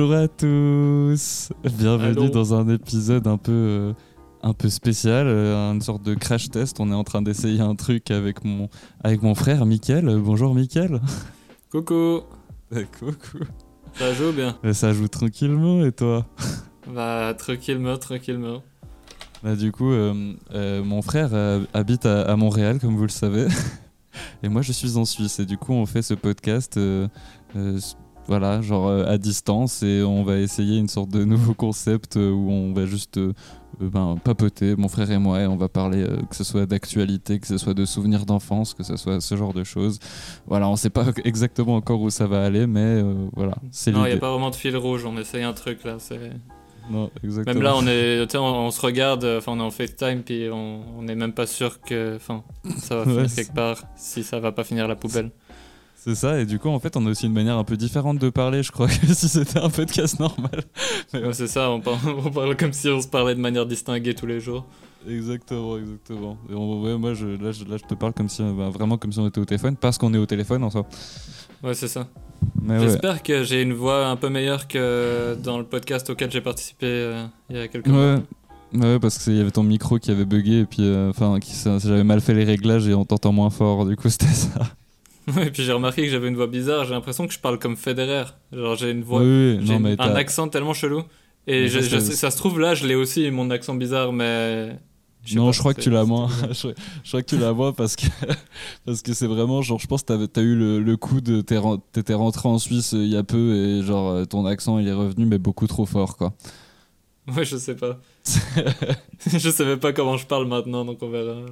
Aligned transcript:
Bonjour 0.00 0.14
à 0.14 0.28
tous, 0.28 1.48
bienvenue 1.76 2.10
Allô. 2.18 2.28
dans 2.28 2.54
un 2.54 2.68
épisode 2.68 3.26
un 3.26 3.36
peu, 3.36 3.50
euh, 3.50 3.92
un 4.44 4.52
peu 4.52 4.68
spécial, 4.68 5.26
euh, 5.26 5.72
une 5.72 5.80
sorte 5.80 6.04
de 6.04 6.14
crash 6.14 6.50
test. 6.50 6.78
On 6.78 6.92
est 6.92 6.94
en 6.94 7.02
train 7.02 7.20
d'essayer 7.20 7.58
un 7.60 7.74
truc 7.74 8.12
avec 8.12 8.44
mon, 8.44 8.68
avec 9.02 9.22
mon 9.22 9.34
frère 9.34 9.66
Mickaël. 9.66 10.08
Euh, 10.08 10.20
Bonjour 10.20 10.54
Mickaël. 10.54 11.00
Coucou, 11.72 12.20
Coucou. 12.70 13.42
ça 13.94 14.14
joue 14.14 14.30
bien 14.30 14.56
Euh, 14.64 14.72
Ça 14.72 14.92
joue 14.92 15.08
tranquillement 15.08 15.84
et 15.84 15.90
toi? 15.90 16.24
Bah 16.86 17.34
tranquillement, 17.36 17.96
tranquillement. 17.96 18.62
Bah, 19.42 19.56
du 19.56 19.72
coup, 19.72 19.90
euh, 19.90 20.32
euh, 20.54 20.84
mon 20.84 21.02
frère 21.02 21.30
euh, 21.32 21.64
habite 21.74 22.06
à, 22.06 22.22
à 22.22 22.36
Montréal, 22.36 22.78
comme 22.78 22.94
vous 22.94 23.02
le 23.02 23.08
savez. 23.08 23.48
Et 24.44 24.48
moi, 24.48 24.62
je 24.62 24.70
suis 24.72 24.96
en 24.96 25.04
Suisse. 25.04 25.40
Et 25.40 25.44
du 25.44 25.58
coup, 25.58 25.72
on 25.72 25.86
fait 25.86 26.02
ce 26.02 26.14
podcast, 26.14 26.76
euh, 26.76 27.08
euh, 27.56 27.78
voilà, 28.28 28.60
genre 28.62 28.86
euh, 28.88 29.04
à 29.06 29.18
distance. 29.18 29.82
Et 29.82 30.02
on 30.02 30.22
va 30.22 30.36
essayer 30.38 30.78
une 30.78 30.88
sorte 30.88 31.10
de 31.10 31.24
nouveau 31.24 31.54
concept 31.54 32.16
euh, 32.16 32.30
où 32.30 32.50
on 32.50 32.72
va 32.72 32.86
juste 32.86 33.16
euh, 33.18 33.32
ben, 33.80 34.16
papoter, 34.22 34.76
mon 34.76 34.88
frère 34.88 35.10
et 35.10 35.18
moi. 35.18 35.40
Et 35.40 35.46
on 35.46 35.56
va 35.56 35.68
parler, 35.68 36.02
euh, 36.02 36.18
que 36.30 36.36
ce 36.36 36.44
soit 36.44 36.66
d'actualité, 36.66 37.38
que 37.40 37.46
ce 37.46 37.58
soit 37.58 37.74
de 37.74 37.84
souvenirs 37.84 38.26
d'enfance, 38.26 38.74
que 38.74 38.82
ce 38.84 38.96
soit 38.96 39.20
ce 39.20 39.36
genre 39.36 39.52
de 39.54 39.64
choses. 39.64 39.98
Voilà, 40.46 40.68
on 40.68 40.76
sait 40.76 40.90
pas 40.90 41.06
exactement 41.24 41.74
encore 41.76 42.00
où 42.00 42.10
ça 42.10 42.26
va 42.26 42.44
aller, 42.44 42.66
mais 42.66 42.80
euh, 43.02 43.26
voilà, 43.34 43.56
c'est 43.72 43.90
Non, 43.92 44.00
il 44.04 44.10
l'idée. 44.10 44.16
a 44.18 44.20
pas 44.20 44.30
vraiment 44.30 44.50
de 44.50 44.56
fil 44.56 44.76
rouge, 44.76 45.04
on 45.04 45.16
essaye 45.18 45.42
un 45.42 45.52
truc 45.54 45.82
là. 45.84 45.96
c'est- 45.98 46.18
Non, 46.90 47.10
exactement. 47.22 47.54
Même 47.54 47.62
là, 47.62 47.74
on 47.76 47.86
est, 47.86 48.34
on, 48.36 48.66
on 48.66 48.70
se 48.70 48.80
regarde, 48.80 49.24
enfin 49.38 49.52
on 49.52 49.58
est 49.60 49.62
en 49.62 49.70
FaceTime, 49.70 50.22
puis 50.22 50.48
on, 50.50 50.80
on 50.98 51.06
est 51.08 51.14
même 51.14 51.32
pas 51.32 51.46
sûr 51.46 51.80
que, 51.80 52.18
ça 52.78 52.96
va 52.96 53.02
finir 53.04 53.16
Ouais, 53.22 53.26
quelque 53.34 53.54
part, 53.54 53.82
si 53.96 54.22
ça 54.22 54.40
va 54.40 54.52
pas 54.52 54.64
finir 54.64 54.84
à 54.84 54.88
la 54.88 54.96
poubelle. 54.96 55.30
C'est 56.08 56.14
ça, 56.14 56.40
et 56.40 56.46
du 56.46 56.58
coup, 56.58 56.70
en 56.70 56.78
fait, 56.80 56.96
on 56.96 57.04
a 57.06 57.10
aussi 57.10 57.26
une 57.26 57.34
manière 57.34 57.58
un 57.58 57.64
peu 57.64 57.76
différente 57.76 58.18
de 58.18 58.30
parler, 58.30 58.62
je 58.62 58.72
crois, 58.72 58.86
que 58.88 59.12
si 59.12 59.28
c'était 59.28 59.58
un 59.58 59.68
podcast 59.68 60.18
normal. 60.18 60.62
Mais 61.12 61.22
ouais, 61.22 61.32
c'est 61.34 61.46
ça, 61.48 61.70
on 61.70 61.80
parle, 61.82 61.98
on 62.24 62.30
parle 62.30 62.56
comme 62.56 62.72
si 62.72 62.88
on 62.88 63.02
se 63.02 63.08
parlait 63.08 63.34
de 63.34 63.40
manière 63.40 63.66
distinguée 63.66 64.14
tous 64.14 64.24
les 64.24 64.40
jours. 64.40 64.64
exactement, 65.06 65.76
exactement. 65.76 66.38
Et 66.50 66.54
on- 66.54 66.82
ouais, 66.82 66.96
moi, 66.96 67.12
je, 67.12 67.26
là, 67.26 67.52
je, 67.52 67.64
là, 67.66 67.76
je 67.76 67.84
te 67.86 67.92
parle 67.94 68.14
comme 68.14 68.30
si, 68.30 68.42
bah, 68.42 68.70
vraiment 68.70 68.96
comme 68.96 69.12
si 69.12 69.18
on 69.18 69.26
était 69.28 69.38
au 69.38 69.44
téléphone, 69.44 69.76
parce 69.76 69.98
qu'on 69.98 70.14
est 70.14 70.18
au 70.18 70.24
téléphone 70.24 70.64
en 70.64 70.70
soi. 70.70 70.86
Ouais, 71.62 71.74
c'est 71.74 71.88
ça. 71.88 72.06
Ouais, 72.66 72.78
J'espère 72.80 73.22
que 73.22 73.42
j'ai 73.44 73.60
une 73.60 73.74
voix 73.74 74.06
un 74.06 74.16
peu 74.16 74.30
meilleure 74.30 74.66
que 74.66 75.36
dans 75.42 75.58
le 75.58 75.64
podcast 75.64 76.08
auquel 76.08 76.30
j'ai 76.30 76.40
participé 76.40 76.86
euh, 76.86 77.26
il 77.50 77.56
y 77.56 77.60
a 77.60 77.68
quelques 77.68 77.88
mois. 77.88 78.14
ouais. 78.72 78.98
Parce 78.98 79.18
qu'il 79.18 79.36
y 79.36 79.40
avait 79.42 79.50
ton 79.50 79.62
micro 79.62 79.98
qui 79.98 80.10
avait 80.10 80.24
bugué, 80.24 80.60
et 80.60 80.64
puis, 80.64 80.82
euh, 80.84 81.10
enfin, 81.10 81.38
j'avais 81.78 82.04
mal 82.04 82.22
fait 82.22 82.32
les 82.32 82.44
réglages 82.44 82.88
et 82.88 82.94
on 82.94 83.04
t'entend 83.04 83.32
moins 83.32 83.50
fort, 83.50 83.84
du 83.84 83.94
coup, 83.96 84.08
c'était 84.08 84.26
ça. 84.26 84.60
Et 85.40 85.50
puis 85.50 85.62
j'ai 85.62 85.72
remarqué 85.72 86.02
que 86.02 86.08
j'avais 86.10 86.28
une 86.28 86.36
voix 86.36 86.46
bizarre, 86.46 86.84
j'ai 86.84 86.94
l'impression 86.94 87.26
que 87.26 87.32
je 87.32 87.38
parle 87.38 87.58
comme 87.58 87.76
Federer. 87.76 88.24
Genre 88.52 88.76
j'ai 88.76 88.90
une 88.90 89.02
voix 89.02 89.20
oui, 89.20 89.58
oui, 89.58 89.66
J'ai 89.66 89.78
non, 89.78 89.94
un 89.98 90.14
accent 90.14 90.48
tellement 90.48 90.74
chelou. 90.74 91.02
Et 91.46 91.68
je, 91.68 91.80
ça, 91.80 91.98
je 91.98 92.32
se 92.32 92.36
trouve 92.36 92.60
là, 92.60 92.74
je 92.74 92.86
l'ai 92.86 92.94
aussi, 92.94 93.30
mon 93.30 93.50
accent 93.50 93.74
bizarre, 93.74 94.12
mais. 94.12 94.78
non, 95.34 95.50
je 95.52 95.58
crois 95.58 95.74
que 95.74 95.80
tu 95.80 95.90
l'as 95.90 96.04
moins. 96.04 96.28
je, 96.50 96.68
je 97.02 97.08
crois 97.08 97.22
que 97.22 97.28
tu 97.28 97.38
l'as 97.38 97.52
moins 97.52 97.72
parce 97.72 97.96
que 97.96 98.06
parce 98.86 99.02
que 99.02 99.12
c'est 99.12 99.26
vraiment 99.26 99.62
genre 99.62 99.78
je 99.78 99.86
pense 99.86 100.02
que 100.02 100.26
t'as 100.26 100.42
eu 100.42 100.54
le, 100.54 100.80
le 100.80 100.96
coup 100.96 101.20
de 101.20 101.40
t'es 101.40 101.58
t'étais 101.92 102.14
rentré 102.14 102.48
en 102.48 102.58
Suisse 102.58 102.94
euh, 102.94 102.98
il 103.02 103.08
y 103.08 103.16
a 103.16 103.24
peu 103.24 103.54
et 103.54 103.82
genre 103.82 104.10
euh, 104.10 104.24
ton 104.24 104.46
accent 104.46 104.78
il 104.78 104.88
est 104.88 104.92
revenu 104.92 105.26
mais 105.26 105.38
beaucoup 105.38 105.66
trop 105.66 105.86
fort 105.86 106.16
quoi. 106.16 106.34
Ouais, 107.36 107.44
je 107.44 107.56
sais 107.56 107.76
pas. 107.76 107.98
je 109.26 109.50
savais 109.50 109.76
pas 109.76 109.92
comment 109.92 110.16
je 110.16 110.26
parle 110.26 110.46
maintenant, 110.46 110.84
donc 110.84 111.02
on 111.02 111.10
verra. 111.10 111.42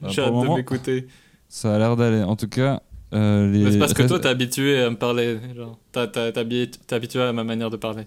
Bah, 0.00 0.08
J'ai 0.10 0.22
hâte 0.22 0.32
de 0.32 0.54
m'écouter. 0.54 1.06
Ça 1.48 1.74
a 1.74 1.78
l'air 1.78 1.96
d'aller. 1.96 2.22
En 2.22 2.36
tout 2.36 2.48
cas, 2.48 2.82
euh, 3.12 3.50
les. 3.52 3.72
C'est 3.72 3.78
parce 3.78 3.94
que 3.94 4.02
toi, 4.02 4.18
t'es 4.20 4.28
habitué 4.28 4.80
à 4.82 4.90
me 4.90 4.96
parler. 4.96 5.38
T'es 5.92 6.00
habi- 6.38 6.70
t'es 6.86 6.94
habitué 6.94 7.22
à 7.22 7.32
ma 7.32 7.44
manière 7.44 7.70
de 7.70 7.76
parler. 7.76 8.04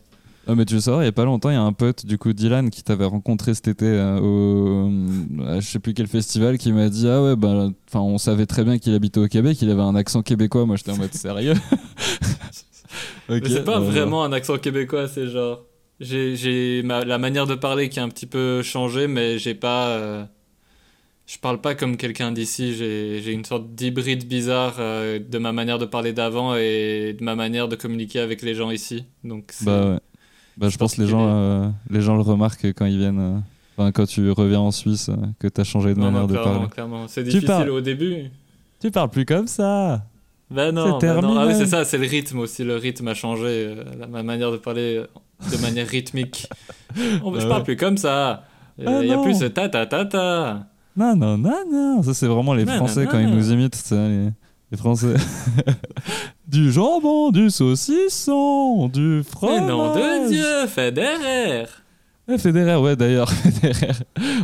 Ah, 0.47 0.55
mais 0.55 0.65
tu 0.65 0.73
veux 0.73 0.79
savoir, 0.79 1.03
il 1.03 1.05
y 1.05 1.09
a 1.09 1.11
pas 1.11 1.25
longtemps, 1.25 1.51
il 1.51 1.53
y 1.53 1.57
a 1.57 1.61
un 1.61 1.73
pote, 1.73 2.07
du 2.07 2.17
coup, 2.17 2.33
Dylan, 2.33 2.71
qui 2.71 2.81
t'avait 2.81 3.05
rencontré 3.05 3.53
cet 3.53 3.67
été 3.67 3.85
euh, 3.85 4.19
au. 4.19 4.89
à 5.45 5.59
je 5.59 5.67
sais 5.67 5.77
plus 5.79 5.93
quel 5.93 6.07
festival, 6.07 6.57
qui 6.57 6.71
m'a 6.71 6.89
dit 6.89 7.07
Ah 7.07 7.21
ouais, 7.21 7.35
bah. 7.35 7.69
Enfin, 7.87 7.99
on 7.99 8.17
savait 8.17 8.45
très 8.47 8.63
bien 8.63 8.79
qu'il 8.79 8.93
habitait 8.95 9.19
au 9.19 9.27
Québec, 9.27 9.61
il 9.61 9.69
avait 9.69 9.81
un 9.81 9.95
accent 9.95 10.23
québécois. 10.23 10.65
Moi, 10.65 10.75
j'étais 10.75 10.91
en 10.91 10.97
mode 10.97 11.13
sérieux? 11.13 11.53
Ok, 13.29 13.41
Mais 13.43 13.49
c'est 13.49 13.63
pas 13.63 13.79
bah, 13.79 13.85
vraiment 13.85 14.23
un 14.23 14.31
accent 14.31 14.57
québécois, 14.57 15.07
c'est 15.07 15.27
genre. 15.27 15.63
J'ai 15.99 16.35
j'ai 16.35 16.81
ma- 16.83 17.05
la 17.05 17.17
manière 17.19 17.45
de 17.45 17.53
parler 17.55 17.89
qui 17.89 17.99
a 17.99 18.03
un 18.03 18.09
petit 18.09 18.25
peu 18.25 18.63
changé, 18.63 19.07
mais 19.07 19.37
j'ai 19.37 19.53
pas. 19.53 20.27
Je 21.31 21.37
parle 21.37 21.61
pas 21.61 21.75
comme 21.75 21.95
quelqu'un 21.95 22.31
d'ici, 22.31 22.73
j'ai 22.73 23.31
une 23.31 23.45
sorte 23.45 23.75
d'hybride 23.75 24.27
bizarre 24.27 24.77
euh, 24.79 25.19
de 25.19 25.37
ma 25.37 25.51
manière 25.51 25.77
de 25.77 25.85
parler 25.85 26.11
d'avant 26.11 26.55
et 26.55 27.15
de 27.19 27.23
ma 27.23 27.35
manière 27.35 27.67
de 27.67 27.75
communiquer 27.75 28.19
avec 28.19 28.41
les 28.41 28.55
gens 28.55 28.71
ici. 28.71 29.03
Donc 29.23 29.53
Bah 29.61 29.91
ouais. 29.91 29.99
Bah, 30.57 30.69
je 30.69 30.77
pense 30.77 30.95
que 30.95 31.01
les 31.01 31.07
gens, 31.07 31.27
euh, 31.29 31.69
les 31.91 32.01
gens 32.01 32.15
le 32.15 32.21
remarquent 32.23 32.65
quand 32.73 32.87
ils 32.87 32.97
viennent. 32.97 33.43
euh, 33.79 33.91
quand 33.91 34.07
tu 34.07 34.31
reviens 34.31 34.59
en 34.59 34.71
Suisse, 34.71 35.11
que 35.37 35.47
t'as 35.47 35.63
changé 35.63 35.93
de 35.93 35.99
Non, 35.99 36.05
manière 36.11 36.21
non, 36.21 36.27
de 36.27 36.33
parler. 36.33 36.67
clairement. 36.69 37.07
C'est 37.07 37.21
Tu 37.23 37.29
difficile 37.29 37.47
parles. 37.47 37.69
au 37.69 37.81
début. 37.81 38.31
Tu 38.81 38.89
parles 38.89 39.09
plus 39.11 39.25
comme 39.25 39.45
ça 39.47 40.03
non, 40.51 40.97
C'est 40.99 41.07
non. 41.21 41.37
Ah 41.37 41.45
oui, 41.45 41.53
c'est 41.55 41.67
ça, 41.67 41.85
c'est 41.85 41.99
le 41.99 42.07
rythme 42.07 42.39
aussi. 42.39 42.63
Le 42.63 42.75
rythme 42.77 43.07
a 43.07 43.13
changé. 43.13 43.75
ma 44.09 44.23
manière 44.23 44.51
de 44.51 44.57
parler 44.57 45.03
de 45.51 45.57
manière 45.61 45.87
rythmique. 45.87 46.47
Oh, 47.23 47.29
Bah 47.29 47.37
je 47.37 47.43
ouais. 47.43 47.49
parle 47.49 47.63
plus 47.63 47.75
comme 47.77 47.97
ça. 47.97 48.45
Il 48.79 48.87
Ah 48.87 49.03
y 49.03 49.11
a 49.11 49.15
non. 49.17 49.23
plus 49.23 49.37
ce 49.37 49.45
ta 49.45 49.69
ta 49.69 49.85
ta 49.85 50.05
ta. 50.05 50.67
Non, 50.97 51.15
non, 51.15 51.37
non, 51.37 51.57
non. 51.71 52.03
Ça, 52.03 52.13
c'est 52.13 52.27
vraiment 52.27 52.53
les 52.53 52.65
Français 52.65 53.07
quand 53.09 53.19
ils 53.19 53.29
nous 53.33 53.51
imitent, 53.51 53.75
ça, 53.75 53.95
les, 54.07 54.29
les 54.71 54.77
Français. 54.77 55.13
du 56.47 56.71
jambon, 56.71 57.31
du 57.31 57.49
saucisson, 57.49 58.87
du 58.89 59.17
Mais 59.17 59.23
fromage. 59.23 59.67
nom 59.67 59.93
de 59.95 60.27
Dieu, 60.29 60.67
Federer. 60.67 61.65
Eh, 62.31 62.37
Federer, 62.37 62.75
ouais, 62.75 62.95
d'ailleurs, 62.95 63.31
Federer. 63.31 63.91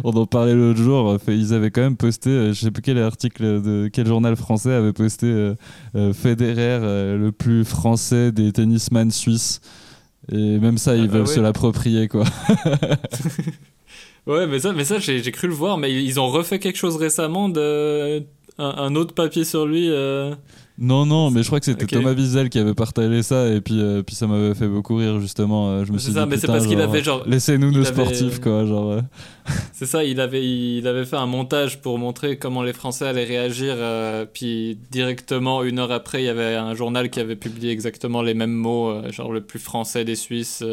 On 0.03 0.09
en 0.11 0.25
parlait 0.25 0.55
l'autre 0.55 0.79
jour. 0.81 1.09
euh, 1.11 1.17
Ils 1.27 1.53
avaient 1.53 1.69
quand 1.71 1.81
même 1.81 1.97
posté, 1.97 2.29
euh, 2.31 2.53
je 2.53 2.61
sais 2.61 2.71
plus 2.71 2.81
quel 2.81 2.97
article 2.99 3.61
de 3.61 3.89
quel 3.93 4.07
journal 4.07 4.35
français 4.35 4.73
avait 4.73 4.93
posté 4.93 5.27
euh, 5.27 5.55
euh, 5.95 6.11
Federer, 6.13 6.79
euh, 6.81 7.17
le 7.17 7.31
plus 7.31 7.63
français 7.63 8.31
des 8.31 8.51
tennisman 8.51 9.11
suisses. 9.11 9.61
Et 10.31 10.57
même 10.57 10.79
ça, 10.79 10.95
ils 10.95 11.03
Ah 11.03 11.07
bah 11.07 11.13
veulent 11.13 11.27
ouais. 11.27 11.33
se 11.35 11.39
l'approprier, 11.39 12.07
quoi. 12.07 12.23
Ouais, 14.27 14.47
mais 14.47 14.59
ça, 14.59 14.73
mais 14.73 14.83
ça 14.85 14.99
j'ai 14.99 15.21
cru 15.31 15.47
le 15.47 15.53
voir. 15.53 15.77
Mais 15.77 15.93
ils 15.93 16.19
ont 16.19 16.27
refait 16.29 16.59
quelque 16.59 16.77
chose 16.77 16.95
récemment 16.97 17.49
de. 17.49 18.23
Un, 18.57 18.69
un 18.77 18.95
autre 18.95 19.13
papier 19.13 19.43
sur 19.43 19.65
lui. 19.65 19.89
euh, 19.89 20.33
Non, 20.79 21.05
non, 21.05 21.29
mais 21.29 21.41
je 21.43 21.47
crois 21.47 21.59
que 21.59 21.65
c'était. 21.65 21.85
Thomas 21.85 22.13
Wiesel 22.13 22.47
qui 22.49 22.57
avait 22.57 22.73
partagé 22.73 23.21
ça, 23.21 23.49
et 23.49 23.59
puis, 23.59 23.81
euh, 23.81 24.01
puis 24.01 24.15
ça 24.15 24.27
m'avait 24.27 24.55
fait 24.55 24.69
beaucoup 24.69 24.95
rire, 24.95 25.19
justement. 25.19 25.71
euh, 25.71 25.83
je 25.85 25.91
me 25.91 25.97
C'est 25.97 26.05
suis 26.05 26.13
ça, 26.13 26.23
dit, 26.23 26.29
mais 26.29 26.37
c'est 26.37 26.47
parce 26.47 26.65
qu'il 26.65 26.79
avait 26.79 27.03
genre- 27.03 27.23
Laissez-nous 27.27 27.71
nos 27.71 27.79
avait- 27.85 27.85
sportifs, 27.93 28.39
quoi. 28.39 28.65
Genre. 28.65 29.01
C'est 29.73 29.85
ça, 29.85 30.05
il 30.05 30.21
avait, 30.21 30.41
il 30.45 30.87
avait 30.87 31.03
fait 31.03 31.17
un 31.17 31.25
montage 31.25 31.81
pour 31.81 31.99
montrer 31.99 32.37
comment 32.37 32.63
les 32.63 32.71
Français 32.71 33.05
allaient 33.05 33.25
réagir. 33.25 33.73
euh, 33.77 34.25
puis 34.25 34.77
directement, 34.89 35.61
une 35.63 35.77
heure 35.79 35.91
après, 35.91 36.21
il 36.23 36.25
y 36.25 36.29
avait 36.29 36.55
un 36.55 36.75
journal 36.75 37.09
qui 37.09 37.19
avait 37.19 37.35
publié 37.35 37.71
exactement 37.73 38.21
les 38.21 38.35
mêmes 38.35 38.53
mots, 38.53 38.93
genre 39.11 39.33
le 39.33 39.41
plus 39.41 39.59
français 39.59 40.05
des 40.05 40.15
Suisses. 40.15 40.63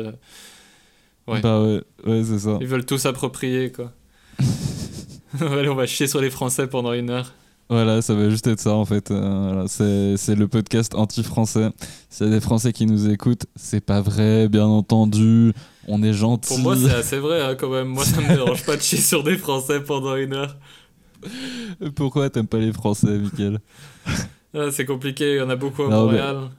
Ouais. 1.28 1.40
Bah 1.40 1.60
ouais, 1.62 1.82
ouais 2.06 2.22
c'est 2.24 2.40
ça. 2.40 2.58
Ils 2.60 2.66
veulent 2.66 2.84
tout 2.86 2.98
s'approprier, 2.98 3.70
quoi. 3.72 3.92
Allez, 5.40 5.68
on 5.68 5.74
va 5.74 5.86
chier 5.86 6.06
sur 6.06 6.20
les 6.20 6.30
Français 6.30 6.66
pendant 6.66 6.92
une 6.92 7.10
heure. 7.10 7.32
Voilà, 7.70 8.02
ça 8.02 8.14
va 8.14 8.28
juste 8.28 8.46
être 8.48 8.60
ça 8.60 8.74
en 8.74 8.84
fait. 8.84 9.10
Euh, 9.10 9.50
voilà, 9.52 9.66
c'est 9.68 10.34
le 10.34 10.46
podcast 10.46 10.94
anti-français. 10.94 11.70
S'il 12.10 12.26
y 12.26 12.28
a 12.28 12.32
des 12.34 12.40
Français 12.40 12.72
qui 12.72 12.84
nous 12.84 13.08
écoutent, 13.08 13.46
c'est 13.56 13.80
pas 13.80 14.02
vrai, 14.02 14.48
bien 14.48 14.66
entendu. 14.66 15.52
On 15.88 16.02
est 16.02 16.12
gentils. 16.12 16.48
Pour 16.48 16.58
moi, 16.58 16.76
c'est 16.76 16.92
assez 16.94 17.18
vrai, 17.18 17.40
hein, 17.40 17.54
quand 17.54 17.70
même. 17.70 17.88
Moi, 17.88 18.04
ça 18.04 18.20
me 18.20 18.28
dérange 18.34 18.64
pas 18.66 18.76
de 18.76 18.82
chier 18.82 18.98
sur 18.98 19.22
des 19.22 19.38
Français 19.38 19.80
pendant 19.80 20.16
une 20.16 20.34
heure. 20.34 20.56
Pourquoi 21.94 22.28
t'aimes 22.30 22.46
pas 22.48 22.58
les 22.58 22.72
Français, 22.72 23.16
Mickaël 23.18 23.58
Ah, 24.54 24.70
c'est 24.70 24.84
compliqué, 24.84 25.34
il 25.34 25.38
y 25.38 25.40
en 25.40 25.48
a 25.50 25.56
beaucoup 25.56 25.82
à 25.84 25.88
Non, 25.88 26.06
mais- 26.06 26.18
Montréal. 26.18 26.50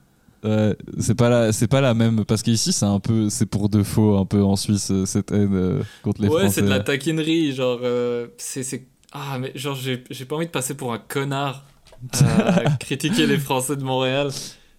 Ouais, 0.44 0.76
c'est 1.00 1.16
pas 1.16 1.30
la, 1.30 1.54
c'est 1.54 1.68
pas 1.70 1.80
la 1.80 1.94
même 1.94 2.26
parce 2.26 2.44
qu'ici 2.44 2.74
c'est 2.74 2.86
un 2.86 3.00
peu, 3.00 3.30
c'est 3.30 3.46
pour 3.46 3.70
de 3.70 3.82
faux 3.82 4.18
un 4.18 4.26
peu 4.26 4.44
en 4.44 4.58
Suisse 4.58 4.92
euh, 4.92 5.06
cette 5.06 5.32
haine 5.32 5.56
euh, 5.56 5.84
contre 6.02 6.22
les 6.22 6.28
ouais, 6.28 6.30
Français. 6.30 6.50
c'est 6.50 6.64
de 6.64 6.70
la 6.70 6.80
taquinerie, 6.80 7.54
genre, 7.54 7.80
euh, 7.84 8.28
c'est, 8.38 8.64
c'est... 8.64 8.88
Ah, 9.12 9.38
mais 9.40 9.52
genre, 9.56 9.76
j'ai, 9.76 10.04
j'ai 10.10 10.26
pas 10.26 10.36
envie 10.36 10.46
de 10.48 10.52
passer 10.52 10.76
pour 10.76 10.94
un 10.94 10.98
connard 11.00 11.66
à 12.14 12.66
critiquer 12.80 13.28
les 13.28 13.38
Français 13.38 13.76
de 13.76 13.84
Montréal. 13.84 14.32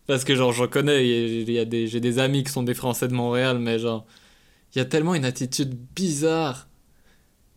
Parce 0.07 0.25
que, 0.25 0.35
genre, 0.37 0.53
j'en 0.53 0.69
connais, 0.69 1.07
il 1.07 1.11
y 1.11 1.15
a- 1.15 1.43
il 1.43 1.51
y 1.53 1.59
a 1.59 1.65
des, 1.65 1.87
j'ai 1.87 2.01
des 2.01 2.19
amis 2.19 2.45
qui 2.45 2.53
sont 2.53 2.63
des 2.63 2.75
Français 2.75 3.09
de 3.09 3.15
Montréal, 3.15 3.59
mais 3.59 3.79
genre, 3.79 4.05
il 4.75 4.79
y 4.79 4.83
a 4.83 4.85
tellement 4.87 5.15
une 5.15 5.25
attitude 5.27 5.77
bizarre. 5.97 6.69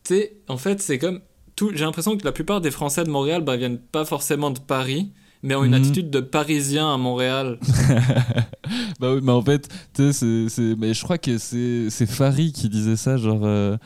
Tu 0.03 0.15
sais, 0.15 0.37
en 0.47 0.57
fait, 0.57 0.81
c'est 0.81 0.99
comme... 0.99 1.21
Tout, 1.55 1.71
j'ai 1.73 1.85
l'impression 1.85 2.17
que 2.17 2.25
la 2.25 2.31
plupart 2.31 2.61
des 2.61 2.71
Français 2.71 3.03
de 3.03 3.09
Montréal 3.09 3.41
bah, 3.43 3.57
viennent 3.57 3.79
pas 3.79 4.05
forcément 4.05 4.51
de 4.51 4.59
Paris, 4.59 5.11
mais 5.43 5.55
ont 5.55 5.63
une 5.63 5.71
Mhm. 5.75 5.81
attitude 5.81 6.09
de 6.09 6.19
Parisien 6.19 6.93
à 6.93 6.97
Montréal. 6.97 7.59
bah 8.99 9.13
oui, 9.13 9.19
mais 9.23 9.31
en 9.31 9.41
fait, 9.41 9.67
tu 9.93 10.11
sais, 10.13 10.45
c'est, 10.49 10.75
mais 10.77 10.93
je 10.93 11.03
crois 11.03 11.17
que 11.17 11.37
c'est, 11.37 11.89
c'est 11.89 12.05
Farid 12.05 12.53
qui 12.53 12.69
disait 12.69 12.95
ça, 12.95 13.17
genre, 13.17 13.41
euh, 13.43 13.77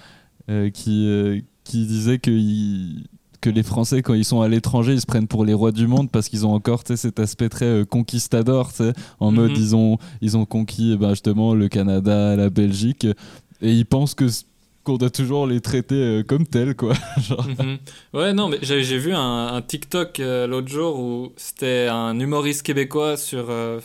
euh, 0.50 0.70
qui, 0.70 1.08
euh, 1.08 1.40
qui 1.64 1.86
disait 1.86 2.20
que 2.20 2.32
il- 2.32 3.06
que 3.42 3.50
les 3.50 3.64
Français, 3.64 4.04
quand 4.04 4.14
ils 4.14 4.24
sont 4.26 4.42
à 4.42 4.48
l'étranger, 4.48 4.94
ils 4.94 5.02
se 5.02 5.08
prennent 5.08 5.26
pour 5.28 5.46
les 5.46 5.56
rois 5.56 5.72
du 5.72 5.88
monde 5.88 6.12
parce 6.12 6.30
qu'ils 6.30 6.46
ont 6.46 6.54
encore 6.54 6.84
cet 6.86 7.20
aspect 7.20 7.50
très 7.50 7.86
conquistador, 7.90 8.72
en 9.20 9.32
mode 9.32 9.50
Mhm. 9.52 9.58
ils 9.58 9.76
ont, 9.76 9.98
ils 10.22 10.38
ont 10.38 10.46
conquis 10.46 10.96
ben, 10.96 11.10
justement 11.10 11.56
le 11.56 11.68
Canada, 11.68 12.36
la 12.36 12.52
Belgique, 12.52 13.08
et 13.62 13.74
ils 13.74 13.86
pensent 13.88 14.14
que 14.14 14.26
qu'on 14.84 14.98
doit 14.98 15.10
toujours 15.10 15.46
les 15.48 15.62
traiter 15.62 15.96
euh, 15.96 16.24
comme 16.24 16.46
tels, 16.48 16.76
quoi. 16.76 16.94
Genre, 17.22 17.46
Mhm. 17.48 17.78
Ouais, 18.14 18.34
non, 18.34 18.50
mais 18.50 18.58
j'ai 18.62 18.84
j'ai 18.84 18.98
vu 18.98 19.14
un, 19.14 19.48
un 19.54 19.62
TikTok 19.62 20.20
euh, 20.20 20.48
l'autre 20.48 20.68
jour 20.70 21.00
où 21.00 21.34
c'était 21.38 21.88
un 21.90 22.20
humoriste 22.20 22.64
québécois 22.64 23.18
sur, 23.18 23.46
euh, 23.50 23.80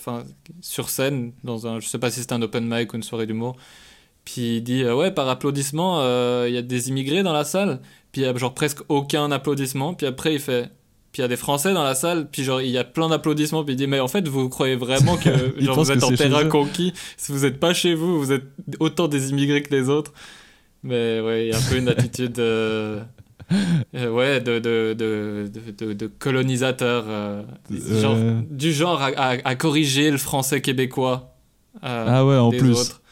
sur 0.61 0.89
scène, 0.89 1.33
dans 1.45 1.67
un, 1.67 1.81
je 1.81 1.87
sais 1.89 1.99
pas 1.99 2.11
si 2.11 2.21
c'était 2.21 2.33
un 2.35 2.43
open 2.43 2.67
mic 2.67 2.93
ou 2.93 2.97
une 2.97 3.03
soirée 3.03 3.27
d'humour. 3.27 3.57
Puis 4.25 4.57
il 4.57 4.63
dit 4.63 4.83
euh, 4.83 4.95
Ouais, 4.95 5.11
par 5.11 5.29
applaudissement, 5.29 6.01
il 6.47 6.53
y 6.55 6.59
a 6.59 6.63
des 6.63 6.89
immigrés 6.89 7.23
dans 7.23 7.33
la 7.33 7.45
salle. 7.45 7.81
Puis 8.13 8.23
il 8.23 8.25
y 8.25 8.29
a 8.29 8.35
genre 8.37 8.55
presque 8.55 8.79
aucun 8.89 9.31
applaudissement. 9.31 9.95
Puis 9.95 10.07
après, 10.07 10.33
il 10.35 10.41
fait. 10.41 10.71
Puis 11.13 11.21
il 11.21 11.23
y 11.23 11.25
a 11.25 11.29
des 11.29 11.37
Français 11.37 11.73
dans 11.75 11.85
la 11.85 11.95
salle. 11.95 12.29
Puis 12.31 12.43
genre, 12.43 12.61
il 12.61 12.71
y 12.71 12.79
a 12.79 12.85
plein 12.85 13.09
d'applaudissements. 13.09 13.63
Puis 13.65 13.75
il 13.75 13.77
dit 13.77 13.87
Mais 13.87 14.01
en 14.01 14.09
fait, 14.09 14.27
vous 14.27 14.49
croyez 14.49 14.75
vraiment 14.77 15.17
que 15.17 15.31
genre, 15.61 15.77
vous 15.77 15.93
êtes 15.93 16.01
que 16.01 16.05
en 16.05 16.11
terrain 16.17 16.45
conquis? 16.49 16.93
Si 17.17 17.31
vous 17.33 17.45
êtes 17.45 17.61
pas 17.61 17.73
chez 17.75 17.95
vous, 17.95 18.19
vous 18.19 18.33
êtes 18.33 18.45
autant 18.81 19.07
des 19.07 19.31
immigrés 19.31 19.63
que 19.63 19.73
les 19.75 19.89
autres. 19.91 20.13
Mais 20.87 21.21
ouais, 21.21 21.47
il 21.47 21.51
y 21.51 21.53
a 21.55 21.59
un 21.59 21.63
peu 21.69 21.77
une 21.77 21.89
attitude. 21.89 22.39
euh, 22.39 23.03
euh, 23.95 24.09
ouais, 24.11 24.41
de, 24.41 24.59
de, 24.59 24.95
de, 24.99 25.93
de, 25.93 26.07
colonisateur. 26.07 27.05
euh, 27.09 27.43
genre. 27.71 28.17
Du 28.51 28.73
genre 28.73 29.01
à, 29.03 29.07
à- 29.09 29.49
à 29.49 29.55
corriger 29.57 30.11
le 30.11 30.19
français 30.19 30.61
québécois. 30.61 31.35
Ah 31.83 32.25
ouais, 32.25 32.37
en 32.37 32.51
des 32.51 32.57
plus. 32.59 32.73
autres. 32.73 33.03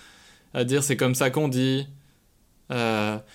À 0.55 0.65
dire 0.65 0.83
c'est 0.83 0.97
comme 0.97 1.15
ça 1.15 1.31
qu'on 1.31 1.49
dit. 1.49 1.87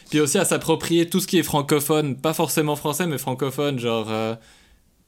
Puis 0.10 0.20
aussi 0.20 0.38
à 0.38 0.44
s'approprier 0.46 1.08
tout 1.10 1.20
ce 1.22 1.28
qui 1.28 1.38
est 1.38 1.44
francophone, 1.44 2.16
pas 2.18 2.34
forcément 2.34 2.76
français, 2.76 3.08
mais 3.08 3.18
francophone. 3.18 3.80
Genre, 3.80 4.10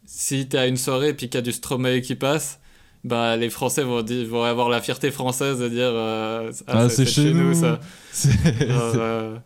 si 0.05 0.47
t'es 0.47 0.57
à 0.57 0.67
une 0.67 0.77
soirée 0.77 1.09
et 1.09 1.13
puis 1.13 1.27
qu'il 1.27 1.35
y 1.35 1.39
a 1.39 1.41
du 1.41 1.51
Stromae 1.51 1.99
qui 2.01 2.15
passe, 2.15 2.60
bah 3.03 3.35
les 3.37 3.49
Français 3.49 3.83
vont, 3.83 4.01
dire- 4.03 4.27
vont 4.27 4.43
avoir 4.43 4.69
la 4.69 4.81
fierté 4.81 5.11
française 5.11 5.59
de 5.59 5.67
dire 5.69 5.89
euh, 5.91 6.51
Ah, 6.67 6.89
c'est 6.89 7.05
chez 7.05 7.33
nous. 7.33 7.53
ça. 7.53 7.79
c'est- 8.11 8.67
Genre, 8.67 8.93
euh, 8.95 9.37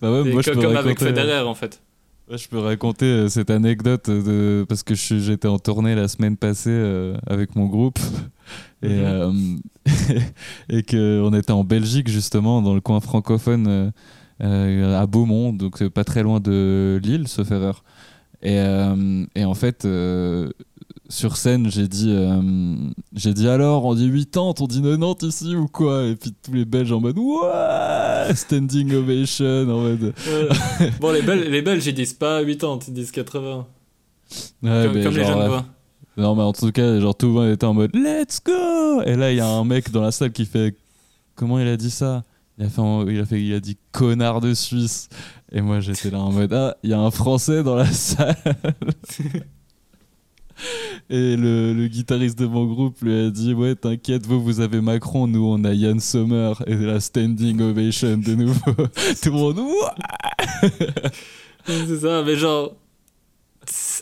bah 0.00 0.12
ouais, 0.12 0.32
moi 0.32 0.42
je 0.42 0.50
comme 0.52 0.76
avec 0.76 0.98
Federer 0.98 1.40
en 1.40 1.54
fait. 1.54 1.80
Ouais, 2.30 2.38
je 2.38 2.48
peux 2.48 2.58
raconter 2.58 3.06
euh, 3.06 3.28
cette 3.28 3.50
anecdote 3.50 4.10
de... 4.10 4.66
parce 4.68 4.82
que 4.82 4.94
j'étais 4.94 5.46
en 5.48 5.58
tournée 5.58 5.94
la 5.94 6.08
semaine 6.08 6.36
passée 6.36 6.70
euh, 6.70 7.16
avec 7.26 7.54
mon 7.56 7.66
groupe 7.66 7.98
et, 8.82 8.88
Mhm. 8.88 9.60
et 10.68 10.82
que 10.82 11.20
on 11.24 11.32
était 11.34 11.52
en 11.52 11.62
Belgique 11.64 12.08
justement 12.08 12.60
dans 12.62 12.74
le 12.74 12.80
coin 12.80 13.00
francophone 13.00 13.92
à 14.40 15.06
Beaumont 15.06 15.52
donc 15.52 15.86
pas 15.88 16.04
très 16.04 16.22
loin 16.22 16.40
de 16.40 17.00
Lille 17.02 17.26
sauf 17.28 17.50
erreur 17.50 17.84
et, 18.42 18.56
et 19.34 19.44
en 19.44 19.54
fait 19.54 19.86
sur 21.08 21.36
scène 21.36 21.70
j'ai 21.70 21.86
dit 21.88 22.10
euh, 22.10 22.40
j'ai 23.14 23.32
dit 23.34 23.48
alors 23.48 23.84
on 23.84 23.94
dit 23.94 24.08
80 24.32 24.54
on 24.60 24.66
dit 24.66 24.82
90 24.82 25.26
ici 25.26 25.54
ou 25.56 25.66
quoi? 25.68 26.04
Et 26.04 26.16
puis 26.16 26.32
tous 26.42 26.52
les 26.52 26.64
Belges 26.64 26.92
en 26.92 27.00
mode 27.00 27.18
ouais 27.18 28.34
standing 28.34 28.92
ovation 28.94 29.62
en 29.70 29.80
mode 29.82 30.12
bon, 31.00 31.12
les, 31.12 31.22
Bel- 31.22 31.50
les 31.50 31.62
Belges 31.62 31.86
ils 31.86 31.94
disent 31.94 32.14
pas 32.14 32.44
80, 32.44 32.78
ils 32.88 32.94
disent 32.94 33.10
80. 33.12 33.66
Ouais, 34.62 34.90
comme 35.04 35.14
les 35.16 35.24
jeunes 35.24 35.46
voix. 35.48 35.64
Non, 36.16 36.34
mais 36.34 36.42
en 36.42 36.52
tout 36.54 36.72
cas, 36.72 36.98
genre 36.98 37.14
tout 37.14 37.26
le 37.26 37.32
monde 37.32 37.50
était 37.50 37.66
en 37.66 37.74
mode 37.74 37.94
Let's 37.94 38.40
go 38.44 39.02
Et 39.04 39.14
là, 39.16 39.30
il 39.32 39.36
y 39.36 39.40
a 39.40 39.46
un 39.48 39.64
mec 39.64 39.90
dans 39.90 40.00
la 40.00 40.10
salle 40.10 40.32
qui 40.32 40.46
fait 40.46 40.74
Comment 41.34 41.58
il 41.60 41.68
a 41.68 41.76
dit 41.76 41.90
ça? 41.90 42.24
Il 42.58 42.64
a, 42.64 42.68
fait 42.70 42.80
en- 42.80 43.06
il, 43.06 43.20
a 43.20 43.26
fait, 43.26 43.40
il 43.42 43.52
a 43.52 43.60
dit 43.60 43.76
connard 43.92 44.40
de 44.40 44.54
Suisse. 44.54 45.10
Et 45.52 45.60
moi, 45.60 45.80
j'étais 45.80 46.10
là 46.10 46.18
en 46.20 46.32
mode 46.32 46.52
Ah, 46.54 46.74
il 46.82 46.88
y 46.88 46.94
a 46.94 46.98
un 46.98 47.10
Français 47.10 47.62
dans 47.62 47.76
la 47.76 47.84
salle. 47.92 48.34
Et 51.10 51.36
le, 51.36 51.86
guitariste 51.88 52.38
de 52.38 52.46
mon 52.46 52.64
groupe 52.66 53.00
lui 53.02 53.26
a 53.26 53.30
dit 53.30 53.54
Ouais, 53.54 53.74
t'inquiète, 53.74 54.26
vous, 54.26 54.42
vous 54.42 54.60
avez 54.60 54.80
Macron, 54.80 55.26
nous, 55.26 55.44
on 55.46 55.62
a 55.64 55.72
Yann 55.72 56.00
Sommer. 56.00 56.52
Et 56.66 56.74
la 56.74 57.00
standing 57.00 57.60
ovation 57.60 58.16
de 58.16 58.34
nouveau. 58.34 58.72
tout 59.22 59.30
le 59.30 59.30
monde 59.32 59.60
C'est 61.66 61.98
ça, 61.98 62.22
mais 62.24 62.36
genre. 62.36 62.74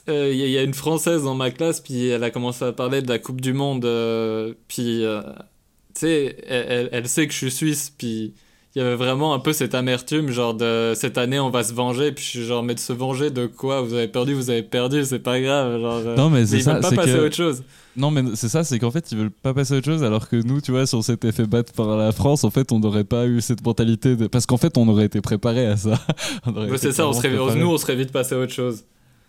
Il 0.06 0.12
y, 0.14 0.42
a- 0.42 0.48
y 0.48 0.58
a 0.58 0.62
une 0.62 0.74
Française 0.74 1.22
dans 1.24 1.34
ma 1.34 1.50
classe, 1.50 1.80
puis 1.80 2.08
elle 2.08 2.22
a 2.22 2.30
commencé 2.30 2.64
à 2.64 2.72
parler 2.72 3.00
de 3.00 3.08
la 3.08 3.18
Coupe 3.18 3.40
du 3.40 3.54
Monde. 3.54 3.86
euh, 3.86 4.52
puis, 4.68 5.04
euh, 5.04 5.22
tu 5.94 6.00
sais, 6.00 6.36
elle- 6.46 6.90
elle 6.92 7.08
sait 7.08 7.26
que 7.26 7.32
je 7.32 7.38
suis 7.38 7.50
suisse, 7.50 7.92
puis 7.96 8.34
il 8.76 8.82
y 8.82 8.84
avait 8.84 8.96
vraiment 8.96 9.34
un 9.34 9.38
peu 9.38 9.52
cette 9.52 9.74
amertume, 9.74 10.30
genre 10.30 10.52
de 10.54 10.92
cette 10.96 11.16
année 11.16 11.38
on 11.38 11.50
va 11.50 11.62
se 11.62 11.72
venger, 11.72 12.10
puis 12.12 12.24
je 12.24 12.28
suis 12.30 12.44
genre, 12.44 12.62
mais 12.64 12.74
de 12.74 12.80
se 12.80 12.92
venger 12.92 13.30
de 13.30 13.46
quoi? 13.46 13.80
Vous 13.82 13.94
avez 13.94 14.08
perdu, 14.08 14.34
vous 14.34 14.50
avez 14.50 14.62
perdu, 14.64 15.04
c'est 15.04 15.20
pas 15.20 15.40
grave. 15.40 15.80
Genre, 15.80 16.00
euh, 16.06 16.16
Non, 16.16 16.28
mais 16.28 16.44
c'est 16.44 16.56
ils 16.56 16.62
ça, 16.64 16.72
veulent 16.74 16.82
pas 16.82 16.90
passer 16.90 17.12
que- 17.12 17.18
à 17.18 17.22
autre 17.22 17.36
chose. 17.36 17.62
Non, 17.96 18.10
mais 18.10 18.22
c'est 18.34 18.48
ça, 18.48 18.64
c'est 18.64 18.80
qu'en 18.80 18.90
fait, 18.90 19.12
ils 19.12 19.18
veulent 19.18 19.30
pas 19.30 19.54
passer 19.54 19.74
à 19.74 19.76
autre 19.76 19.84
chose, 19.86 20.02
alors 20.02 20.28
que 20.28 20.34
nous, 20.34 20.60
tu 20.60 20.72
vois, 20.72 20.82
on 20.92 21.02
s'était 21.02 21.30
fait 21.30 21.46
battre 21.46 21.72
par 21.72 21.96
la 21.96 22.10
France, 22.10 22.42
en 22.42 22.50
fait, 22.50 22.72
on 22.72 22.80
n'aurait 22.80 23.04
pas 23.04 23.26
eu 23.26 23.40
cette 23.40 23.64
mentalité 23.64 24.16
de. 24.16 24.26
Parce 24.26 24.46
qu'en 24.46 24.56
fait, 24.56 24.76
on 24.76 24.88
aurait 24.88 25.04
été 25.04 25.20
préparé 25.20 25.66
à 25.66 25.76
ça. 25.76 25.92
Été 26.66 26.78
c'est 26.78 26.92
ça, 26.92 27.06
on 27.06 27.12
serait, 27.12 27.30
nous 27.30 27.68
on 27.70 27.78
serait 27.78 27.94
vite 27.94 28.10
passé 28.10 28.34
à 28.34 28.38
autre 28.38 28.52
chose. 28.52 28.82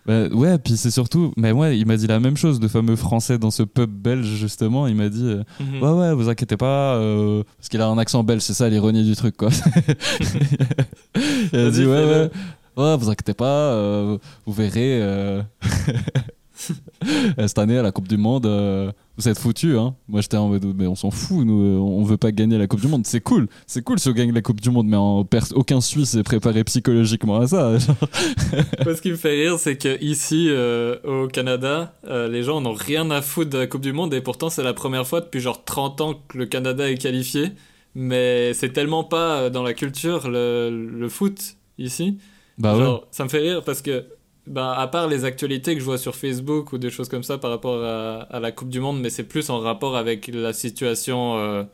Bah, 0.06 0.28
ouais, 0.28 0.58
puis 0.58 0.76
c'est 0.76 0.90
surtout. 0.90 1.32
Mais 1.36 1.52
moi, 1.52 1.70
il 1.70 1.84
m'a 1.86 1.96
dit 1.96 2.06
la 2.06 2.20
même 2.20 2.36
chose, 2.36 2.60
le 2.60 2.68
fameux 2.68 2.96
français 2.96 3.38
dans 3.38 3.50
ce 3.50 3.62
pub 3.64 3.90
belge, 3.90 4.26
justement. 4.26 4.86
Il 4.86 4.94
m'a 4.96 5.08
dit 5.08 5.24
euh, 5.24 5.42
Mhm. 5.60 5.82
Ouais, 5.82 5.90
ouais, 5.90 6.14
vous 6.14 6.28
inquiétez 6.28 6.56
pas, 6.56 6.94
euh, 6.94 7.42
parce 7.58 7.68
qu'il 7.68 7.80
a 7.80 7.86
un 7.88 7.98
accent 7.98 8.22
belge, 8.22 8.42
c'est 8.42 8.54
ça 8.54 8.68
l'ironie 8.68 9.04
du 9.04 9.16
truc, 9.16 9.36
quoi. 9.36 9.48
il 11.52 11.58
a 11.58 11.70
dit 11.70 11.84
Ouais, 11.84 12.04
ouais, 12.04 12.30
ouais, 12.76 12.96
vous 12.96 13.10
inquiétez 13.10 13.34
pas, 13.34 13.44
euh, 13.72 14.18
vous 14.46 14.52
verrez. 14.52 15.00
euh, 17.38 17.46
Cette 17.46 17.58
année, 17.58 17.78
à 17.78 17.82
la 17.82 17.92
Coupe 17.92 18.08
du 18.08 18.16
Monde, 18.16 18.46
euh, 18.46 18.90
vous 19.16 19.28
êtes 19.28 19.38
foutus. 19.38 19.76
Hein. 19.76 19.94
Moi, 20.08 20.20
j'étais 20.20 20.36
en 20.36 20.48
mode, 20.48 20.64
mais 20.76 20.86
on 20.86 20.94
s'en 20.94 21.10
fout, 21.10 21.44
nous, 21.46 21.62
euh, 21.62 21.78
on 21.78 22.02
veut 22.04 22.16
pas 22.16 22.32
gagner 22.32 22.58
la 22.58 22.66
Coupe 22.66 22.80
du 22.80 22.88
Monde. 22.88 23.06
C'est 23.06 23.20
cool, 23.20 23.48
c'est 23.66 23.82
cool 23.82 23.98
si 23.98 24.08
on 24.08 24.12
gagne 24.12 24.32
la 24.32 24.42
Coupe 24.42 24.60
du 24.60 24.70
Monde, 24.70 24.86
mais 24.86 24.96
en 24.96 25.26
aucun 25.54 25.80
Suisse 25.80 26.14
est 26.14 26.22
préparé 26.22 26.64
psychologiquement 26.64 27.40
à 27.40 27.46
ça. 27.46 27.70
Moi, 28.84 28.94
ce 28.94 29.00
qui 29.00 29.10
me 29.10 29.16
fait 29.16 29.34
rire, 29.34 29.58
c'est 29.58 29.76
que 29.76 30.02
ici, 30.02 30.46
euh, 30.50 30.96
au 31.04 31.28
Canada, 31.28 31.94
euh, 32.06 32.28
les 32.28 32.42
gens 32.42 32.60
n'ont 32.60 32.74
rien 32.74 33.10
à 33.10 33.22
foutre 33.22 33.50
de 33.50 33.58
la 33.58 33.66
Coupe 33.66 33.82
du 33.82 33.92
Monde 33.92 34.12
et 34.14 34.20
pourtant 34.20 34.50
c'est 34.50 34.62
la 34.62 34.74
première 34.74 35.06
fois 35.06 35.20
depuis 35.20 35.40
genre 35.40 35.64
30 35.64 36.00
ans 36.00 36.14
que 36.28 36.38
le 36.38 36.46
Canada 36.46 36.90
est 36.90 36.98
qualifié. 36.98 37.52
Mais 37.94 38.52
c'est 38.52 38.74
tellement 38.74 39.04
pas 39.04 39.48
dans 39.48 39.62
la 39.62 39.72
culture 39.72 40.28
le, 40.28 40.68
le 40.70 41.08
foot 41.08 41.56
ici. 41.78 42.18
Bah 42.58 42.76
ouais. 42.76 43.00
Ça 43.10 43.24
me 43.24 43.28
fait 43.28 43.38
rire 43.38 43.62
parce 43.64 43.82
que, 43.82 44.04
bah, 44.46 44.74
à 44.78 44.86
part 44.88 45.08
les 45.08 45.24
actualités 45.24 45.74
que 45.74 45.80
je 45.80 45.84
vois 45.84 45.98
sur 45.98 46.14
Facebook 46.16 46.72
ou 46.72 46.78
des 46.78 46.90
choses 46.90 47.08
comme 47.08 47.22
ça 47.22 47.38
par 47.38 47.50
rapport 47.50 47.82
à, 47.84 48.20
à 48.22 48.40
la 48.40 48.52
Coupe 48.52 48.68
du 48.68 48.80
Monde, 48.80 49.00
mais 49.00 49.10
c'est 49.10 49.24
plus 49.24 49.50
en 49.50 49.58
rapport 49.60 49.96
avec 49.96 50.28
la 50.28 50.52
situation 50.52 51.36
euh, 51.38 51.64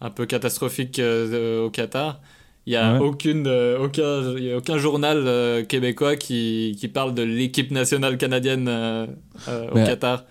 un 0.00 0.10
peu 0.10 0.26
catastrophique 0.26 0.98
euh, 0.98 1.64
au 1.64 1.70
Qatar. 1.70 2.20
Il 2.66 2.70
n'y 2.70 2.76
a 2.76 2.94
Ouais. 2.94 2.98
aucune, 3.00 3.46
euh, 3.46 3.78
aucun, 3.78 4.38
y 4.38 4.50
a 4.52 4.56
aucun 4.56 4.78
journal 4.78 5.22
euh, 5.26 5.64
québécois 5.64 6.16
qui, 6.16 6.76
qui 6.78 6.88
parle 6.88 7.14
de 7.14 7.22
l'équipe 7.22 7.70
nationale 7.70 8.16
canadienne 8.18 8.68
au 8.68 9.74
Qatar. 9.74 10.24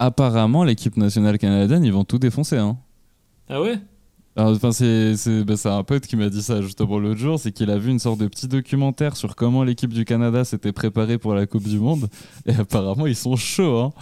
Apparemment, 0.00 0.64
l'équipe 0.64 0.96
nationale 0.96 1.38
canadienne, 1.38 1.84
ils 1.84 1.92
vont 1.92 2.04
tout 2.04 2.18
défoncer. 2.18 2.56
Hein. 2.58 2.76
Ah 3.48 3.60
ouais? 3.62 3.78
Enfin, 4.36 4.52
bah, 5.46 5.56
c'est 5.56 5.68
un 5.68 5.82
pote 5.84 6.06
qui 6.06 6.16
m'a 6.16 6.28
dit 6.28 6.42
ça 6.42 6.60
justement 6.60 6.98
l'autre 6.98 7.20
jour, 7.20 7.38
c'est 7.38 7.52
qu'il 7.52 7.70
a 7.70 7.78
vu 7.78 7.90
une 7.90 8.00
sorte 8.00 8.18
de 8.18 8.26
petit 8.26 8.48
documentaire 8.48 9.16
sur 9.16 9.36
comment 9.36 9.62
l'équipe 9.62 9.92
du 9.92 10.04
Canada 10.04 10.44
s'était 10.44 10.72
préparée 10.72 11.18
pour 11.18 11.34
la 11.34 11.46
Coupe 11.46 11.68
du 11.68 11.78
Monde, 11.78 12.08
et 12.46 12.54
apparemment 12.54 13.06
ils 13.06 13.14
sont 13.16 13.36
chauds. 13.36 13.78
Hein. 13.78 13.92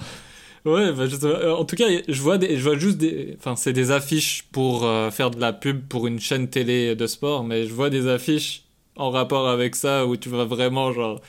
Ouais, 0.64 0.92
bah. 0.92 1.04
Euh, 1.24 1.52
en 1.52 1.64
tout 1.64 1.76
cas, 1.76 1.86
je 2.06 2.22
vois, 2.22 2.38
juste 2.78 2.98
des. 2.98 3.36
Enfin, 3.38 3.56
c'est 3.56 3.72
des 3.72 3.90
affiches 3.90 4.44
pour 4.52 4.84
euh, 4.84 5.10
faire 5.10 5.30
de 5.30 5.40
la 5.40 5.52
pub 5.52 5.86
pour 5.88 6.06
une 6.06 6.20
chaîne 6.20 6.48
télé 6.48 6.94
de 6.94 7.06
sport, 7.06 7.42
mais 7.44 7.66
je 7.66 7.74
vois 7.74 7.90
des 7.90 8.06
affiches 8.06 8.62
en 8.96 9.10
rapport 9.10 9.48
avec 9.48 9.74
ça 9.74 10.06
où 10.06 10.16
tu 10.16 10.28
vois 10.28 10.44
vraiment, 10.44 10.92
genre. 10.92 11.20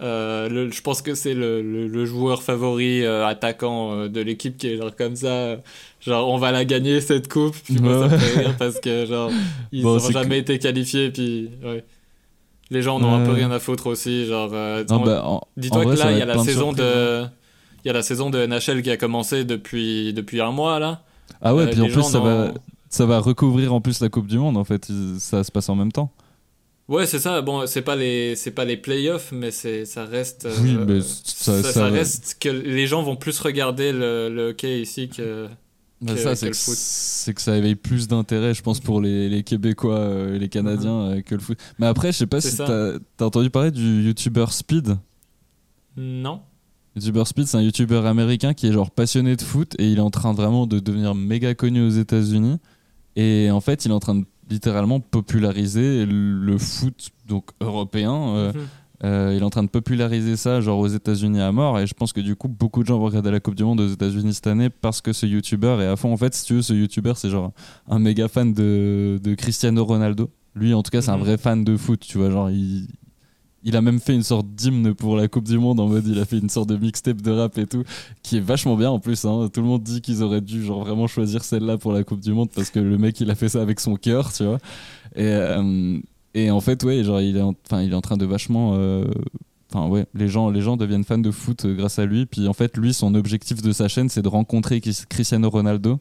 Euh, 0.00 0.48
le- 0.48 0.70
je 0.70 0.80
pense 0.82 1.02
que 1.02 1.14
c'est 1.14 1.34
le, 1.34 1.60
le, 1.62 1.88
le 1.88 2.04
joueur 2.04 2.42
favori 2.42 3.04
euh, 3.04 3.26
attaquant 3.26 3.92
euh, 3.92 4.08
de 4.08 4.20
l'équipe 4.20 4.56
qui 4.56 4.68
est 4.68 4.76
genre 4.76 4.94
comme 4.96 5.16
ça. 5.16 5.56
Genre, 6.00 6.28
on 6.28 6.38
va 6.38 6.52
la 6.52 6.64
gagner 6.64 7.00
cette 7.00 7.30
coupe. 7.32 7.56
Puis 7.64 7.78
moi, 7.80 8.08
ça 8.08 8.14
me 8.14 8.18
fait 8.18 8.40
rire 8.40 8.54
parce 8.58 8.78
que, 8.80 9.06
genre, 9.06 9.30
ils 9.72 9.82
n'ont 9.82 9.98
jamais 10.12 10.38
été 10.38 10.58
qualifiés. 10.58 11.10
Puis, 11.10 11.50
ouais. 11.64 11.84
Les 12.70 12.82
gens 12.82 12.96
en 12.96 13.02
ont 13.04 13.14
un 13.14 13.24
peu 13.24 13.32
rien 13.32 13.50
à 13.50 13.58
foutre 13.58 13.86
aussi. 13.86 14.26
Genre, 14.26 14.48
bah, 14.50 14.84
Dis-toi 15.56 15.84
que 15.84 15.98
là, 15.98 16.12
il 16.12 16.18
y 16.18 16.22
a 16.22 16.26
la 16.26 16.38
saison 16.44 16.70
hein. 16.70 16.74
de. 16.74 17.24
Il 17.84 17.88
y 17.88 17.90
a 17.90 17.94
la 17.94 18.02
saison 18.02 18.28
de 18.28 18.44
NHL 18.44 18.82
qui 18.82 18.90
a 18.90 18.96
commencé 18.96 19.44
depuis, 19.44 20.12
depuis 20.12 20.40
un 20.40 20.50
mois 20.50 20.78
là. 20.78 21.02
Ah 21.40 21.54
ouais, 21.54 21.68
puis 21.70 21.80
en 21.80 21.84
plus 21.88 22.02
ça 22.02 22.18
va, 22.18 22.48
n'ont- 22.48 22.54
ça 22.90 23.06
va 23.06 23.20
recouvrir 23.20 23.72
en 23.72 23.80
plus 23.80 24.00
la 24.00 24.08
Coupe 24.08 24.26
du 24.26 24.36
Monde 24.38 24.56
en 24.56 24.64
fait, 24.64 24.90
ça 25.18 25.44
se 25.44 25.52
passe 25.52 25.68
en 25.68 25.76
même 25.76 25.92
temps. 25.92 26.10
Ouais, 26.88 27.06
c'est 27.06 27.18
ça. 27.18 27.42
Bon, 27.42 27.66
c'est 27.66 27.82
pas 27.82 27.96
les, 27.96 28.34
c'est 28.34 28.50
pas 28.50 28.64
les 28.64 28.76
playoffs, 28.78 29.30
mais 29.32 29.50
c'est, 29.50 29.84
ça 29.84 30.04
reste. 30.06 30.46
euh, 30.46 30.54
Oui, 30.62 30.76
mais 30.86 31.00
ça, 31.02 31.60
ça, 31.60 31.62
ça 31.62 31.72
ça- 31.72 31.86
reste 31.88 32.36
que 32.40 32.48
les 32.48 32.86
gens 32.86 33.02
vont 33.02 33.16
plus 33.16 33.38
regarder 33.40 33.92
le, 33.92 34.30
le 34.30 34.48
hockey 34.50 34.80
ici 34.80 35.08
que. 35.08 35.46
Bah, 36.00 36.14
que- 36.14 36.20
ça, 36.20 36.34
c'est 36.34 36.46
le 36.46 36.52
que, 36.52 36.56
foot. 36.56 36.74
c'est 36.78 37.34
que 37.34 37.40
ça 37.42 37.56
éveille 37.58 37.74
plus 37.74 38.08
d'intérêt, 38.08 38.54
je 38.54 38.62
pense, 38.62 38.80
pour 38.80 39.00
les, 39.02 39.28
les 39.28 39.42
Québécois 39.42 39.98
euh, 39.98 40.36
et 40.36 40.38
les 40.38 40.48
Canadiens 40.48 41.00
euh, 41.10 41.20
que 41.22 41.34
le 41.34 41.40
foot. 41.42 41.58
Mais 41.78 41.86
après, 41.86 42.12
je 42.12 42.18
sais 42.18 42.26
pas 42.26 42.40
si 42.40 42.56
t'as 42.56 42.94
as 42.94 43.24
entendu 43.24 43.50
parler 43.50 43.70
du 43.72 44.04
YouTuber 44.04 44.46
Speed. 44.50 44.96
Non. 45.96 46.40
YouTuber 46.96 47.24
Speed, 47.26 47.46
c'est 47.48 47.56
un 47.56 47.62
YouTuber 47.62 48.02
américain 48.06 48.54
qui 48.54 48.66
est 48.68 48.72
genre 48.72 48.90
passionné 48.90 49.36
de 49.36 49.42
foot 49.42 49.74
et 49.78 49.88
il 49.90 49.98
est 49.98 50.02
en 50.02 50.10
train 50.10 50.32
vraiment 50.32 50.66
de 50.66 50.78
devenir 50.78 51.14
méga 51.14 51.54
connu 51.54 51.82
aux 51.86 51.90
États-Unis. 51.90 52.58
Et 53.16 53.50
en 53.50 53.60
fait, 53.60 53.84
il 53.84 53.90
est 53.90 53.94
en 53.94 54.00
train 54.00 54.14
de 54.14 54.24
littéralement 54.50 55.00
populariser 55.00 56.06
le 56.06 56.58
foot 56.58 57.10
donc 57.26 57.50
européen. 57.60 58.12
euh, 58.34 58.52
Mhm. 58.52 58.60
euh, 59.04 59.32
il 59.36 59.40
est 59.40 59.44
en 59.44 59.50
train 59.50 59.62
de 59.62 59.68
populariser 59.68 60.36
ça 60.36 60.60
genre 60.60 60.78
aux 60.78 60.88
États-Unis 60.88 61.40
à 61.40 61.52
mort 61.52 61.78
et 61.78 61.86
je 61.86 61.94
pense 61.94 62.12
que 62.12 62.20
du 62.20 62.34
coup 62.34 62.48
beaucoup 62.48 62.82
de 62.82 62.88
gens 62.88 62.98
vont 62.98 63.04
regarder 63.06 63.30
la 63.30 63.38
Coupe 63.40 63.54
du 63.54 63.62
Monde 63.64 63.80
aux 63.80 63.88
États-Unis 63.88 64.34
cette 64.34 64.46
année 64.48 64.70
parce 64.70 65.00
que 65.00 65.12
ce 65.12 65.26
YouTuber 65.26 65.76
est 65.80 65.86
à 65.86 65.96
fond. 65.96 66.12
En 66.12 66.16
fait, 66.16 66.34
si 66.34 66.44
tu 66.46 66.54
veux, 66.54 66.62
ce 66.62 66.72
YouTuber 66.72 67.12
c'est 67.16 67.30
genre 67.30 67.52
un 67.88 67.98
méga 67.98 68.26
fan 68.28 68.52
de, 68.52 69.20
de 69.22 69.34
Cristiano 69.34 69.84
Ronaldo. 69.84 70.30
Lui, 70.54 70.74
en 70.74 70.82
tout 70.82 70.90
cas, 70.90 71.00
c'est 71.02 71.10
un 71.10 71.16
Mhm. 71.18 71.22
vrai 71.24 71.38
fan 71.38 71.62
de 71.62 71.76
foot. 71.76 72.00
Tu 72.00 72.18
vois, 72.18 72.30
genre 72.30 72.50
il 72.50 72.88
il 73.68 73.76
a 73.76 73.82
même 73.82 74.00
fait 74.00 74.14
une 74.14 74.22
sorte 74.22 74.46
d'hymne 74.54 74.94
pour 74.94 75.14
la 75.14 75.28
Coupe 75.28 75.44
du 75.44 75.58
Monde 75.58 75.78
en 75.78 75.88
mode 75.88 76.06
il 76.06 76.18
a 76.18 76.24
fait 76.24 76.38
une 76.38 76.48
sorte 76.48 76.70
de 76.70 76.76
mixtape 76.76 77.20
de 77.20 77.30
rap 77.30 77.58
et 77.58 77.66
tout 77.66 77.84
qui 78.22 78.38
est 78.38 78.40
vachement 78.40 78.76
bien 78.76 78.90
en 78.90 78.98
plus 78.98 79.26
hein. 79.26 79.50
tout 79.52 79.60
le 79.60 79.66
monde 79.66 79.82
dit 79.82 80.00
qu'ils 80.00 80.22
auraient 80.22 80.40
dû 80.40 80.64
genre 80.64 80.84
vraiment 80.84 81.06
choisir 81.06 81.44
celle-là 81.44 81.76
pour 81.76 81.92
la 81.92 82.02
Coupe 82.02 82.20
du 82.20 82.32
Monde 82.32 82.48
parce 82.54 82.70
que 82.70 82.80
le 82.80 82.96
mec 82.96 83.20
il 83.20 83.30
a 83.30 83.34
fait 83.34 83.50
ça 83.50 83.60
avec 83.60 83.78
son 83.78 83.96
cœur 83.96 84.32
tu 84.32 84.44
vois. 84.44 84.58
Et, 85.14 85.26
euh, 85.26 86.00
en 86.50 86.60
fait 86.60 86.82
ouais 86.82 87.04
genre 87.04 87.20
il 87.20 87.36
est 87.36 87.42
il 87.72 87.92
est 87.92 87.94
en 87.94 88.00
train 88.00 88.16
de 88.16 88.24
vachement 88.24 88.72
euh, 88.74 89.04
enfin 89.70 89.86
ouais 89.88 90.06
les 90.14 90.28
gens 90.28 90.48
les 90.48 90.62
gens 90.62 90.78
deviennent 90.78 91.04
fans 91.04 91.18
de 91.18 91.30
foot 91.30 91.66
euh, 91.66 91.74
grâce 91.74 91.98
à 91.98 92.06
lui. 92.06 92.24
Puis 92.24 92.48
en 92.48 92.54
fait 92.54 92.74
lui 92.78 92.94
son 92.94 93.14
objectif 93.14 93.60
de 93.60 93.72
sa 93.72 93.88
chaîne 93.88 94.08
c'est 94.08 94.22
de 94.22 94.28
rencontrer 94.28 94.80
Cristiano 94.80 95.50
Ronaldo 95.50 95.98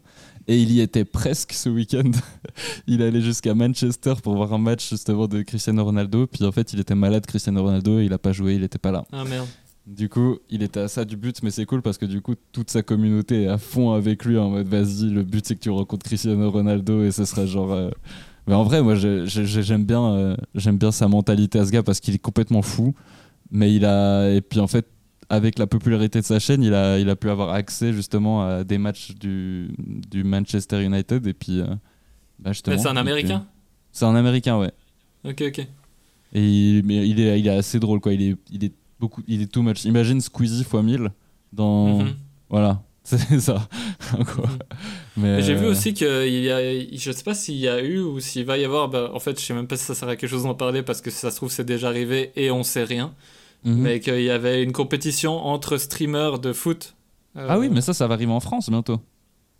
et 0.47 0.61
il 0.61 0.71
y 0.71 0.79
était 0.81 1.05
presque 1.05 1.53
ce 1.53 1.69
week-end 1.69 2.11
il 2.87 3.01
allait 3.01 3.21
jusqu'à 3.21 3.53
Manchester 3.53 4.13
pour 4.23 4.35
voir 4.35 4.53
un 4.53 4.57
match 4.57 4.89
justement 4.89 5.27
de 5.27 5.41
Cristiano 5.41 5.83
Ronaldo 5.83 6.27
puis 6.27 6.43
en 6.45 6.51
fait 6.51 6.73
il 6.73 6.79
était 6.79 6.95
malade 6.95 7.25
Cristiano 7.25 7.61
Ronaldo 7.63 7.99
et 7.99 8.05
il 8.05 8.13
a 8.13 8.17
pas 8.17 8.31
joué 8.31 8.55
il 8.55 8.63
était 8.63 8.77
pas 8.77 8.91
là 8.91 9.03
Ah 9.11 9.23
merde. 9.25 9.47
du 9.85 10.09
coup, 10.09 10.37
il 10.49 10.63
était 10.63 10.81
à 10.81 10.87
ça 10.87 11.05
du 11.05 11.15
but, 11.17 11.41
mais 11.43 11.51
c'est 11.51 11.65
cool 11.65 11.81
parce 11.81 11.97
que 11.97 12.05
du 12.05 12.21
coup, 12.21 12.35
toute 12.51 12.69
sa 12.69 12.81
communauté 12.83 13.43
est 13.43 13.47
à 13.47 13.57
fond 13.57 13.91
avec 13.93 14.25
lui 14.25 14.37
en 14.37 14.49
mode 14.49 14.67
vas-y, 14.67 15.09
le 15.09 15.23
but 15.23 15.45
c'est 15.47 15.55
que 15.55 15.61
tu 15.61 15.69
rencontres 15.69 16.05
Cristiano 16.05 16.49
Ronaldo 16.51 17.03
et 17.03 17.11
ce 17.11 17.23
sera 17.25 17.45
genre. 17.45 17.71
euh, 17.71 17.89
Mais 18.47 18.53
en 18.53 18.63
vrai, 18.63 18.81
moi 18.81 18.95
j'ai- 18.95 19.25
j'ai- 19.27 19.45
j'aime 19.45 19.83
bien, 19.85 20.03
euh, 20.13 20.35
j'aime 20.55 20.77
bien 20.77 20.91
sa 20.91 21.07
mentalité 21.07 21.59
à 21.59 21.65
ce 21.65 21.71
gars 21.71 21.83
parce 21.83 21.99
qu'il 21.99 22.13
est 22.15 22.19
complètement 22.19 22.61
fou. 22.61 22.93
Mais 23.51 23.73
il 23.73 23.85
a. 23.85 24.29
Et 24.33 24.41
puis 24.41 24.59
en 24.59 24.67
fait, 24.67 24.85
avec 25.29 25.59
la 25.59 25.67
popularité 25.67 26.19
de 26.21 26.25
sa 26.25 26.39
chaîne, 26.39 26.63
il 26.63 26.73
a, 26.73 26.99
il 26.99 27.09
a 27.09 27.15
pu 27.15 27.29
avoir 27.29 27.49
accès 27.51 27.91
justement 27.93 28.43
à 28.47 28.63
des 28.63 28.77
matchs 28.77 29.13
du, 29.15 29.69
du 29.77 30.23
Manchester 30.23 30.83
United 30.83 31.25
et 31.27 31.33
puis. 31.33 31.59
euh, 31.61 31.65
bah, 32.39 32.51
c'est 32.53 32.85
un 32.87 32.95
américain 32.97 33.45
C'est 33.91 34.05
un 34.05 34.15
américain, 34.15 34.57
ouais. 34.59 34.71
Ok, 35.25 35.41
ok. 35.47 35.59
Et 36.33 36.41
il, 36.77 36.83
mais 36.85 37.07
il 37.07 37.19
est, 37.19 37.39
il 37.39 37.47
est 37.47 37.51
assez 37.57 37.79
drôle, 37.79 37.99
quoi. 37.99 38.13
Il 38.13 38.21
est, 38.21 38.35
il 38.51 38.63
est 38.63 38.73
beaucoup, 38.99 39.21
il 39.27 39.41
est 39.41 39.51
too 39.51 39.61
much. 39.61 39.85
Imagine 39.85 40.21
Squeezie 40.21 40.61
x 40.61 40.73
1000 40.73 41.09
dans. 41.53 41.99
Mhm. 42.03 42.15
Voilà, 42.49 42.81
c'est 43.03 43.39
ça. 43.39 43.67
Mhm. 44.17 44.25
Mais, 45.17 45.37
Mais 45.37 45.41
J'ai 45.41 45.55
vu 45.55 45.65
euh, 45.65 45.71
aussi 45.71 45.93
qu'il 45.93 46.07
y 46.07 46.51
a, 46.51 46.59
je 46.95 47.11
sais 47.11 47.23
pas 47.23 47.33
s'il 47.33 47.55
y 47.55 47.67
a 47.67 47.81
eu 47.81 47.99
ou 47.99 48.19
s'il 48.19 48.45
va 48.45 48.57
y 48.57 48.63
avoir, 48.63 48.87
bah, 48.87 49.09
en 49.13 49.19
fait, 49.19 49.37
je 49.39 49.43
sais 49.43 49.53
même 49.53 49.67
pas 49.67 49.75
si 49.75 49.83
ça 49.83 49.95
sert 49.95 50.07
à 50.07 50.15
quelque 50.15 50.29
chose 50.29 50.43
d'en 50.43 50.53
parler 50.53 50.83
parce 50.83 51.01
que 51.01 51.09
si 51.09 51.17
ça 51.17 51.31
se 51.31 51.35
trouve 51.37 51.51
c'est 51.51 51.65
déjà 51.65 51.87
arrivé 51.89 52.31
et 52.35 52.51
on 52.51 52.63
sait 52.63 52.83
rien, 52.83 53.13
mhm. 53.67 53.81
mais 53.81 53.99
qu'il 53.99 54.21
y 54.21 54.29
avait 54.31 54.63
une 54.63 54.71
compétition 54.71 55.37
entre 55.45 55.77
streamers 55.77 56.39
de 56.39 56.53
foot. 56.53 56.95
Euh, 57.37 57.45
Ah 57.49 57.59
oui, 57.59 57.69
mais 57.71 57.81
ça, 57.81 57.93
ça 57.93 58.07
va 58.07 58.15
arriver 58.15 58.31
en 58.31 58.39
France 58.39 58.69
bientôt. 58.69 58.99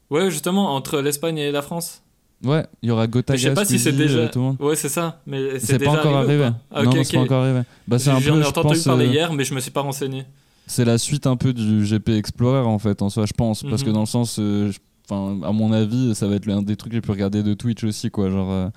Ouais, 0.09 0.31
justement, 0.31 0.73
entre 0.75 0.99
l'Espagne 1.01 1.37
et 1.37 1.51
la 1.51 1.61
France. 1.61 2.01
Ouais, 2.43 2.65
il 2.83 2.89
y 2.89 2.91
aura 2.91 3.07
Gotaga, 3.07 3.37
je 3.37 3.47
sais 3.49 3.53
pas 3.53 3.65
si 3.65 3.79
c'est 3.79 3.91
Squeezie, 3.91 3.97
déjà. 4.13 4.19
euh, 4.19 4.29
tout 4.29 4.39
le 4.39 4.45
monde. 4.45 4.57
Ouais, 4.59 4.75
c'est 4.75 4.89
ça. 4.89 5.21
Mais 5.25 5.59
C'est 5.59 5.79
pas 5.79 5.91
encore 5.91 6.15
arrivé. 6.17 6.49
Ah, 6.71 6.83
non, 6.83 6.91
c'est 7.03 7.13
pas 7.17 7.21
encore 7.23 7.43
arrivé. 7.43 7.61
Bah, 7.87 7.97
J'en 7.97 8.17
ai 8.17 8.21
je 8.21 8.31
entendu 8.31 8.67
pense, 8.75 8.83
parler 8.83 9.05
euh, 9.07 9.11
hier, 9.11 9.33
mais 9.33 9.43
je 9.43 9.53
me 9.55 9.59
suis 9.59 9.71
pas 9.71 9.81
renseigné. 9.81 10.23
C'est 10.67 10.85
la 10.85 10.97
suite 10.97 11.25
un 11.27 11.35
peu 11.35 11.51
du 11.53 11.83
GP 11.83 12.09
Explorer 12.09 12.59
en 12.59 12.77
fait, 12.77 13.01
en 13.01 13.09
soi, 13.09 13.25
je 13.25 13.33
pense. 13.33 13.63
Parce 13.63 13.81
Mhm. 13.81 13.87
que 13.87 13.91
dans 13.93 14.01
le 14.01 14.05
sens, 14.05 14.37
euh, 14.39 14.71
enfin, 15.09 15.39
à 15.47 15.51
mon 15.51 15.71
avis, 15.71 16.13
ça 16.13 16.27
va 16.27 16.35
être 16.35 16.45
l'un 16.45 16.61
des 16.61 16.75
trucs 16.75 16.93
les 16.93 17.01
plus 17.01 17.11
regardés 17.13 17.41
de 17.41 17.53
Twitch 17.53 17.83
aussi, 17.83 18.11
quoi. 18.11 18.29
Genre. 18.29 18.51
euh, 18.51 18.67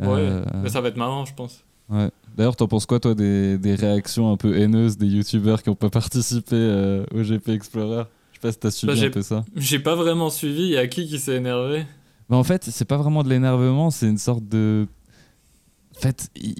Ouais, 0.00 0.06
euh, 0.08 0.44
mais 0.62 0.70
ça 0.70 0.80
va 0.80 0.88
être 0.88 0.96
marrant, 0.96 1.24
je 1.24 1.34
pense. 1.34 1.62
Ouais. 1.90 2.08
D'ailleurs, 2.36 2.56
t'en 2.56 2.66
penses 2.66 2.86
quoi, 2.86 2.98
toi, 3.00 3.14
des, 3.14 3.58
des 3.58 3.74
réactions 3.74 4.32
un 4.32 4.36
peu 4.36 4.56
haineuses 4.58 4.96
des 4.98 5.06
youtubeurs 5.06 5.62
qui 5.62 5.70
n'ont 5.70 5.76
pas 5.76 5.90
participé 5.90 6.56
euh, 6.56 7.04
au 7.14 7.22
GP 7.22 7.50
Explorer? 7.50 8.04
Je 8.32 8.36
sais 8.36 8.40
pas 8.40 8.52
si 8.52 8.58
t'as 8.58 8.70
suivi 8.70 9.00
Bah, 9.00 9.06
un 9.06 9.10
peu 9.10 9.22
ça. 9.22 9.44
J'ai 9.54 9.78
pas 9.78 9.94
vraiment 9.94 10.30
suivi. 10.30 10.62
Il 10.62 10.70
y 10.70 10.76
a 10.76 10.86
qui 10.88 11.06
qui 11.06 11.18
s'est 11.18 11.36
énervé? 11.36 11.86
Bah, 12.28 12.36
en 12.36 12.42
fait, 12.44 12.64
c'est 12.64 12.84
pas 12.84 12.96
vraiment 12.96 13.22
de 13.22 13.28
l'énervement, 13.28 13.90
c'est 13.90 14.08
une 14.08 14.18
sorte 14.18 14.48
de. 14.48 14.86
En 15.96 16.00
fait, 16.00 16.28
je 16.36 16.50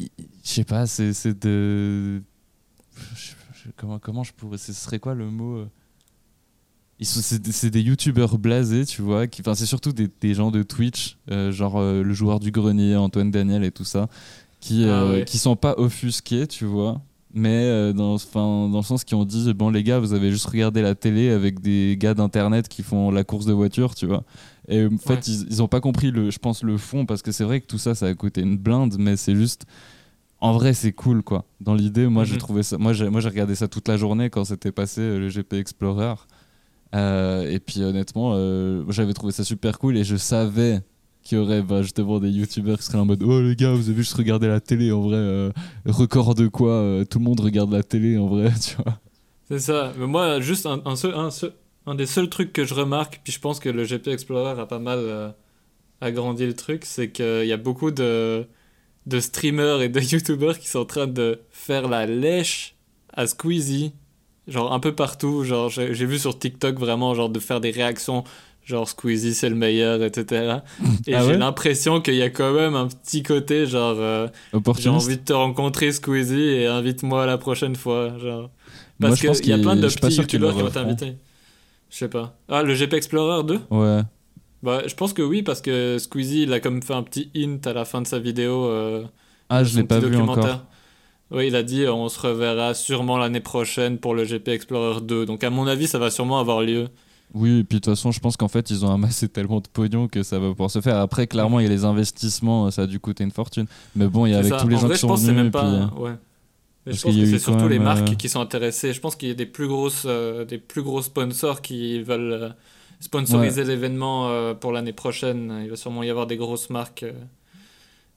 sais 0.45 0.65
pas, 0.65 0.87
c'est 0.87 1.39
de. 1.45 2.23
Comment, 3.77 3.99
comment 3.99 4.23
je 4.23 4.33
pourrais. 4.33 4.59
Ce 4.59 4.73
serait 4.73 5.01
quoi 5.01 5.15
le 5.15 5.29
mot 5.31 5.57
euh? 5.57 5.67
C'est 7.01 7.71
des 7.71 7.81
youtubeurs 7.81 8.39
blasés, 8.39 8.87
tu 8.87 9.03
vois. 9.03 9.25
Enfin, 9.41 9.55
c'est 9.55 9.67
surtout 9.67 9.93
des, 9.93 10.09
des 10.21 10.33
gens 10.35 10.51
de 10.53 10.63
Twitch, 10.63 11.19
euh, 11.31 11.51
genre 11.51 11.79
euh, 11.79 12.03
le 12.03 12.15
joueur 12.15 12.39
du 12.39 12.51
grenier, 12.53 12.95
Antoine 12.97 13.31
Daniel 13.33 13.65
et 13.65 13.73
tout 13.73 13.85
ça, 13.85 14.09
qui, 14.65 14.85
Ah 14.85 15.03
euh, 15.03 15.13
ouais. 15.19 15.25
qui 15.25 15.39
sont 15.39 15.57
pas 15.57 15.75
offusqués, 15.79 16.47
tu 16.47 16.65
vois. 16.65 17.01
Mais 17.37 17.65
euh, 17.65 17.93
dans, 17.93 18.15
enfin, 18.15 18.69
dans 18.71 18.79
le 18.79 18.83
sens 18.85 19.03
qui 19.05 19.15
ont 19.17 19.25
dit 19.25 19.53
bon 19.55 19.69
les 19.71 19.83
gars 19.83 19.99
vous 19.99 20.13
avez 20.15 20.31
juste 20.31 20.47
regardé 20.47 20.83
la 20.83 20.95
télé 20.95 21.31
avec 21.31 21.59
des 21.61 21.97
gars 21.99 22.15
d'internet 22.15 22.69
qui 22.69 22.83
font 22.85 23.11
la 23.11 23.25
course 23.25 23.45
de 23.45 23.53
voiture 23.53 23.97
tu 23.97 24.07
vois 24.07 24.23
et 24.69 24.87
en 24.87 24.99
fait 24.99 25.15
Ouais. 25.15 25.21
ils, 25.27 25.47
ils 25.51 25.61
ont 25.61 25.67
pas 25.67 25.81
compris 25.81 26.13
le 26.13 26.31
je 26.31 26.39
pense 26.39 26.63
le 26.63 26.77
fond 26.79 27.07
parce 27.07 27.23
que 27.23 27.33
c'est 27.33 27.43
vrai 27.43 27.61
que 27.61 27.67
tout 27.67 27.77
ça 27.79 27.97
ça 27.97 28.07
a 28.07 28.15
coûté 28.15 28.41
une 28.41 28.57
blinde 28.57 28.95
mais 29.01 29.17
c'est 29.17 29.35
juste 29.35 29.65
en 30.41 30.53
vrai 30.53 30.75
c'est 30.75 30.93
cool 30.93 31.25
quoi 31.25 31.45
dans 31.61 31.75
l'idée 31.75 32.07
moi 32.07 32.23
j'ai 32.23 32.35
Mhm. 32.35 32.39
trouvé 32.39 32.63
ça 32.63 32.79
moi 32.79 32.93
j'ai 32.93 33.09
moi 33.09 33.21
j'ai 33.21 33.31
regardé 33.31 33.57
ça 33.57 33.67
toute 33.67 33.89
la 33.89 33.97
journée 33.97 34.31
quand 34.31 34.45
c'était 34.45 34.71
passé 34.71 35.01
euh, 35.01 35.19
le 35.19 35.29
GP 35.29 35.55
Explorer 35.55 36.15
Euh, 36.95 37.51
et 37.51 37.59
puis 37.59 37.83
honnêtement 37.83 38.35
euh, 38.37 38.85
j'avais 38.91 39.13
trouvé 39.15 39.33
ça 39.33 39.43
super 39.43 39.81
cool 39.81 39.97
et 39.97 40.05
je 40.05 40.15
savais 40.15 40.83
qu'il 41.25 41.39
y 41.39 41.41
aurait 41.41 41.63
bah, 41.63 41.83
justement 41.83 42.21
des 42.21 42.29
youtubeurs 42.29 42.79
qui 42.79 42.85
seraient 42.85 42.99
en 42.99 43.07
mode 43.07 43.23
oh 43.23 43.41
les 43.41 43.57
gars 43.57 43.73
vous 43.73 43.89
avez 43.89 43.97
juste 43.97 44.15
regardé 44.15 44.47
la 44.47 44.61
télé 44.61 44.93
en 44.93 45.01
vrai 45.01 45.17
euh, 45.17 45.51
record 45.87 46.35
de 46.35 46.49
quoi 46.49 46.73
euh, 46.73 47.05
tout 47.05 47.19
le 47.19 47.25
monde 47.25 47.41
regarde 47.41 47.73
la 47.73 47.83
télé 47.83 48.19
en 48.19 48.27
vrai 48.27 48.53
tu 48.61 48.77
vois 48.77 49.01
C'est 49.49 49.59
ça. 49.59 49.93
Mais 49.99 50.07
moi, 50.07 50.41
juste 50.41 50.67
un, 50.67 50.97
seul, 50.97 51.15
un, 51.87 51.95
des 51.95 52.07
seuls 52.07 52.29
trucs 52.29 52.53
que 52.53 52.65
je 52.65 52.75
remarque, 52.75 53.21
puis 53.25 53.33
je 53.33 53.41
pense 53.41 53.59
que 53.59 53.69
le 53.69 53.85
GP 53.85 54.09
Explorer 54.09 54.61
a 54.61 54.67
pas 54.67 54.79
mal 54.79 54.99
euh, 55.01 55.31
agrandi 56.01 56.47
le 56.47 56.55
truc, 56.55 56.85
c'est 56.85 57.11
qu'il 57.11 57.47
y 57.47 57.53
a 57.53 57.57
beaucoup 57.57 57.91
de, 57.91 58.47
de 59.07 59.21
streamers 59.21 59.83
et 59.83 59.89
de 59.89 60.01
youtubeurs 60.13 60.59
qui 60.59 60.69
sont 60.69 60.81
en 60.81 60.85
train 60.85 61.07
de 61.07 61.41
faire 61.51 61.89
la 61.89 62.07
lèche 62.07 62.77
à 63.13 63.27
Squeezie, 63.27 63.93
genre 64.49 64.73
un 64.73 64.81
peu 64.81 64.95
partout. 64.95 65.45
Genre, 65.45 65.69
j'ai 65.71 66.07
vu 66.07 66.19
sur 66.19 66.39
TikTok 66.39 66.79
vraiment, 66.79 67.15
genre, 67.15 67.31
de 67.31 67.41
faire 67.41 67.61
des 67.61 67.71
réactions. 67.71 68.25
Genre 68.65 68.89
Squeezie 68.89 69.35
c'est 69.35 69.51
le 69.51 69.55
meilleur, 69.57 70.03
etc. 70.03 70.57
Et 71.07 71.15
Ah 71.15 71.23
j'ai 71.23 71.33
ouais 71.33 71.37
l'impression 71.39 72.01
qu'il 72.01 72.15
y 72.15 72.23
a 72.23 72.31
quand 72.31 72.53
même 72.55 72.75
un 72.75 72.89
petit 72.89 73.23
côté 73.23 73.67
genre 73.67 73.97
euh, 73.99 74.29
j'ai 74.79 74.89
envie 74.89 75.17
de 75.19 75.23
te 75.23 75.33
rencontrer 75.35 75.93
Squeezie 75.93 76.41
et 76.41 76.67
invite-moi 76.67 77.27
la 77.27 77.37
prochaine 77.39 77.77
fois. 77.77 78.19
Genre. 78.19 78.51
Parce 79.01 79.21
qu'il 79.21 79.51
y 79.51 79.53
a 79.53 79.59
plein 79.59 79.77
de 79.77 79.87
petits 79.89 80.17
youtubeurs 80.17 80.55
qui 80.55 80.63
vont 80.63 80.71
t'inviter. 80.71 81.17
Je 81.91 81.99
sais 81.99 82.09
pas. 82.09 82.37
Ah, 82.49 82.63
le 82.63 82.75
GP 82.75 82.95
Explorer 82.95 83.45
2 83.45 83.61
ouais 83.71 84.01
Bah, 84.63 84.83
je 84.87 84.95
pense 84.95 85.13
que 85.13 85.23
oui, 85.23 85.43
parce 85.43 85.61
que 85.61 85.99
Squeezie, 85.99 86.43
il 86.45 86.53
a 86.53 86.59
comme 86.61 86.83
fait 86.83 86.95
un 86.95 87.03
petit 87.03 87.31
hint 87.37 87.65
à 87.67 87.73
la 87.73 87.85
fin 87.85 88.01
de 88.01 88.07
sa 88.07 88.19
vidéo. 88.19 88.65
euh, 88.67 89.05
ah 89.49 89.63
je 89.63 89.77
l'ai 89.77 89.85
pas 89.85 90.01
vu 90.01 90.17
encore. 90.17 90.65
Oui, 91.31 91.49
il 91.49 91.57
a 91.57 91.63
dit 91.63 91.87
on 91.87 92.09
se 92.09 92.21
reverra 92.21 92.75
sûrement 92.75 93.19
l'année 93.19 93.41
prochaine 93.41 93.99
pour 93.99 94.15
le 94.15 94.25
GP 94.25 94.49
Explorer 94.49 95.01
2. 95.03 95.27
Donc, 95.27 95.45
à 95.45 95.51
mon 95.51 95.67
avis, 95.67 95.87
ça 95.87 95.99
va 95.99 96.11
sûrement 96.11 96.39
avoir 96.39 96.63
lieu. 96.63 96.89
Oui, 97.35 97.59
et 97.59 97.65
puis 97.65 97.79
de 97.79 97.85
toute 97.85 97.93
façon, 97.93 98.13
je 98.13 98.21
pense 98.21 98.37
qu'en 98.37 98.47
fait, 98.49 98.71
ils 98.71 98.85
ont 98.85 98.93
amassé 98.93 99.29
tellement 99.29 99.61
de 99.61 99.67
pognon 99.69 100.07
que 100.09 100.23
ça 100.23 100.39
va 100.39 100.49
pouvoir 100.51 100.71
se 100.71 100.81
faire. 100.81 100.99
Après, 100.99 101.27
clairement, 101.27 101.59
il 101.61 101.65
y 101.65 101.67
a 101.67 101.71
les 101.71 101.85
investissements, 101.85 102.71
ça 102.71 102.83
a 102.83 102.87
dû 102.87 103.01
coûter 103.01 103.25
une 103.25 103.33
fortune. 103.33 103.67
Mais 103.97 104.07
bon, 104.07 104.25
il 104.27 104.31
y 104.31 104.35
a 104.35 104.39
avec 104.39 104.53
ça. 104.53 104.61
tous 104.61 104.69
les 104.69 104.77
en 104.77 104.81
gens 104.81 104.87
vrai, 104.87 104.95
qui 104.95 104.99
je 104.99 105.01
sont 105.01 105.09
pense 105.09 105.21
que 105.21 105.27
c'est 105.27 105.33
venus. 105.33 105.39
même 105.43 105.49
et 105.49 105.51
pas. 105.51 105.89
puis, 105.93 106.03
ouais. 106.03 106.13
Mais 106.87 106.93
je 106.93 107.03
pense 107.03 107.15
que 107.17 107.27
c'est 107.27 107.39
surtout 107.39 107.67
les 107.69 107.79
marques 107.79 108.11
euh, 108.11 108.15
qui 108.15 108.29
sont 108.29 108.41
intéressées. 108.41 108.93
Je 108.93 109.01
pense 109.01 109.17
qu'il 109.17 109.29
y 109.29 109.33
a 109.33 109.35
des 109.35 109.47
plus 109.47 109.67
grosses, 109.69 110.05
euh, 110.07 110.45
des 110.45 110.59
plus 110.59 110.83
gros 110.83 111.01
sponsors 111.03 111.63
qui 111.63 112.03
veulent 112.03 112.33
euh, 112.33 112.49
sponsoriser 113.01 113.65
l'événement 113.65 114.55
pour 114.55 114.71
l'année 114.71 114.93
prochaine. 114.93 115.61
Il 115.65 115.71
va 115.71 115.77
sûrement 115.77 116.03
y 116.03 116.11
avoir 116.11 116.27
des 116.27 116.37
grosses 116.37 116.69
marques. 116.71 117.05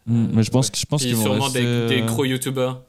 hmm, 0.06 0.28
mais 0.34 0.44
je 0.44 0.52
pense, 0.52 0.68
ouais. 0.68 0.72
que- 0.74 0.78
je 0.78 0.86
pense 0.86 1.02
qu'ils 1.02 1.16
vont, 1.16 1.24
sûrement 1.24 1.46
rester, 1.46 1.64
des, 1.64 1.88
des 1.88 2.02
gros 2.02 2.26
youtubeurs. 2.26 2.82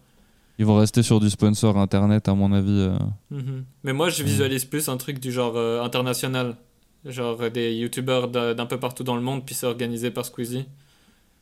Ils 0.58 0.66
vont 0.66 0.76
rester 0.76 1.02
sur 1.02 1.20
du 1.20 1.30
sponsor 1.30 1.76
internet, 1.78 2.28
à 2.28 2.34
mon 2.34 2.52
avis. 2.52 2.68
euh. 2.70 2.98
Mhm. 3.30 3.64
Mais 3.84 3.92
moi, 3.92 4.08
je 4.10 4.22
visualise 4.22 4.64
plus 4.64 4.88
un 4.88 4.96
truc 4.96 5.20
du 5.20 5.30
genre 5.32 5.56
euh, 5.56 5.82
international. 5.82 6.56
Genre 7.04 7.40
euh, 7.40 7.48
des 7.50 7.74
youtubeurs 7.74 8.28
d'un 8.28 8.66
peu 8.66 8.78
partout 8.78 9.04
dans 9.04 9.14
le 9.16 9.22
monde, 9.22 9.44
puis 9.46 9.54
c'est 9.54 9.66
organisé 9.66 10.10
par 10.10 10.24
Squeezie. 10.24 10.66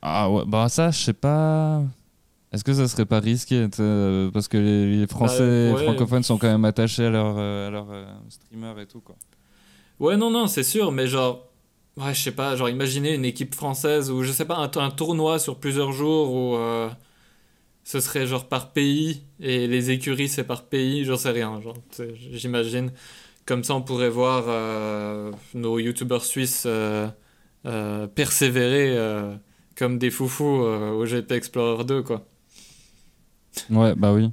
Ah 0.03 0.31
ouais, 0.31 0.43
bah 0.47 0.69
ça, 0.69 0.91
je 0.91 0.99
sais 0.99 1.13
pas. 1.15 1.83
Est-ce 2.53 2.63
que 2.63 2.73
ça 2.75 2.87
serait 2.89 3.07
pas 3.07 3.19
risqué 3.21 3.67
Parce 4.33 4.49
que 4.49 4.57
les, 4.59 4.97
les 5.01 5.07
Français 5.07 5.73
Bah, 5.73 5.79
ouais. 5.79 5.85
francophones 5.85 6.23
sont 6.23 6.39
quand 6.39 6.47
même 6.49 6.65
attachés 6.65 7.07
à 7.07 7.11
leurs 7.11 7.35
euh, 7.39 7.69
à 7.69 7.71
leurs, 7.71 7.91
euh, 7.91 8.05
streamers 8.29 8.79
et 8.79 8.87
tout, 8.87 9.01
quoi. 9.01 9.17
Ouais, 9.99 10.17
non, 10.17 10.31
non, 10.31 10.47
c'est 10.47 10.63
sûr, 10.63 10.93
mais 10.93 11.07
genre, 11.07 11.43
Ouais, 11.99 12.13
je 12.13 12.21
sais 12.21 12.33
pas, 12.33 12.55
genre 12.57 12.69
imaginez 12.69 13.15
une 13.15 13.25
équipe 13.25 13.55
française 13.55 14.11
ou 14.11 14.23
je 14.23 14.31
sais 14.31 14.45
pas, 14.45 14.57
un, 14.59 14.71
un 14.81 14.91
tournoi 14.91 15.39
sur 15.39 15.57
plusieurs 15.59 15.93
jours 15.93 16.31
où 16.35 16.55
euh, 16.57 16.91
ce 17.87 18.01
serait 18.01 18.27
genre 18.27 18.49
par 18.49 18.73
pays 18.73 19.23
et 19.39 19.69
les 19.69 19.93
écuries 19.93 20.29
c'est 20.29 20.43
par 20.43 20.65
pays, 20.65 21.05
j'en 21.05 21.17
sais 21.17 21.31
rien, 21.31 21.61
genre, 21.61 21.77
j'imagine. 22.33 22.91
Comme 23.47 23.63
ça, 23.63 23.77
on 23.77 23.81
pourrait 23.81 24.09
voir 24.11 24.47
euh, 24.49 25.31
nos 25.55 25.79
youtubeurs 25.79 26.25
suisses 26.25 26.65
euh, 26.67 27.09
persévérer 28.09 28.99
comme 29.77 29.99
des 29.99 30.11
foufous 30.11 30.45
au 30.65 31.05
GP 31.05 31.31
Explorer 31.31 31.85
2, 31.85 32.03
quoi. 32.03 32.27
Ouais, 33.71 33.95
bah 33.95 34.13
oui. 34.13 34.33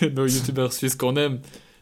nos 0.14 0.26
youtubeurs 0.26 0.72
suisses 0.72 0.96
qu'on 0.96 1.14
aime. 1.16 1.40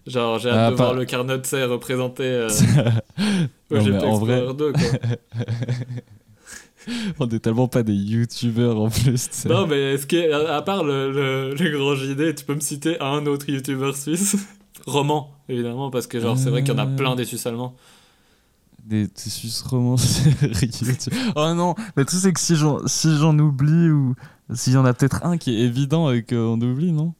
Genre, 0.09 0.41
j'ai 0.41 0.51
hâte 0.51 0.59
ah, 0.59 0.71
de 0.73 0.75
voir 0.75 0.95
le 0.95 1.05
Carnot 1.05 1.37
représenté 1.69 2.25
euh, 2.25 2.49
au 3.71 3.79
GP 3.79 3.95
Explorer 3.95 4.55
2, 4.55 4.73
quoi. 4.73 4.83
On 7.21 7.29
est 7.29 7.39
tellement 7.39 7.69
pas 7.69 7.83
des 7.83 7.95
youtubeurs 7.95 8.81
en 8.81 8.91
plus. 8.91 9.45
Non, 9.47 9.67
mais 9.67 9.95
est-ce 9.95 10.07
que, 10.07 10.51
à 10.51 10.63
part 10.63 10.85
le, 10.85 11.11
le, 11.13 11.71
grand 11.77 11.95
JD, 11.95 12.35
tu 12.35 12.45
peux 12.45 12.55
me 12.55 12.61
citer 12.61 13.01
un 13.01 13.27
autre 13.27 13.49
youtubeur 13.49 13.97
suisse? 13.97 14.37
Roman, 14.87 15.33
évidemment, 15.49 15.91
parce 15.91 16.07
que 16.07 16.21
genre, 16.21 16.39
c'est 16.39 16.51
vrai 16.51 16.63
qu'il 16.63 16.75
y 16.75 16.77
en 16.77 16.79
a 16.79 16.87
plein 16.87 17.17
des 17.17 17.25
Suisses 17.25 17.47
allemands. 17.47 17.75
Des, 18.85 19.09
Suisses 19.17 19.63
romans 19.63 19.97
Oh 21.35 21.55
non, 21.55 21.75
mais 21.97 22.05
tu 22.05 22.15
sais 22.15 22.33
que 22.33 22.39
si 22.39 22.55
j'en 22.55 22.87
si 22.87 23.09
oublie 23.09 23.91
ou 23.91 24.15
s'il 24.55 24.75
y 24.75 24.77
en 24.77 24.85
a 24.85 24.95
peut-être 24.95 25.25
un 25.25 25.39
qui 25.39 25.57
est 25.57 25.65
évident 25.65 26.13
et 26.13 26.23
qu'on 26.23 26.61
oublie, 26.61 26.93
non? 26.93 27.13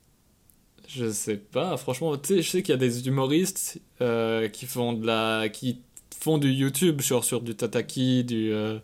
Je 0.87 1.11
sais 1.11 1.37
pas, 1.37 1.77
franchement, 1.77 2.17
tu 2.17 2.37
sais, 2.37 2.43
je 2.43 2.49
sais 2.49 2.63
qu'il 2.63 2.73
y 2.73 2.77
a 2.77 2.79
des 2.79 3.09
humoristes 3.09 3.81
euh, 4.01 4.49
qui 4.49 4.67
font 4.67 4.93
de 4.93 5.05
la, 5.05 5.49
qui 5.49 5.81
font 6.17 6.39
du 6.39 6.51
YouTube, 6.51 7.01
sur 7.01 7.25
sur 7.25 7.41
du 7.41 7.57
tataki, 7.57 8.23
du, 8.23 8.53
euh, 8.53 8.79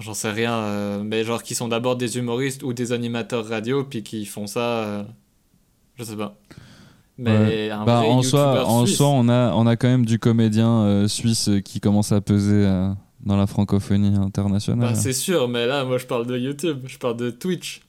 j'en 0.00 0.14
sais 0.14 0.30
rien, 0.30 0.54
euh, 0.54 1.02
mais 1.02 1.24
genre 1.24 1.42
qui 1.42 1.54
sont 1.54 1.68
d'abord 1.68 1.96
des 1.96 2.18
humoristes 2.18 2.62
ou 2.62 2.72
des 2.72 2.92
animateurs 2.92 3.46
radio, 3.46 3.84
puis 3.84 4.02
qui 4.02 4.26
font 4.26 4.46
ça, 4.46 5.06
je 5.96 6.04
sais 6.04 6.16
pas. 6.16 6.36
Mais 7.16 7.68
bah, 7.84 8.02
en 8.02 8.22
soi, 8.22 8.64
en 8.64 8.86
soi, 8.86 9.08
on 9.08 9.28
a, 9.28 9.52
on 9.52 9.66
a 9.66 9.76
quand 9.76 9.88
même 9.88 10.06
du 10.06 10.18
comédien 10.18 11.06
suisse 11.08 11.50
qui 11.64 11.80
commence 11.80 12.12
à 12.12 12.20
peser 12.20 12.64
dans 13.24 13.36
la 13.36 13.46
francophonie 13.46 14.16
internationale. 14.16 14.90
Bah, 14.90 14.94
c'est 14.94 15.12
sûr, 15.12 15.48
mais 15.48 15.66
là, 15.66 15.84
moi, 15.84 15.98
je 15.98 16.06
parle 16.06 16.26
de 16.26 16.38
YouTube, 16.38 16.84
je 16.86 16.98
parle 16.98 17.16
de 17.16 17.30
Twitch. 17.30 17.82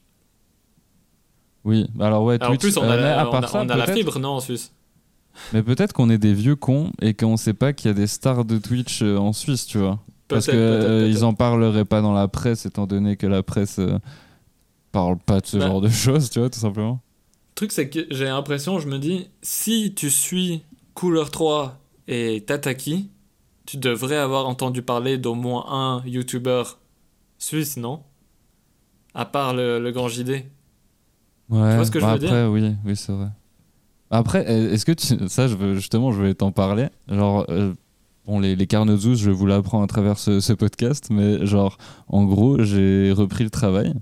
Oui, 1.65 1.87
alors 1.99 2.23
ouais, 2.23 2.41
En 2.43 2.55
plus, 2.55 2.77
on 2.77 2.83
a, 2.83 2.95
la, 2.95 3.87
fibre, 3.93 4.19
non, 4.19 4.29
en 4.29 4.39
Suisse? 4.39 4.71
Mais 5.53 5.61
peut-être 5.63 5.93
qu'on 5.93 6.09
est 6.09 6.17
des 6.17 6.33
vieux 6.33 6.55
cons 6.55 6.91
et 7.01 7.13
qu'on 7.13 7.37
sait 7.37 7.53
pas 7.53 7.73
qu'il 7.73 7.89
y 7.89 7.91
a 7.91 7.93
des 7.93 8.07
stars 8.07 8.45
de 8.45 8.57
Twitch 8.57 9.01
euh, 9.01 9.17
en 9.17 9.33
Suisse, 9.33 9.65
tu 9.65 9.77
vois. 9.77 9.99
Parce 10.29 10.45
qu'ils 10.45 10.55
euh, 10.55 11.21
en 11.23 11.33
parleraient 11.33 11.85
pas 11.85 12.01
dans 12.01 12.13
la 12.13 12.27
presse, 12.27 12.65
étant 12.65 12.85
donné 12.85 13.17
que 13.17 13.25
la 13.27 13.41
presse 13.41 13.79
euh, 13.79 13.97
parle 14.91 15.17
pas 15.17 15.41
de 15.41 15.45
ce 15.47 15.57
bah. 15.57 15.67
genre 15.67 15.81
de 15.81 15.89
choses, 15.89 16.29
tu 16.29 16.39
vois, 16.39 16.49
tout 16.49 16.59
simplement. 16.59 17.01
Le 17.49 17.55
truc, 17.55 17.71
c'est 17.71 17.89
que 17.89 18.05
j'ai 18.11 18.25
l'impression, 18.25 18.79
je 18.79 18.87
me 18.87 18.99
dis, 18.99 19.27
si 19.41 19.93
tu 19.95 20.09
suis 20.09 20.63
Couleur 20.93 21.31
3 21.31 21.79
et 22.07 22.43
Tataki, 22.45 23.09
tu 23.65 23.77
devrais 23.77 24.17
avoir 24.17 24.47
entendu 24.47 24.83
parler 24.83 25.17
d'au 25.17 25.33
moins 25.33 25.65
un 25.67 26.03
YouTuber 26.05 26.63
suisse, 27.39 27.77
non? 27.77 28.03
À 29.15 29.25
part 29.25 29.53
le, 29.55 29.79
le 29.79 29.91
grand 29.91 30.07
JD. 30.07 30.29
Ouais, 30.29 30.43
tu 31.49 31.57
vois 31.57 31.85
ce 31.85 31.91
que 31.91 31.99
je 31.99 32.05
bah 32.05 32.17
veux 32.17 32.25
après, 32.27 32.45
oui, 32.45 32.75
oui 32.85 32.95
c'est 32.95 33.11
vrai. 33.11 33.29
Après, 34.11 34.43
est-ce 34.51 34.85
que 34.85 34.91
tu... 34.91 35.27
ça, 35.27 35.47
je 35.47 35.55
veux, 35.55 35.75
justement, 35.75 36.11
je 36.11 36.21
vais 36.21 36.33
t'en 36.35 36.51
parler. 36.51 36.87
Genre, 37.07 37.45
euh, 37.49 37.73
les, 38.37 38.55
les 38.55 38.67
je 38.69 39.31
vous 39.31 39.45
l'apprends 39.47 39.81
à 39.81 39.87
travers 39.87 40.19
ce, 40.19 40.53
podcast, 40.53 41.07
mais 41.09 41.45
genre, 41.47 41.77
en 42.07 42.25
gros, 42.25 42.63
j'ai 42.63 43.11
repris 43.11 43.43
le 43.43 43.49
travail 43.49 43.93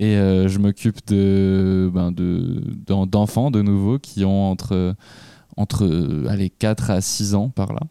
et 0.00 0.16
euh, 0.16 0.48
je 0.48 0.58
m'occupe 0.58 1.06
de, 1.06 1.88
ben 1.94 2.10
de, 2.10 2.62
d'enfants 2.86 3.52
de 3.52 3.62
nouveau 3.62 3.98
qui 3.98 4.24
ont 4.24 4.50
entre, 4.50 4.96
entre 5.56 6.26
allez, 6.28 6.50
4 6.50 6.90
à 6.90 7.00
6 7.00 7.34
ans 7.34 7.50
par 7.50 7.72
là. 7.72 7.82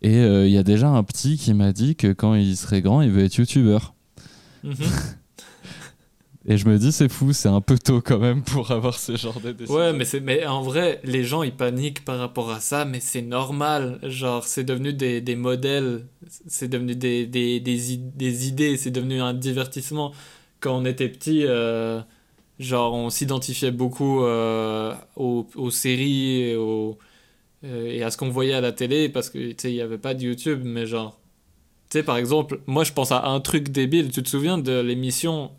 Et 0.00 0.18
euh, 0.18 0.46
il 0.46 0.52
y 0.52 0.58
a 0.58 0.62
déjà 0.62 0.88
un 0.88 1.02
petit 1.02 1.36
qui 1.36 1.52
m'a 1.52 1.72
dit 1.72 1.96
que 1.96 2.12
quand 2.12 2.34
il 2.34 2.56
serait 2.56 2.82
grand, 2.82 3.02
il 3.02 3.10
veut 3.10 3.24
être 3.24 3.36
youtubeur. 3.36 3.94
Mm 4.62 4.72
Et 6.46 6.58
je 6.58 6.68
me 6.68 6.78
dis, 6.78 6.92
c'est 6.92 7.08
fou, 7.08 7.32
c'est 7.32 7.48
un 7.48 7.62
peu 7.62 7.78
tôt 7.78 8.02
quand 8.02 8.18
même 8.18 8.42
pour 8.42 8.70
avoir 8.70 8.98
ce 8.98 9.16
genre 9.16 9.40
de 9.40 9.52
décision. 9.52 9.76
Ouais, 9.76 9.92
mais, 9.94 10.04
mais 10.22 10.46
en 10.46 10.60
vrai, 10.60 11.00
les 11.02 11.24
gens 11.24 11.42
ils 11.42 11.54
paniquent 11.54 12.04
par 12.04 12.18
rapport 12.18 12.50
à 12.50 12.60
ça, 12.60 12.84
mais 12.84 13.00
c'est 13.00 13.22
normal. 13.22 13.98
Genre, 14.02 14.44
c'est 14.44 14.64
devenu 14.64 14.92
des, 14.92 15.22
des 15.22 15.36
modèles, 15.36 16.06
c'est 16.46 16.68
devenu 16.68 16.94
des, 16.94 17.26
des, 17.26 17.60
des, 17.60 17.96
des 17.96 18.48
idées, 18.48 18.76
c'est 18.76 18.90
devenu 18.90 19.22
un 19.22 19.32
divertissement. 19.32 20.12
Quand 20.60 20.76
on 20.76 20.84
était 20.84 21.08
petit, 21.08 21.46
euh, 21.46 22.02
genre, 22.58 22.92
on 22.92 23.08
s'identifiait 23.08 23.70
beaucoup 23.70 24.22
euh, 24.22 24.94
aux, 25.16 25.46
aux, 25.54 25.70
séries 25.70 26.42
et, 26.42 26.54
euh, 26.56 26.92
et 27.62 28.02
à 28.02 28.10
ce 28.10 28.18
qu'on 28.18 28.28
voyait 28.28 28.54
à 28.54 28.60
la 28.60 28.72
télé 28.72 29.08
parce 29.08 29.30
que, 29.30 29.66
n'y 29.66 29.80
avait 29.80 29.98
pas 29.98 30.12
de 30.12 30.22
YouTube, 30.22 30.60
mais 30.62 30.84
genre. 30.84 31.18
Tu 31.88 31.98
sais, 31.98 32.04
par 32.04 32.16
exemple, 32.16 32.60
moi 32.66 32.82
je 32.82 32.92
pense 32.92 33.12
à 33.12 33.26
un 33.28 33.40
truc 33.40 33.70
débile. 33.70 34.10
Tu 34.10 34.22
te 34.22 34.28
souviens 34.28 34.58
de 34.58 34.80
l'émission 34.80 35.52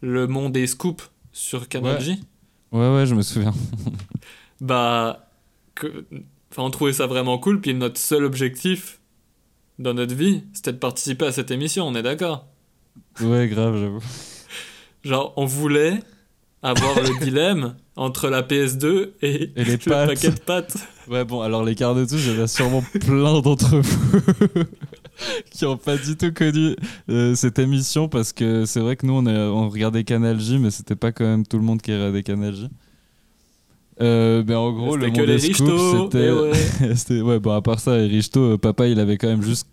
le 0.00 0.26
monde 0.26 0.52
des 0.52 0.66
scoops 0.66 1.10
sur 1.32 1.68
Canal. 1.68 2.02
Ouais. 2.72 2.88
ouais, 2.88 3.06
je 3.06 3.14
me 3.14 3.22
souviens. 3.22 3.54
bah, 4.60 5.28
que, 5.74 6.04
on 6.56 6.70
trouvait 6.70 6.92
ça 6.92 7.06
vraiment 7.06 7.38
cool. 7.38 7.60
Puis 7.60 7.74
notre 7.74 7.98
seul 7.98 8.24
objectif 8.24 9.00
dans 9.78 9.94
notre 9.94 10.14
vie, 10.14 10.44
c'était 10.52 10.72
de 10.72 10.78
participer 10.78 11.26
à 11.26 11.32
cette 11.32 11.50
émission, 11.50 11.86
on 11.86 11.94
est 11.94 12.02
d'accord? 12.02 12.46
Ouais, 13.20 13.48
grave, 13.48 13.78
j'avoue. 13.78 14.02
Genre, 15.04 15.32
on 15.36 15.44
voulait 15.44 16.00
avoir 16.62 17.00
le 17.00 17.18
dilemme 17.24 17.76
entre 17.94 18.28
la 18.28 18.42
PS2 18.42 19.12
et, 19.22 19.52
les 19.56 19.64
le 19.64 20.06
paquet 20.06 20.30
de 20.30 20.40
pâtes. 20.40 20.76
Ouais, 21.08 21.24
bon, 21.24 21.40
alors 21.40 21.64
les 21.64 21.74
cartes 21.74 21.96
de 21.96 22.40
en 22.40 22.42
a 22.42 22.46
sûrement 22.46 22.82
plein 22.82 23.40
d'entre 23.40 23.76
vous 23.76 24.20
qui 25.50 25.64
n'ont 25.64 25.76
pas 25.76 25.96
du 25.96 26.16
tout 26.16 26.32
connu 26.32 26.76
euh, 27.08 27.34
cette 27.34 27.58
émission 27.58 28.08
parce 28.08 28.32
que 28.32 28.64
c'est 28.64 28.80
vrai 28.80 28.96
que 28.96 29.06
nous, 29.06 29.14
on, 29.14 29.26
on 29.26 29.68
regardait 29.68 30.04
Canal 30.04 30.40
J, 30.40 30.58
mais 30.58 30.70
c'était 30.70 30.96
pas 30.96 31.12
quand 31.12 31.24
même 31.24 31.46
tout 31.46 31.58
le 31.58 31.64
monde 31.64 31.82
qui 31.82 31.92
regardait 31.92 32.22
Canal 32.22 32.54
J. 32.54 32.68
Euh, 34.00 34.42
ben 34.42 34.56
en 34.56 34.72
gros, 34.72 34.96
le 34.96 35.06
monde 35.08 35.26
des 35.26 35.38
scoops, 35.38 36.10
c'était. 36.94 37.20
ouais. 37.22 37.38
bon, 37.38 37.52
à 37.52 37.62
part 37.62 37.80
ça, 37.80 37.92
Richto, 37.94 38.40
euh, 38.40 38.58
papa, 38.58 38.86
il 38.88 39.00
avait 39.00 39.16
quand 39.16 39.28
même 39.28 39.42
juste 39.42 39.68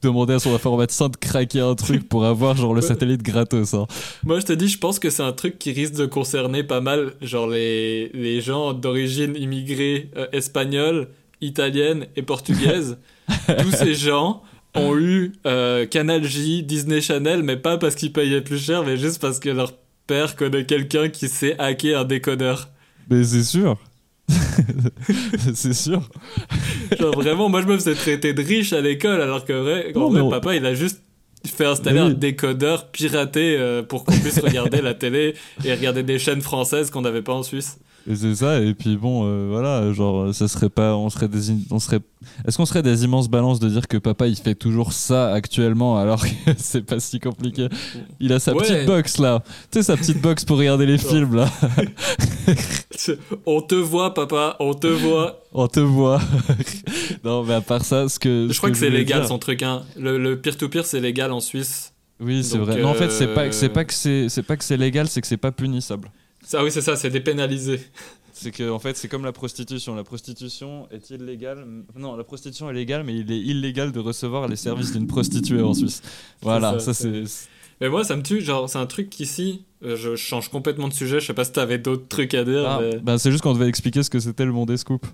demander 0.00 0.34
à 0.34 0.38
son 0.38 0.54
informaticien 0.54 1.08
de 1.08 1.16
craquer 1.16 1.60
un 1.60 1.74
truc 1.74 2.08
pour 2.08 2.24
avoir 2.24 2.56
genre 2.56 2.74
le 2.74 2.80
satellite 2.80 3.22
gratos. 3.22 3.74
Hein. 3.74 3.86
Moi 4.24 4.40
je 4.40 4.46
te 4.46 4.52
dis, 4.52 4.68
je 4.68 4.78
pense 4.78 4.98
que 4.98 5.10
c'est 5.10 5.22
un 5.22 5.32
truc 5.32 5.58
qui 5.58 5.72
risque 5.72 5.94
de 5.94 6.06
concerner 6.06 6.64
pas 6.64 6.80
mal 6.80 7.12
genre 7.20 7.46
les, 7.46 8.08
les 8.08 8.40
gens 8.40 8.72
d'origine 8.72 9.36
immigrée 9.36 10.10
euh, 10.16 10.26
espagnole, 10.32 11.08
italienne 11.40 12.06
et 12.16 12.22
portugaise. 12.22 12.98
Tous 13.58 13.70
ces 13.70 13.94
gens 13.94 14.42
ont 14.74 14.96
eu 14.96 15.32
euh, 15.46 15.86
Canal 15.86 16.24
J, 16.24 16.62
Disney 16.62 17.00
Channel, 17.00 17.42
mais 17.42 17.56
pas 17.56 17.78
parce 17.78 17.94
qu'ils 17.94 18.12
payaient 18.12 18.40
plus 18.40 18.64
cher, 18.64 18.84
mais 18.84 18.96
juste 18.96 19.20
parce 19.20 19.38
que 19.38 19.50
leur 19.50 19.72
père 20.06 20.36
connaît 20.36 20.64
quelqu'un 20.64 21.08
qui 21.08 21.28
sait 21.28 21.56
hacker 21.58 22.00
un 22.00 22.04
décodeur. 22.04 22.68
Mais 23.10 23.24
c'est 23.24 23.44
sûr. 23.44 23.78
c'est 25.54 25.74
sûr. 25.74 26.08
Genre 26.98 27.14
vraiment, 27.14 27.48
moi 27.48 27.60
je 27.60 27.66
me 27.66 27.76
faisais 27.76 27.94
traiter 27.94 28.32
de 28.32 28.42
riche 28.42 28.72
à 28.72 28.80
l'école 28.80 29.20
alors 29.20 29.44
que 29.44 29.52
vrai, 29.52 29.92
vrai 29.92 30.30
papa 30.30 30.54
il 30.54 30.64
a 30.64 30.74
juste 30.74 31.02
fait 31.44 31.66
installer 31.66 31.98
un 31.98 32.10
décodeur 32.10 32.90
piraté 32.90 33.56
euh, 33.58 33.82
pour 33.82 34.04
qu'on 34.04 34.12
puisse 34.12 34.38
regarder 34.38 34.80
la 34.80 34.94
télé 34.94 35.34
et 35.64 35.74
regarder 35.74 36.02
des 36.02 36.18
chaînes 36.18 36.40
françaises 36.40 36.90
qu'on 36.90 37.02
n'avait 37.02 37.22
pas 37.22 37.34
en 37.34 37.42
Suisse. 37.42 37.78
Et 38.08 38.16
c'est 38.16 38.34
ça, 38.34 38.60
et 38.60 38.74
puis 38.74 38.96
bon, 38.96 39.22
euh, 39.24 39.46
voilà, 39.48 39.92
genre, 39.92 40.34
ça 40.34 40.48
serait 40.48 40.68
pas. 40.68 40.96
On 40.96 41.08
serait 41.08 41.28
des. 41.28 41.52
On 41.70 41.78
serait, 41.78 42.00
Est-ce 42.46 42.56
qu'on 42.56 42.66
serait 42.66 42.82
des 42.82 43.04
immenses 43.04 43.28
balances 43.28 43.60
de 43.60 43.68
dire 43.68 43.86
que 43.86 43.96
papa 43.96 44.26
il 44.26 44.34
fait 44.34 44.56
toujours 44.56 44.92
ça 44.92 45.32
actuellement 45.32 45.98
alors 45.98 46.24
que 46.24 46.30
c'est 46.56 46.82
pas 46.82 46.98
si 46.98 47.20
compliqué? 47.20 47.68
Il 48.18 48.32
a 48.32 48.40
sa 48.40 48.54
petite 48.54 48.86
box 48.86 49.18
là, 49.18 49.42
tu 49.70 49.78
sais, 49.78 49.82
sa 49.84 49.96
petite 49.96 50.20
box 50.20 50.44
pour 50.44 50.58
regarder 50.58 50.86
les 50.86 50.98
films 50.98 51.36
là. 51.36 51.48
on 53.46 53.60
te 53.62 53.76
voit, 53.76 54.14
papa, 54.14 54.56
on 54.58 54.74
te 54.74 54.88
voit. 54.88 55.44
on 55.52 55.68
te 55.68 55.80
voit. 55.80 56.20
non, 57.24 57.44
mais 57.44 57.54
à 57.54 57.60
part 57.60 57.84
ça, 57.84 58.08
ce 58.08 58.18
que. 58.18 58.48
Je 58.50 58.58
crois 58.58 58.70
que, 58.70 58.76
c'est 58.76 58.90
légal 58.90 59.28
son 59.28 59.38
truc, 59.38 59.62
hein. 59.62 59.82
Le 59.96 60.34
peer-to-peer, 60.34 60.84
c'est 60.84 61.00
légal 61.00 61.30
en 61.30 61.40
Suisse. 61.40 61.92
Oui, 62.18 62.42
c'est 62.44 62.58
vrai. 62.58 62.80
Non, 62.80 62.90
en 62.90 62.94
fait, 62.94 63.10
c'est 63.10 63.34
pas, 63.34 63.50
c'est 63.52 63.68
pas 63.68 63.84
que 63.84 63.92
c'est 63.92 64.42
pas 64.42 64.56
que 64.56 64.64
c'est 64.64 64.76
légal, 64.76 65.08
c'est 65.08 65.20
que 65.20 65.26
c'est 65.26 65.36
pas 65.36 65.52
punissable. 65.52 66.10
Ah 66.52 66.64
oui, 66.64 66.70
c'est 66.70 66.82
ça, 66.82 66.96
c'est 66.96 67.10
dépénalisé. 67.10 67.80
C'est 68.32 68.50
que 68.50 68.70
en 68.70 68.78
fait, 68.78 68.96
c'est 68.96 69.08
comme 69.08 69.24
la 69.24 69.32
prostitution. 69.32 69.94
La 69.94 70.04
prostitution 70.04 70.88
est 70.90 71.10
illégale. 71.10 71.66
Non, 71.96 72.16
la 72.16 72.24
prostitution 72.24 72.68
est 72.70 72.74
légale, 72.74 73.04
mais 73.04 73.16
il 73.16 73.30
est 73.30 73.38
illégal 73.38 73.92
de 73.92 74.00
recevoir 74.00 74.48
les 74.48 74.56
services 74.56 74.92
d'une 74.92 75.06
prostituée 75.06 75.62
en 75.62 75.74
Suisse. 75.74 76.02
Voilà, 76.40 76.78
ça, 76.78 76.94
c'est. 76.94 77.24
Mais 77.82 77.88
moi, 77.88 78.04
ça 78.04 78.14
me 78.14 78.22
tue. 78.22 78.40
Genre, 78.40 78.70
c'est 78.70 78.78
un 78.78 78.86
truc 78.86 79.10
qu'ici, 79.10 79.62
euh, 79.84 79.96
je 79.96 80.14
change 80.14 80.48
complètement 80.50 80.86
de 80.86 80.92
sujet. 80.92 81.18
Je 81.18 81.26
sais 81.26 81.34
pas 81.34 81.42
si 81.42 81.50
t'avais 81.50 81.78
d'autres 81.78 82.06
trucs 82.06 82.32
à 82.32 82.44
dire. 82.44 82.64
Ah, 82.64 82.78
mais- 82.80 83.00
bah, 83.00 83.18
c'est 83.18 83.32
juste 83.32 83.42
qu'on 83.42 83.54
devait 83.54 83.66
expliquer 83.68 84.04
ce 84.04 84.08
que 84.08 84.20
c'était 84.20 84.44
le 84.44 84.52
monde 84.52 84.68
des 84.68 84.76
scoops. 84.76 85.08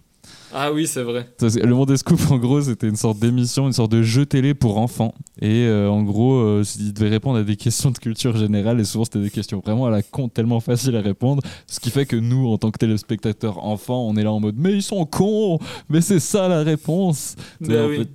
Ah 0.52 0.70
oui, 0.70 0.86
c'est 0.86 1.02
vrai. 1.02 1.30
Le 1.40 1.74
monde 1.74 1.88
des 1.88 1.96
scoops, 1.96 2.30
en 2.30 2.36
gros, 2.36 2.60
c'était 2.60 2.86
une 2.86 2.96
sorte 2.96 3.18
d'émission, 3.18 3.66
une 3.66 3.72
sorte 3.72 3.90
de 3.90 4.02
jeu 4.02 4.26
télé 4.26 4.52
pour 4.52 4.76
enfants. 4.76 5.14
Et 5.40 5.64
euh, 5.64 5.88
en 5.88 6.02
gros, 6.02 6.34
euh, 6.34 6.62
ils 6.78 6.92
devaient 6.92 7.08
répondre 7.08 7.38
à 7.38 7.42
des 7.42 7.56
questions 7.56 7.90
de 7.90 7.96
culture 7.96 8.36
générale. 8.36 8.78
Et 8.80 8.84
souvent, 8.84 9.04
c'était 9.04 9.20
des 9.20 9.30
questions 9.30 9.62
vraiment 9.64 9.86
à 9.86 9.90
la 9.90 10.02
con, 10.02 10.28
tellement 10.28 10.60
faciles 10.60 10.96
à 10.96 11.00
répondre. 11.00 11.42
Ce 11.66 11.80
qui 11.80 11.88
fait 11.90 12.04
que 12.04 12.16
nous, 12.16 12.48
en 12.48 12.58
tant 12.58 12.70
que 12.70 12.76
téléspectateurs 12.76 13.64
enfants, 13.64 14.06
on 14.06 14.14
est 14.16 14.22
là 14.24 14.32
en 14.32 14.40
mode 14.40 14.56
Mais 14.58 14.74
ils 14.74 14.82
sont 14.82 15.06
cons 15.06 15.58
Mais 15.88 16.02
c'est 16.02 16.20
ça 16.20 16.48
la 16.48 16.62
réponse 16.62 17.34
Bah 17.62 17.86
oui. 17.88 18.06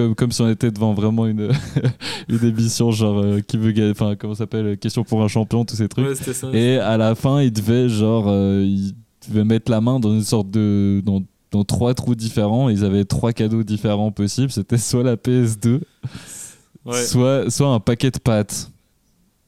Comme, 0.00 0.14
comme 0.14 0.32
si 0.32 0.40
on 0.42 0.48
était 0.48 0.70
devant 0.70 0.94
vraiment 0.94 1.26
une, 1.26 1.50
une 2.28 2.44
émission, 2.44 2.90
genre, 2.90 3.18
euh, 3.18 3.40
qui 3.40 3.56
veut 3.56 3.72
gagner. 3.72 3.90
Enfin, 3.90 4.16
comment 4.16 4.34
ça 4.34 4.40
s'appelle 4.44 4.78
Question 4.78 5.04
pour 5.04 5.22
un 5.22 5.28
champion, 5.28 5.64
tous 5.64 5.76
ces 5.76 5.88
trucs. 5.88 6.06
Ouais, 6.06 6.14
c'était 6.14 6.32
ça. 6.32 6.48
Et 6.52 6.78
à 6.78 6.96
la 6.96 7.14
fin, 7.14 7.40
il 7.42 7.52
devait 7.52 7.88
genre, 7.88 8.24
euh, 8.28 8.64
il 8.66 8.94
devait 9.28 9.44
mettre 9.44 9.70
la 9.70 9.80
main 9.80 10.00
dans 10.00 10.12
une 10.14 10.22
sorte 10.24 10.50
de 10.50 11.02
dans, 11.04 11.22
dans 11.50 11.64
trois 11.64 11.92
trous 11.94 12.14
différents. 12.14 12.68
Ils 12.70 12.84
avaient 12.84 13.04
trois 13.04 13.32
cadeaux 13.32 13.62
différents 13.62 14.10
possibles. 14.12 14.50
C'était 14.50 14.78
soit 14.78 15.02
la 15.02 15.16
PS2, 15.16 15.80
Ouais. 16.86 16.94
soit 17.04 17.50
soit 17.50 17.68
un 17.68 17.80
paquet 17.80 18.10
de 18.10 18.18
pâtes. 18.18 18.70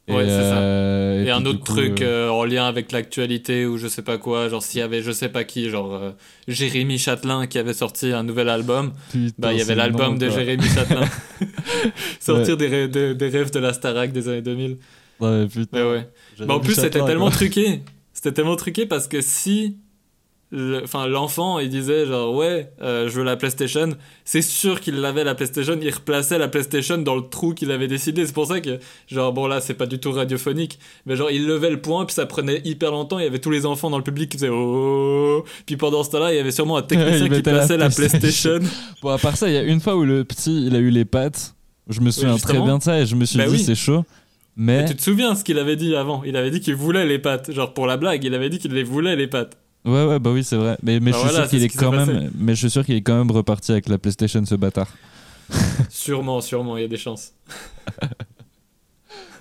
Ouais, 0.08 0.24
c'est 0.24 0.30
ça. 0.42 0.58
euh, 0.58 1.24
Et, 1.24 1.30
un 1.30 1.46
autre 1.46 1.60
coup, 1.60 1.74
truc 1.76 2.02
euh, 2.02 2.26
euh, 2.26 2.30
en 2.30 2.44
lien 2.44 2.66
avec 2.66 2.90
l'actualité 2.90 3.66
ou 3.66 3.78
je 3.78 3.86
sais 3.86 4.02
pas 4.02 4.18
quoi, 4.18 4.48
genre 4.48 4.62
s'il 4.62 4.80
y 4.80 4.82
avait 4.82 5.00
je 5.00 5.12
sais 5.12 5.28
pas 5.28 5.44
qui, 5.44 5.70
genre 5.70 5.94
euh, 5.94 6.10
Jérémy 6.48 6.98
Châtelain 6.98 7.46
qui 7.46 7.56
avait 7.58 7.72
sorti 7.72 8.12
un 8.12 8.24
nouvel 8.24 8.48
album, 8.48 8.92
putain, 9.12 9.32
bah 9.38 9.52
il 9.52 9.58
y 9.58 9.62
avait 9.62 9.76
l'album 9.76 10.18
de. 10.18 10.28
Jérémy 10.28 10.64
Châtelain. 10.68 11.06
Sortir 12.20 12.56
des, 12.56 12.66
rêves, 12.66 12.90
des, 12.90 13.14
des 13.14 13.28
rêves 13.28 13.52
de 13.52 13.58
la 13.60 13.72
Starac 13.72 14.12
des 14.12 14.28
années 14.28 14.42
2000. 14.42 14.78
Ouais, 15.20 15.46
putain, 15.46 15.66
Mais 15.72 15.82
ouais. 15.82 16.08
Bah, 16.40 16.54
en 16.54 16.60
plus, 16.60 16.74
c'était 16.74 17.04
tellement 17.04 17.26
quoi. 17.28 17.36
truqué. 17.36 17.82
C'était 18.12 18.32
tellement 18.32 18.56
truqué 18.56 18.86
parce 18.86 19.06
que 19.08 19.20
si. 19.20 19.76
Enfin, 20.84 21.06
l'enfant, 21.06 21.58
il 21.60 21.70
disait 21.70 22.04
genre 22.06 22.34
ouais, 22.34 22.70
euh, 22.82 23.08
je 23.08 23.18
veux 23.18 23.24
la 23.24 23.36
PlayStation. 23.36 23.88
C'est 24.24 24.42
sûr 24.42 24.80
qu'il 24.80 25.00
l'avait 25.00 25.24
la 25.24 25.34
PlayStation. 25.34 25.78
Il 25.80 25.90
replaçait 25.90 26.36
la 26.36 26.48
PlayStation 26.48 26.98
dans 26.98 27.16
le 27.16 27.22
trou 27.22 27.54
qu'il 27.54 27.70
avait 27.70 27.88
décidé. 27.88 28.26
C'est 28.26 28.34
pour 28.34 28.46
ça 28.46 28.60
que 28.60 28.78
genre 29.08 29.32
bon 29.32 29.46
là, 29.46 29.62
c'est 29.62 29.72
pas 29.74 29.86
du 29.86 29.98
tout 29.98 30.12
radiophonique, 30.12 30.78
mais 31.06 31.16
genre 31.16 31.30
il 31.30 31.46
levait 31.46 31.70
le 31.70 31.80
poing 31.80 32.04
puis 32.04 32.14
ça 32.14 32.26
prenait 32.26 32.60
hyper 32.64 32.90
longtemps. 32.90 33.18
Il 33.18 33.24
y 33.24 33.28
avait 33.28 33.38
tous 33.38 33.50
les 33.50 33.64
enfants 33.64 33.88
dans 33.88 33.96
le 33.96 34.04
public 34.04 34.30
qui 34.30 34.36
faisaient 34.36 34.50
oh. 34.50 35.44
Puis 35.64 35.76
pendant 35.76 36.04
ce 36.04 36.10
temps-là, 36.10 36.32
il 36.34 36.36
y 36.36 36.40
avait 36.40 36.50
sûrement 36.50 36.76
un 36.76 36.82
technicien 36.82 37.28
qui 37.28 37.34
la 37.36 37.40
plaçait 37.42 37.76
la 37.78 37.88
PlayStation. 37.88 38.58
Bon, 39.00 39.08
à 39.08 39.18
part 39.18 39.38
ça, 39.38 39.48
il 39.48 39.54
y 39.54 39.58
a 39.58 39.62
une 39.62 39.80
fois 39.80 39.96
où 39.96 40.04
le 40.04 40.24
petit, 40.24 40.66
il 40.66 40.76
a 40.76 40.78
eu 40.78 40.90
les 40.90 41.06
pattes. 41.06 41.54
Je 41.88 42.00
me 42.00 42.10
souviens 42.10 42.36
très 42.36 42.60
bien 42.60 42.76
de 42.78 42.82
ça 42.82 43.00
et 43.00 43.06
je 43.06 43.16
me 43.16 43.24
suis 43.24 43.38
Bah 43.38 43.46
dit 43.46 43.52
oui. 43.52 43.58
c'est 43.58 43.74
chaud. 43.74 44.04
Mais 44.54 44.82
Mais 44.82 44.88
tu 44.88 44.96
te 44.96 45.02
souviens 45.02 45.34
ce 45.34 45.44
qu'il 45.44 45.58
avait 45.58 45.76
dit 45.76 45.96
avant? 45.96 46.22
Il 46.24 46.36
avait 46.36 46.50
dit 46.50 46.60
qu'il 46.60 46.74
voulait 46.74 47.06
les 47.06 47.18
pattes. 47.18 47.50
Genre 47.52 47.72
pour 47.72 47.86
la 47.86 47.96
blague, 47.96 48.22
il 48.22 48.34
avait 48.34 48.50
dit 48.50 48.58
qu'il 48.58 48.72
les 48.72 48.84
voulait 48.84 49.16
les 49.16 49.26
pattes. 49.26 49.56
Ouais 49.84 50.04
ouais 50.06 50.18
bah 50.18 50.30
oui 50.32 50.44
c'est 50.44 50.56
vrai. 50.56 50.76
Mais 50.82 51.00
mais 51.00 51.10
Bah 51.10 51.18
je 51.18 51.22
suis 51.22 51.30
voilà, 51.30 51.48
sûr 51.48 51.50
qu'il 51.50 51.62
est, 51.64 51.68
quand 51.68 51.90
même. 51.92 52.30
Mais 52.38 52.54
je 52.54 52.60
suis 52.60 52.70
sûr 52.70 52.84
qu'il 52.84 52.94
est 52.96 53.02
quand 53.02 53.16
même 53.18 53.30
reparti 53.30 53.72
avec 53.72 53.88
la 53.88 53.98
PlayStation 53.98 54.44
ce 54.44 54.54
bâtard. 54.54 54.88
Sûrement, 55.90 56.40
sûrement, 56.40 56.76
il 56.76 56.82
y 56.82 56.84
a 56.84 56.88
des 56.88 56.96
chances. 56.96 57.32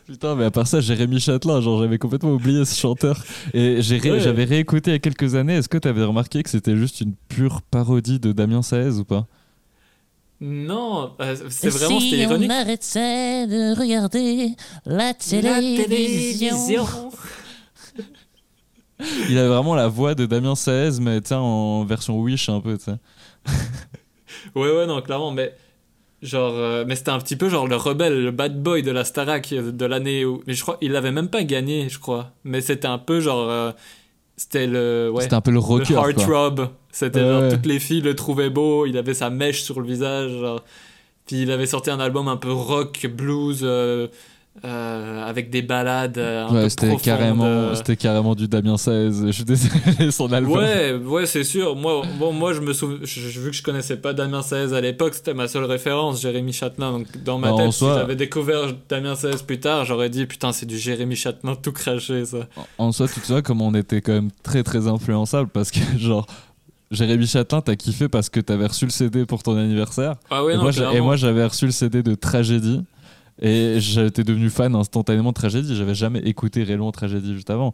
Putain, 0.08 0.36
mais 0.36 0.44
à 0.46 0.52
part 0.52 0.68
ça, 0.68 0.82
Jérémy 0.82 1.20
Châtelain, 1.22 1.62
genre 1.62 1.80
j'avais 1.82 1.98
complètement 1.98 2.32
oublié 2.34 2.66
ce 2.66 2.76
chanteur. 2.78 3.24
Et 3.54 3.82
j'ai 3.82 3.98
ré- 3.98 4.12
Ouais. 4.12 4.20
j'avais 4.20 4.44
réécouté 4.44 4.92
il 4.92 4.94
y 4.94 4.98
a 4.98 5.00
quelques 5.00 5.36
années. 5.36 5.54
Est-ce 5.56 5.70
que 5.70 5.78
tu 5.78 5.88
avais 5.88 6.04
remarqué 6.04 6.44
que 6.44 6.50
c'était 6.50 6.76
juste 6.76 7.00
une 7.02 7.14
pure 7.30 7.62
parodie 7.62 8.20
de 8.20 8.32
Damien 8.34 8.62
Saez 8.62 8.98
ou 9.00 9.06
pas? 9.06 9.26
Non, 10.42 11.12
euh, 11.22 11.36
c'est 11.50 11.70
vraiment 11.70 12.00
si 12.00 12.18
ironique. 12.18 12.50
on 12.52 12.54
arrêtait 12.54 13.46
de 13.48 13.80
regarder 13.80 14.50
la 14.86 15.14
télévision? 15.14 16.58
Il 19.30 19.38
avait 19.38 19.48
vraiment 19.48 19.76
la 19.76 19.88
voix 19.88 20.16
de 20.16 20.26
Damien 20.26 20.56
Saez, 20.56 21.00
mais 21.02 21.22
tiens, 21.22 21.40
en 21.40 21.84
version 21.86 22.20
Wish 22.20 22.50
un 22.50 22.62
peu, 22.62 22.78
tu 22.78 22.86
sais. 22.86 22.98
Ouais, 24.56 24.72
ouais, 24.76 24.86
non, 24.88 25.02
clairement, 25.02 25.32
mais 25.32 25.54
genre, 26.22 26.54
euh, 26.56 26.84
mais 26.88 26.96
c'était 26.96 27.12
un 27.12 27.20
petit 27.20 27.36
peu 27.36 27.50
genre 27.50 27.68
le 27.68 27.76
rebelle, 27.76 28.24
le 28.24 28.32
bad 28.32 28.62
boy 28.62 28.82
de 28.84 28.92
la 28.92 29.04
Starac 29.04 29.52
euh, 29.54 29.72
de 29.72 29.86
l'année 29.86 30.26
où, 30.26 30.42
mais 30.48 30.54
je 30.54 30.62
crois, 30.62 30.78
il 30.82 30.96
avait 30.96 31.12
même 31.12 31.30
pas 31.30 31.44
gagné, 31.44 31.90
je 31.90 32.00
crois, 32.00 32.32
mais 32.44 32.62
c'était 32.62 32.88
un 32.88 32.98
peu 32.98 33.20
genre, 33.20 33.50
euh, 33.50 33.72
c'était 34.38 34.68
le, 34.68 35.10
ouais, 35.14 35.24
C'était 35.24 35.36
un 35.36 35.42
peu 35.42 35.52
le 35.52 35.60
rocker, 35.60 35.94
le 35.94 36.00
heartthrob. 36.00 36.70
C'était 36.92 37.22
Ouais, 37.22 37.28
genre 37.30 37.42
ouais. 37.44 37.50
toutes 37.50 37.66
les 37.66 37.80
filles 37.80 38.02
le 38.02 38.16
trouvaient 38.16 38.50
beau, 38.50 38.86
il 38.86 38.98
avait 38.98 39.14
sa 39.14 39.30
mèche 39.30 39.62
sur 39.64 39.80
le 39.80 39.88
visage, 39.88 40.32
genre. 40.32 40.64
puis 41.26 41.44
il 41.44 41.52
avait 41.52 41.68
sorti 41.68 41.90
un 41.90 42.00
album 42.00 42.28
un 42.28 42.38
peu 42.38 42.52
rock, 42.52 43.06
blues, 43.14 43.60
euh, 43.64 44.08
euh, 44.66 45.24
avec 45.26 45.50
des 45.50 45.62
balades 45.62 46.18
euh, 46.18 46.46
un 46.46 46.54
Ouais, 46.54 46.64
peu 46.64 46.70
c'était 46.70 46.96
carrément, 46.98 47.46
euh. 47.46 47.74
c'était 47.74 47.96
carrément 47.96 48.36
du 48.36 48.48
Damien 48.50 48.78
Saez. 48.78 49.12
Je 49.28 49.32
suis 49.32 49.46
désolé, 49.46 49.72
son 50.12 50.32
album. 50.34 50.58
Ouais, 50.58 50.94
ouais, 50.94 51.26
c'est 51.26 51.46
sûr. 51.46 51.76
Moi, 51.76 52.02
bon, 52.20 52.34
moi, 52.34 52.52
je 52.54 52.60
me 52.60 52.74
souviens, 52.74 52.98
vu 53.02 53.50
que 53.52 53.56
je 53.56 53.64
connaissais 53.64 53.96
pas 53.98 54.14
Damien 54.14 54.42
Saez 54.42 54.74
à 54.74 54.82
l'époque, 54.82 55.14
c'était 55.16 55.34
ma 55.34 55.48
seule 55.48 55.64
référence, 55.64 56.22
Jérémy 56.22 56.52
Châtelain. 56.52 56.92
Donc, 56.92 57.08
dans 57.24 57.40
ma 57.40 57.54
tête, 57.54 57.72
soi- 57.72 57.94
si 57.94 58.00
j'avais 58.02 58.16
découvert 58.18 58.74
Damien 58.90 59.16
Saez 59.16 59.38
plus 59.48 59.60
tard, 59.62 59.86
j'aurais 59.86 60.10
dit, 60.10 60.26
putain, 60.26 60.52
c'est 60.52 60.66
du 60.66 60.78
Jérémy 60.78 61.16
Châtelain 61.16 61.56
tout 61.56 61.72
craché, 61.72 62.26
ça. 62.26 62.40
En- 62.78 62.92
soi, 62.92 63.08
tu 63.08 63.22
te 63.22 63.28
vois 63.28 63.42
comme 63.42 63.62
on 63.62 63.74
était 63.74 64.02
quand 64.02 64.14
même 64.14 64.32
très 64.44 64.64
très 64.64 64.88
influençable 64.88 65.50
parce 65.50 65.72
que 65.72 65.80
genre. 65.98 66.26
Jérémy 66.92 67.26
Châtelain, 67.26 67.62
t'as 67.62 67.78
kiffé 67.78 68.10
parce 68.10 68.28
que 68.30 68.42
t'avais 68.42 68.66
reçu 68.68 68.84
le 68.84 68.92
CD 68.92 69.26
pour 69.26 69.44
ton 69.44 69.56
anniversaire. 69.56 70.16
Ah 70.30 70.44
ouais, 70.44 70.56
et, 70.56 70.58
non, 70.58 70.64
moi, 70.64 70.72
et 70.94 71.00
moi, 71.00 71.16
j'avais 71.16 71.46
reçu 71.46 71.66
le 71.66 71.72
CD 71.72 72.04
de 72.04 72.16
Tragédie. 72.16 72.82
Et 73.40 73.78
j'étais 73.80 74.24
devenu 74.24 74.50
fan 74.50 74.76
instantanément 74.76 75.30
de 75.30 75.36
Tragédie. 75.36 75.76
J'avais 75.76 75.96
jamais 75.96 76.20
écouté 76.20 76.64
réellement 76.64 76.92
Tragédie 76.92 77.34
juste 77.34 77.50
avant. 77.50 77.72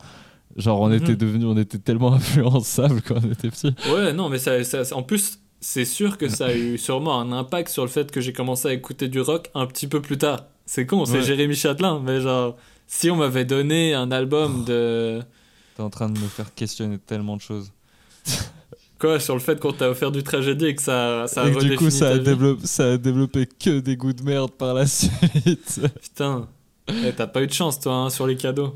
Genre, 0.56 0.80
on 0.82 0.88
Mhm. 0.89 0.93
était 0.96 1.15
devenu, 1.15 1.46
on 1.46 1.58
était 1.58 1.78
tellement 1.78 2.13
influençables 2.13 3.02
quand 3.02 3.15
on 3.24 3.32
était 3.32 3.50
petits. 3.50 3.74
Ouais, 3.91 4.13
non, 4.13 4.30
mais 4.30 4.39
ça, 4.39 4.63
ça- 4.63 4.84
en 4.96 5.04
plus, 5.04 5.39
c'est 5.60 5.86
sûr 5.86 6.17
que 6.17 6.30
ça 6.30 6.48
a 6.48 6.54
eu 6.54 6.78
sûrement 6.78 7.20
un 7.20 7.32
impact 7.32 7.70
sur 7.70 7.84
le 7.84 7.89
fait 7.89 8.12
que 8.12 8.22
j'ai 8.22 8.34
commencé 8.34 8.67
à 8.67 8.74
écouter 8.74 9.08
du 9.08 9.20
rock 9.22 9.50
un 9.56 9.65
petit 9.67 9.88
peu 9.88 10.02
plus 10.02 10.17
tard. 10.17 10.46
C'est 10.65 10.86
con, 10.86 11.06
c'est 11.06 11.13
Ouais. 11.17 11.24
Jérémy 11.24 11.56
Châtelain, 11.56 12.00
mais 12.04 12.22
genre, 12.22 12.56
si 12.88 13.10
on 13.10 13.15
m'avait 13.17 13.46
donné 13.46 13.93
un 13.93 14.12
album 14.12 14.63
de. 14.65 15.22
T'es 15.76 15.84
en 15.84 15.89
train 15.89 16.10
de 16.10 16.17
me 16.20 16.28
faire 16.28 16.54
questionner 16.56 16.98
tellement 16.98 17.36
de 17.38 17.41
choses. 17.41 17.72
Quoi, 19.00 19.20
sur 19.20 19.36
le 19.36 19.40
fait 19.40 19.60
qu'on 19.60 19.74
t'a 19.74 19.90
offert 19.90 20.12
du 20.12 20.24
tragédie 20.24 20.66
et 20.66 20.76
que 20.76 20.82
ça, 20.82 21.26
ça 21.28 21.44
a 21.44 21.48
et 21.50 21.56
du 21.56 21.76
coup, 21.76 21.90
ça 21.92 22.10
a, 22.10 22.18
développé, 22.18 22.66
ça 22.66 22.94
a 22.94 22.98
développé 22.98 23.46
que 23.46 23.80
des 23.80 23.96
goûts 23.96 24.14
de 24.14 24.24
merde 24.24 24.52
par 24.52 24.74
la 24.74 24.86
suite. 24.88 25.80
Putain, 26.02 26.48
Eh, 26.88 27.14
t'as 27.16 27.28
pas 27.28 27.44
eu 27.44 27.48
de 27.48 27.54
chance, 27.54 27.80
toi, 27.80 27.94
hein, 27.94 28.10
sur 28.10 28.26
les 28.26 28.36
cadeaux. 28.38 28.76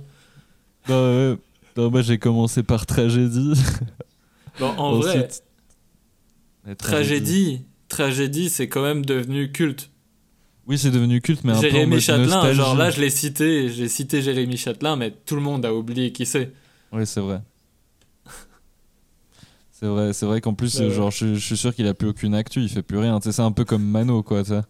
non, 0.87 1.31
ouais. 1.31 1.37
Non, 1.77 1.89
moi, 1.89 2.01
j'ai 2.01 2.17
commencé 2.19 2.63
par 2.63 2.85
Tragédie. 2.85 3.53
Bon, 4.59 4.67
en 4.77 4.95
vrai, 4.97 5.09
Ensuite- 5.11 5.43
La 6.67 6.75
tragédie, 6.75 7.61
tragédie, 7.87 8.49
c'est 8.49 8.67
quand 8.67 8.83
même 8.83 9.05
devenu 9.05 9.51
culte. 9.51 9.89
Oui, 10.67 10.77
c'est 10.77 10.91
devenu 10.91 11.21
culte, 11.21 11.43
mais 11.45 11.53
un 11.53 11.55
peu 11.55 11.59
en 11.59 11.61
Jérémy 11.71 11.91
mode 11.93 11.99
Châtelain, 12.01 12.25
nostalgie. 12.35 12.57
genre 12.57 12.75
là, 12.75 12.91
je 12.91 12.99
l'ai 13.01 13.09
cité, 13.09 13.69
j'ai 13.69 13.87
cité 13.87 14.21
Jérémy 14.21 14.57
Châtelain, 14.57 14.97
mais 14.97 15.11
tout 15.25 15.35
le 15.35 15.41
monde 15.41 15.65
a 15.65 15.73
oublié 15.73 16.11
qui 16.11 16.25
c'est. 16.25 16.51
Oui, 16.91 17.07
c'est 17.07 17.21
vrai. 17.21 17.41
C'est 19.81 19.87
vrai, 19.87 20.13
c'est 20.13 20.25
vrai 20.27 20.41
qu'en 20.41 20.53
plus, 20.53 20.79
ouais. 20.79 20.91
genre, 20.91 21.09
je, 21.11 21.33
je 21.33 21.39
suis 21.43 21.57
sûr 21.57 21.73
qu'il 21.73 21.87
a 21.87 21.93
plus 21.95 22.09
aucune 22.09 22.35
actu, 22.35 22.61
il 22.61 22.69
fait 22.69 22.83
plus 22.83 22.99
rien. 22.99 23.19
C'est 23.21 23.39
un 23.39 23.51
peu 23.51 23.65
comme 23.65 23.83
Mano, 23.83 24.21
quoi. 24.21 24.43
sais. 24.43 24.61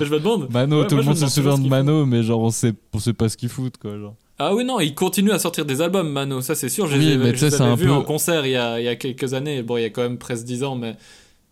Je 0.00 0.04
me 0.12 0.18
demande. 0.18 0.50
Mano, 0.50 0.82
Ouais, 0.82 0.86
tout 0.88 0.96
le 0.96 1.02
monde 1.02 1.16
se 1.16 1.28
souvient 1.28 1.56
de 1.58 1.68
Mano, 1.68 2.04
mais 2.04 2.22
genre, 2.22 2.40
on 2.40 2.50
sait, 2.50 2.74
on 2.92 2.98
sait 2.98 3.12
pas 3.12 3.28
ce 3.28 3.36
qu'ils 3.36 3.48
foutent, 3.48 3.78
quoi. 3.78 3.96
Genre. 3.98 4.14
Ah 4.38 4.52
oui, 4.54 4.64
non, 4.64 4.80
il 4.80 4.92
continue 4.94 5.30
à 5.30 5.38
sortir 5.38 5.64
des 5.64 5.80
albums, 5.80 6.10
Mano, 6.10 6.40
ça 6.40 6.56
c'est 6.56 6.68
sûr. 6.68 6.88
Je 6.88 6.96
Oui, 6.98 7.04
les 7.16 7.36
je 7.36 7.46
les 7.46 7.62
avais 7.62 7.76
vus 7.76 7.86
peu- 7.86 7.92
en 7.92 8.02
concert 8.02 8.44
il 8.44 8.50
y, 8.52 8.56
a, 8.56 8.80
il 8.80 8.84
y 8.84 8.88
a 8.88 8.96
quelques 8.96 9.32
années. 9.34 9.62
Bon, 9.62 9.76
il 9.76 9.82
y 9.82 9.84
a 9.84 9.90
quand 9.90 10.02
même 10.02 10.18
presque 10.18 10.44
10 10.44 10.64
ans, 10.64 10.74
mais 10.74 10.96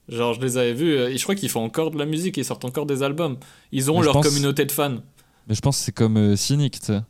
genre, 0.08 0.34
je 0.34 0.40
les 0.40 0.56
avais 0.58 0.74
vus. 0.74 0.96
euh, 0.96 1.08
et 1.10 1.16
je 1.16 1.22
crois 1.22 1.36
qu'ils 1.36 1.48
font 1.50 1.62
encore 1.64 1.92
de 1.92 1.98
la 1.98 2.04
musique, 2.06 2.36
ils 2.36 2.44
sortent 2.44 2.64
encore 2.64 2.86
des 2.86 3.04
albums. 3.04 3.36
Ils 3.70 3.88
ont 3.92 3.98
Mais 4.00 4.04
leur 4.06 4.14
pense- 4.14 4.26
communauté 4.28 4.64
de 4.64 4.72
fans. 4.72 4.96
Mais 5.48 5.54
je 5.54 5.60
pense 5.60 5.78
que 5.78 5.84
c'est 5.84 5.92
comme 5.92 6.16
euh, 6.16 6.34
Cynic, 6.36 6.80
tu 6.80 6.86
sais. 6.86 7.00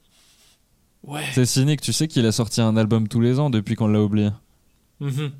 Ouais. 1.04 1.22
C'est 1.32 1.46
Cynic, 1.46 1.80
tu 1.80 1.94
sais 1.94 2.06
qu'il 2.06 2.26
a 2.26 2.32
sorti 2.32 2.60
un 2.60 2.76
album 2.76 3.08
tous 3.08 3.20
les 3.22 3.40
ans 3.40 3.48
depuis 3.48 3.74
qu'on 3.74 3.88
l'a 3.88 4.02
oublié. 4.02 4.28
Mhm. 5.00 5.30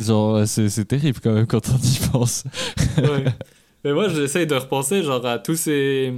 Genre, 0.00 0.46
c'est 0.46 0.68
c'est 0.68 0.84
terrible 0.84 1.18
quand 1.22 1.32
même 1.32 1.46
quand 1.46 1.68
on 1.68 1.76
y 1.78 1.98
pense. 2.12 2.44
Ouais. 2.98 3.24
Mais 3.84 3.92
moi, 3.92 4.08
j'essaye 4.08 4.46
de 4.46 4.54
repenser 4.54 5.02
genre 5.02 5.24
à 5.26 5.38
tous 5.38 5.56
ces 5.56 6.12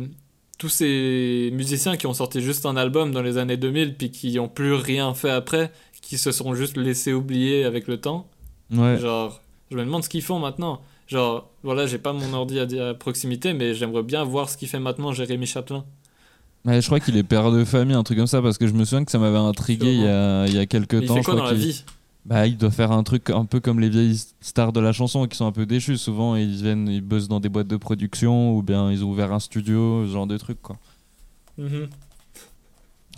tous 0.59 0.69
ces 0.69 1.51
musiciens 1.53 1.97
qui 1.97 2.07
ont 2.07 2.15
sorti 2.15 2.41
juste 2.41 2.65
un 2.65 2.77
album 2.77 3.13
dans 3.13 3.23
les 3.23 3.39
années 3.39 3.57
2000 3.57 3.95
puis 3.97 4.11
qui 4.11 4.39
ont 4.39 4.49
plus 4.49 4.73
rien 4.75 5.13
fait 5.15 5.31
après, 5.31 5.71
qui 6.01 6.17
se 6.17 6.33
sont 6.33 6.55
juste 6.55 6.77
laissés 6.77 7.13
oublier 7.13 7.65
avec 7.65 7.89
le 7.89 7.99
temps. 7.99 8.29
Ouais. 8.73 8.99
Genre, 8.99 9.41
je 9.71 9.77
me 9.77 9.85
demande 9.85 10.05
ce 10.05 10.09
qu'ils 10.09 10.23
font 10.23 10.39
maintenant. 10.39 10.81
Genre, 11.09 11.51
voilà, 11.63 11.87
j'ai 11.87 11.99
pas 11.99 12.13
mon 12.13 12.33
ordi 12.35 12.59
à, 12.61 12.67
à 12.89 12.95
proximité, 12.95 13.53
mais 13.53 13.75
j'aimerais 13.75 14.03
bien 14.03 14.25
voir 14.25 14.49
ce 14.49 14.57
qu'il 14.57 14.69
fait 14.69 14.81
maintenant 14.81 15.13
Jérémy 15.13 15.47
Châtelain. 15.47 15.85
Ouais, 16.65 16.81
je 16.81 16.87
crois 16.87 16.99
qu'il 17.01 17.17
est 17.17 17.23
père 17.23 17.53
de 17.53 17.65
famille, 17.65 17.95
un 17.95 18.03
truc 18.03 18.19
comme 18.19 18.27
ça, 18.27 18.43
parce 18.43 18.59
que 18.59 18.67
je 18.67 18.73
me 18.73 18.85
souviens 18.85 19.05
que 19.05 19.11
ça 19.13 19.19
m'avait 19.19 19.37
intrigué 19.39 19.93
il 19.93 20.01
y 20.03 20.07
a, 20.09 20.47
il 20.47 20.55
y 20.55 20.59
a 20.59 20.67
quelques 20.67 20.95
Il 21.03 21.07
temps. 21.07 21.15
fait 21.15 21.21
je 21.21 21.25
quoi 21.25 21.35
crois 21.35 21.45
dans 21.47 21.51
la 21.51 21.57
vie? 21.57 21.85
Bah, 22.27 22.47
il 22.49 22.57
doit 22.59 22.73
faire 22.73 22.91
un 22.91 23.05
truc 23.05 23.31
un 23.31 23.45
peu 23.45 23.61
comme 23.61 23.79
les 23.79 23.89
vieilles 23.89 24.21
stars 24.41 24.73
de 24.73 24.81
la 24.81 24.93
chanson 24.93 25.27
qui 25.29 25.37
sont 25.37 25.47
un 25.47 25.53
peu 25.53 25.65
déchues. 25.65 25.97
Souvent, 25.97 26.35
ils 26.35 26.61
viennent, 26.61 26.89
ils 26.89 27.01
bossent 27.01 27.29
dans 27.29 27.39
des 27.39 27.49
boîtes 27.49 27.69
de 27.69 27.77
production 27.77 28.57
ou 28.57 28.63
bien 28.63 28.91
ils 28.91 29.05
ont 29.05 29.11
ouvert 29.11 29.33
un 29.33 29.39
studio, 29.39 30.05
ce 30.07 30.13
genre 30.13 30.27
de 30.27 30.37
trucs, 30.37 30.61
quoi. 30.61 30.77
Mhm. 31.57 31.89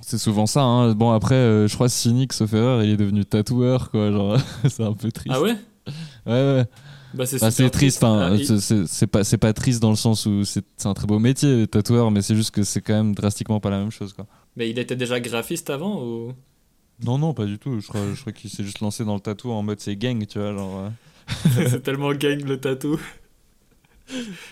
C'est 0.02 0.18
souvent 0.18 0.46
ça. 0.46 0.62
Hein. 0.62 0.94
Bon, 0.94 1.10
après, 1.10 1.34
euh, 1.34 1.66
je 1.68 1.74
crois 1.74 1.88
Cynic, 1.88 2.32
sauf 2.34 2.52
erreur, 2.52 2.82
il 2.82 2.90
est 2.90 2.96
devenu 2.98 3.24
tatoueur, 3.24 3.90
quoi. 3.90 4.12
Genre, 4.12 4.36
c'est 4.68 4.84
un 4.84 4.92
peu 4.92 5.10
triste. 5.10 5.34
Ah 5.34 5.40
ouais? 5.40 5.56
Ouais, 6.26 6.32
ouais. 6.32 6.64
Bah, 7.14 7.24
c'est 7.24 7.40
Bah, 7.40 7.50
triste. 7.70 8.04
Enfin, 8.04 8.32
Ah, 8.32 8.36
il- 8.36 8.60
c'est- 8.60 9.38
pas, 9.38 9.52
triste 9.54 9.80
dans 9.80 9.90
le 9.90 9.96
sens 9.96 10.26
où 10.26 10.44
c'est 10.44 10.64
c'est 10.76 10.86
un 10.88 10.92
très 10.94 11.06
beau 11.06 11.18
métier, 11.18 11.66
tatoueur, 11.66 12.10
mais 12.10 12.20
c'est 12.20 12.36
juste 12.36 12.50
que 12.50 12.62
c'est 12.62 12.82
quand 12.82 12.92
même 12.92 13.14
drastiquement 13.14 13.58
pas 13.60 13.70
la 13.70 13.78
même 13.78 13.90
chose, 13.90 14.12
quoi. 14.12 14.26
Mais 14.56 14.68
il 14.68 14.78
était 14.78 14.96
déjà 14.96 15.18
graphiste 15.18 15.70
avant 15.70 16.02
ou? 16.04 16.32
Non, 17.04 17.18
non, 17.18 17.32
pas 17.32 17.44
du 17.44 17.58
tout. 17.58 17.80
Je 17.80 17.86
crois, 17.86 18.00
je 18.14 18.20
crois 18.20 18.32
qu'il 18.32 18.50
s'est 18.50 18.64
juste 18.64 18.80
lancé 18.80 19.04
dans 19.04 19.14
le 19.14 19.20
tatou 19.20 19.50
en 19.50 19.62
mode 19.62 19.80
c'est 19.80 19.96
gang, 19.96 20.26
tu 20.26 20.38
vois. 20.38 20.52
Genre, 20.52 20.78
euh. 20.84 20.90
C'est 21.68 21.82
tellement 21.82 22.12
gang 22.12 22.42
le 22.42 22.58
tatou. 22.58 22.98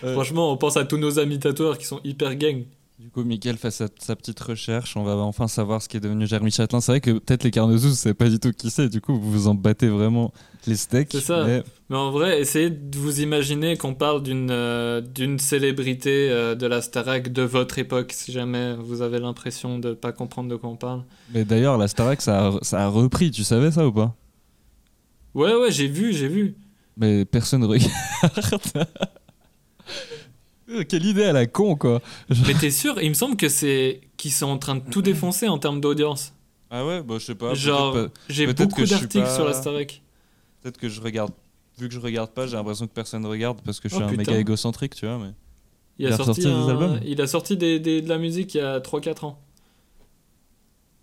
Ouais. 0.03 0.13
Franchement, 0.13 0.51
on 0.51 0.57
pense 0.57 0.77
à 0.77 0.85
tous 0.85 0.97
nos 0.97 1.19
amis 1.19 1.39
tatoueurs 1.39 1.77
qui 1.77 1.85
sont 1.85 1.99
hyper 2.03 2.35
gang. 2.35 2.63
Du 2.99 3.11
coup, 3.11 3.23
Mickaël 3.23 3.57
fait 3.57 3.69
sa, 3.69 3.85
sa 3.99 4.15
petite 4.15 4.39
recherche. 4.39 4.97
On 4.97 5.03
va 5.03 5.15
enfin 5.17 5.47
savoir 5.47 5.83
ce 5.83 5.87
qui 5.87 5.97
est 5.97 5.99
devenu 5.99 6.25
Jérémy 6.25 6.49
Châtelain. 6.49 6.81
C'est 6.81 6.93
vrai 6.93 6.99
que 7.01 7.11
peut-être 7.11 7.43
les 7.43 7.51
Carnezous, 7.51 7.91
c'est 7.93 8.15
pas 8.15 8.27
du 8.27 8.39
tout 8.39 8.51
qui 8.51 8.71
c'est. 8.71 8.89
Du 8.89 9.01
coup, 9.01 9.13
vous 9.19 9.31
vous 9.31 9.47
en 9.47 9.53
battez 9.53 9.87
vraiment 9.87 10.33
les 10.65 10.75
steaks. 10.75 11.09
C'est 11.11 11.21
ça. 11.21 11.43
mais- 11.45 11.63
Mais 11.91 11.95
en 11.95 12.09
vrai, 12.09 12.41
essayez 12.41 12.71
de 12.71 12.97
vous 12.97 13.21
imaginer 13.21 13.77
qu'on 13.77 13.93
parle 13.93 14.23
d'une 14.23 14.49
euh, 14.49 14.99
d'une 15.01 15.37
célébrité 15.37 16.29
euh, 16.31 16.55
de 16.55 16.65
la 16.65 16.81
Starac 16.81 17.31
de 17.31 17.43
votre 17.43 17.77
époque, 17.77 18.13
si 18.13 18.31
jamais 18.31 18.73
vous 18.75 19.03
avez 19.03 19.19
l'impression 19.19 19.77
de 19.77 19.93
pas 19.93 20.11
comprendre 20.11 20.49
de 20.49 20.55
quoi 20.55 20.71
on 20.71 20.75
parle. 20.75 21.03
Mais 21.35 21.45
d'ailleurs, 21.45 21.77
la 21.77 21.87
Starac, 21.87 22.19
ça 22.19 22.47
a, 22.47 22.53
ça 22.63 22.83
a 22.83 22.87
repris. 22.87 23.29
Tu 23.29 23.43
savais 23.43 23.69
ça 23.69 23.85
ou 23.87 23.91
pas? 23.91 24.15
Ouais, 25.35 25.53
ouais, 25.53 25.69
j'ai 25.71 25.87
vu, 25.87 26.13
j'ai 26.13 26.27
vu. 26.29 26.55
Mais 26.97 27.25
personne 27.25 27.63
regarde. 27.63 27.91
Euh, 30.69 30.83
Quelle 30.87 31.05
idée 31.05 31.23
à 31.23 31.33
la 31.33 31.45
con, 31.47 31.75
quoi. 31.75 32.01
Mais 32.45 32.53
t'es 32.53 32.71
sûr 32.71 33.01
Il 33.01 33.09
me 33.09 33.13
semble 33.13 33.37
que 33.37 33.47
c'est 33.49 34.01
qu'ils 34.17 34.31
sont 34.31 34.47
en 34.47 34.57
train 34.57 34.75
de 34.75 34.89
tout 34.89 35.01
défoncer 35.01 35.47
en 35.47 35.57
termes 35.57 35.79
d'audience. 35.81 36.33
Ah 36.69 36.85
ouais, 36.85 37.01
bah 37.01 37.15
je 37.19 37.25
sais 37.25 37.35
pas. 37.35 37.53
Genre, 37.53 37.95
j'ai 38.27 38.47
beaucoup 38.53 38.83
d'articles 38.83 39.23
pas- 39.23 39.33
sur 39.35 39.45
la 39.45 39.53
Starac. 39.53 40.01
Peut-être 40.61 40.77
que 40.77 40.89
je 40.89 40.99
regarde. 40.99 41.31
Vu 41.77 41.87
que 41.87 41.93
je 41.93 41.99
regarde 41.99 42.31
pas, 42.31 42.47
j'ai 42.47 42.57
l'impression 42.57 42.87
que 42.87 42.91
personne 42.93 43.25
regarde 43.25 43.61
parce 43.63 43.79
que 43.79 43.87
je 43.87 43.93
Oh, 43.95 43.97
suis 43.99 44.05
un 44.05 44.09
putain. 44.09 44.31
méga 44.31 44.37
égocentrique, 44.39 44.95
tu 44.95 45.05
vois. 45.05 45.17
Mais... 45.19 45.31
Il 45.99 46.05
a, 46.07 46.09
Il 46.09 46.13
a 46.13 46.17
sorti, 46.17 46.41
des 46.41 46.47
albums 46.47 46.99
Il 47.05 47.21
a 47.21 47.27
sorti 47.27 47.55
des, 47.57 47.79
des- 47.79 48.01
de 48.01 48.09
la 48.09 48.17
musique 48.17 48.53
il 48.55 48.57
y 48.57 48.61
a 48.61 48.79
3-4 48.79 49.25
ans. 49.25 49.39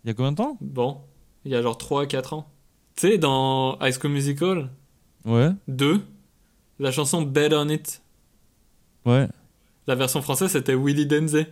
Il 0.03 0.09
y 0.09 0.11
a 0.11 0.13
combien 0.13 0.31
de 0.33 0.37
temps? 0.37 0.57
Bon, 0.61 0.99
il 1.45 1.51
y 1.51 1.55
a 1.55 1.61
genre 1.61 1.77
3-4 1.77 2.33
ans. 2.35 2.47
Tu 2.95 3.07
sais, 3.09 3.17
dans 3.17 3.77
High 3.81 3.93
School 3.99 4.11
Musical 4.11 4.69
Ouais, 5.25 5.49
2, 5.67 6.01
la 6.79 6.91
chanson 6.91 7.23
Bet 7.23 7.53
on 7.53 7.67
It, 7.69 8.01
ouais, 9.05 9.27
la 9.87 9.95
version 9.95 10.21
française 10.21 10.51
c'était 10.51 10.75
Willy 10.75 11.05
Denze. 11.05 11.45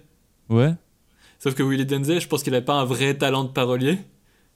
ouais. 0.49 0.73
Sauf 1.39 1.55
que 1.55 1.63
Willy 1.63 1.85
Denze, 1.85 2.19
je 2.19 2.27
pense 2.27 2.41
qu'il 2.41 2.55
avait 2.55 2.63
pas 2.63 2.75
un 2.79 2.85
vrai 2.85 3.15
talent 3.17 3.43
de 3.43 3.49
parolier. 3.49 3.97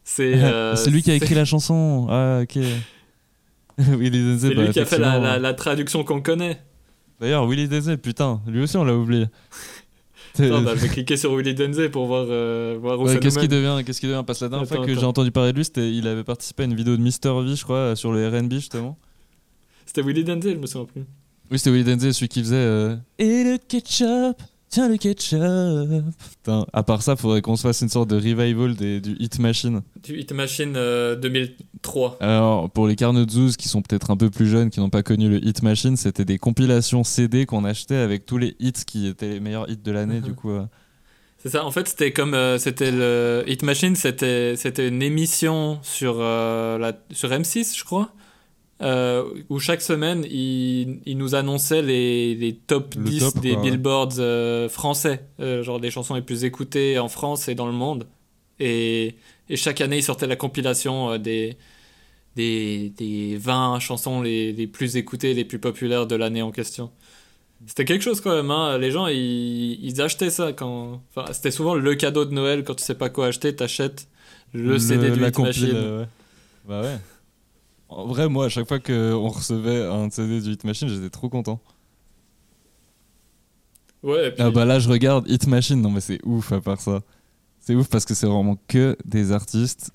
C'est 0.05 0.35
euh, 0.41 0.73
c'est 0.77 0.89
lui 0.89 1.03
qui 1.03 1.11
a 1.11 1.15
écrit 1.15 1.35
la 1.35 1.43
chanson. 1.43 2.07
Ah, 2.09 2.39
ok. 2.43 2.55
Willy 3.77 4.23
Denze, 4.23 4.41
C'est 4.47 4.55
bah, 4.55 4.63
lui 4.63 4.71
qui 4.71 4.79
a 4.79 4.85
fait 4.85 4.97
la, 4.97 5.19
la- 5.19 5.37
la 5.37 5.53
traduction 5.53 6.03
qu'on 6.05 6.21
connaît. 6.21 6.61
D'ailleurs, 7.19 7.45
Willy 7.45 7.67
Denze, 7.67 7.97
putain, 8.01 8.41
lui 8.47 8.61
aussi 8.61 8.77
on 8.77 8.83
l'a 8.85 8.95
oublié. 8.95 9.25
Non, 10.39 10.61
bah, 10.61 10.73
je 10.75 10.81
vais 10.81 10.89
cliquer 10.89 11.17
sur 11.17 11.35
Willy 11.35 11.55
Denze 11.55 11.89
pour 11.91 12.05
voir, 12.05 12.27
euh, 12.29 12.77
voir 12.79 12.99
où 12.99 13.05
Ouais, 13.05 13.13
ça 13.13 13.19
qu'est-ce 13.19 13.39
qu'il 13.39 13.47
devient 13.47 13.83
Qu'est-ce 13.83 13.99
qu'il 13.99 14.09
devient? 14.09 14.23
Parce 14.25 14.37
que 14.37 14.45
la 14.45 14.49
dernière 14.49 14.67
fois 14.67 14.85
que 14.85 14.93
j'ai 14.93 15.03
entendu 15.03 15.31
parler 15.31 15.51
de 15.51 15.57
lui, 15.57 15.65
c'était 15.65 15.91
il 15.91 16.07
avait 16.07 16.23
participé 16.23 16.61
à 16.61 16.65
une 16.67 16.75
vidéo 16.75 16.95
de 16.95 17.01
Mister 17.01 17.29
V, 17.43 17.55
je 17.55 17.63
crois, 17.63 17.95
sur 17.95 18.11
le 18.13 18.27
R&B 18.29 18.51
justement. 18.53 18.99
C'était 19.87 20.03
Willy 20.03 20.23
Denze, 20.23 20.43
je 20.43 20.49
me 20.57 20.67
souviens 20.67 20.85
plus. 20.85 21.05
Oui, 21.51 21.57
c'était 21.59 21.71
Willy 21.71 21.83
Denze, 21.83 22.11
celui 22.11 22.27
qui 22.27 22.41
faisait 22.41 22.55
euh, 22.55 22.95
Et 23.19 23.43
le 23.43 23.57
ketchup, 23.57 24.37
tiens 24.69 24.89
le 24.89 24.97
ketchup. 24.97 26.03
Putain, 26.43 26.65
à 26.73 26.83
part 26.83 27.01
ça, 27.01 27.15
faudrait 27.15 27.41
qu'on 27.41 27.55
se 27.55 27.61
fasse 27.61 27.81
une 27.81 27.89
sorte 27.89 28.09
de 28.09 28.15
revival 28.17 28.75
des, 28.75 28.99
du 28.99 29.15
Hit 29.19 29.39
Machine. 29.39 29.81
Du 30.03 30.17
Hit 30.19 30.31
Machine 30.33 30.73
euh, 30.75 31.15
2003. 31.15 32.17
Alors, 32.19 32.69
pour 32.69 32.87
les 32.87 32.95
Carnotzous 32.97 33.51
qui 33.57 33.69
sont 33.69 33.81
peut-être 33.81 34.11
un 34.11 34.17
peu 34.17 34.29
plus 34.29 34.47
jeunes, 34.47 34.69
qui 34.69 34.79
n'ont 34.81 34.89
pas 34.89 35.03
connu 35.03 35.29
le 35.29 35.45
Hit 35.45 35.63
Machine, 35.63 35.95
c'était 35.95 36.25
des 36.25 36.37
compilations 36.37 37.03
CD 37.05 37.45
qu'on 37.45 37.63
achetait 37.63 37.95
avec 37.95 38.25
tous 38.25 38.37
les 38.37 38.55
hits 38.59 38.73
qui 38.85 39.07
étaient 39.07 39.29
les 39.29 39.39
meilleurs 39.39 39.69
hits 39.69 39.77
de 39.77 39.91
l'année, 39.91 40.19
Mhm. 40.19 40.25
du 40.25 40.33
coup. 40.33 40.51
euh. 40.51 40.65
C'est 41.37 41.49
ça, 41.49 41.63
en 41.65 41.71
fait, 41.71 41.87
c'était 41.87 42.11
comme. 42.11 42.33
euh, 42.33 42.57
c'était 42.57 42.91
le. 42.91 43.43
Hit 43.47 43.61
Machine, 43.63 43.95
c'était 43.95 44.55
c'était 44.57 44.87
une 44.87 45.01
émission 45.03 45.79
sur, 45.83 46.17
euh, 46.19 46.77
la, 46.79 46.93
sur 47.11 47.29
M6, 47.29 47.77
je 47.77 47.83
crois. 47.85 48.09
Euh, 48.81 49.23
où 49.49 49.59
chaque 49.59 49.81
semaine, 49.81 50.23
il, 50.29 50.99
il 51.05 51.17
nous 51.17 51.35
annonçait 51.35 51.81
les, 51.81 52.35
les 52.35 52.53
top 52.55 52.93
Le 52.95 53.03
10 53.03 53.19
top, 53.19 53.39
des 53.41 53.53
quoi, 53.53 53.61
billboards 53.63 54.19
euh, 54.19 54.69
français, 54.69 55.25
euh, 55.39 55.63
genre 55.63 55.79
des 55.79 55.89
chansons 55.91 56.13
les 56.15 56.21
plus 56.21 56.43
écoutées 56.43 56.99
en 56.99 57.07
France 57.09 57.47
et 57.47 57.55
dans 57.55 57.65
le 57.65 57.73
monde. 57.73 58.07
Et, 58.59 59.15
et 59.49 59.55
chaque 59.55 59.81
année, 59.81 59.97
il 59.97 60.03
sortait 60.03 60.27
la 60.27 60.35
compilation 60.35 61.17
des, 61.17 61.57
des, 62.35 62.91
des 62.97 63.37
20 63.37 63.79
chansons 63.79 64.21
les, 64.21 64.53
les 64.53 64.67
plus 64.67 64.95
écoutées, 64.97 65.33
les 65.33 65.45
plus 65.45 65.59
populaires 65.59 66.05
de 66.07 66.15
l'année 66.15 66.41
en 66.41 66.51
question. 66.51 66.91
C'était 67.65 67.85
quelque 67.85 68.03
chose 68.03 68.21
quand 68.21 68.35
même, 68.35 68.51
hein. 68.51 68.77
les 68.77 68.91
gens 68.91 69.07
ils, 69.07 69.83
ils 69.83 69.99
achetaient 69.99 70.29
ça 70.29 70.53
quand. 70.53 71.01
Enfin, 71.15 71.33
c'était 71.33 71.49
souvent 71.49 71.73
le 71.73 71.95
cadeau 71.95 72.23
de 72.23 72.31
Noël 72.31 72.63
quand 72.63 72.75
tu 72.75 72.83
sais 72.83 72.93
pas 72.93 73.09
quoi 73.09 73.25
acheter, 73.27 73.55
t'achètes 73.55 74.07
le, 74.53 74.77
CD 74.77 75.09
du 75.09 75.19
la 75.19 75.31
Machine. 75.31 75.71
euh, 75.73 76.01
ouais. 76.01 76.07
Bah 76.69 76.81
ouais. 76.83 76.97
En 77.89 78.05
vrai, 78.07 78.27
moi, 78.27 78.45
à 78.45 78.49
chaque 78.49 78.67
fois 78.67 78.79
qu'on 78.79 79.29
recevait 79.29 79.85
un 79.85 80.09
CD 80.09 80.41
du 80.41 80.51
Hit 80.51 80.63
Machine, 80.65 80.89
j'étais 80.89 81.09
trop 81.09 81.29
content. 81.29 81.61
Ouais, 84.03 84.27
et 84.27 84.31
puis- 84.31 84.41
Ah 84.43 84.51
bah 84.51 84.65
là, 84.65 84.79
je 84.79 84.89
regarde 84.89 85.27
Hit 85.29 85.47
Machine, 85.47 85.81
non 85.81 85.89
mais 85.89 86.01
c'est 86.01 86.19
ouf 86.25 86.51
à 86.51 86.61
part 86.61 86.79
ça. 86.79 87.01
C'est 87.59 87.75
ouf 87.75 87.89
parce 87.89 88.05
que 88.05 88.13
c'est 88.13 88.27
vraiment 88.27 88.57
que 88.67 88.95
des 89.05 89.31
artistes 89.31 89.91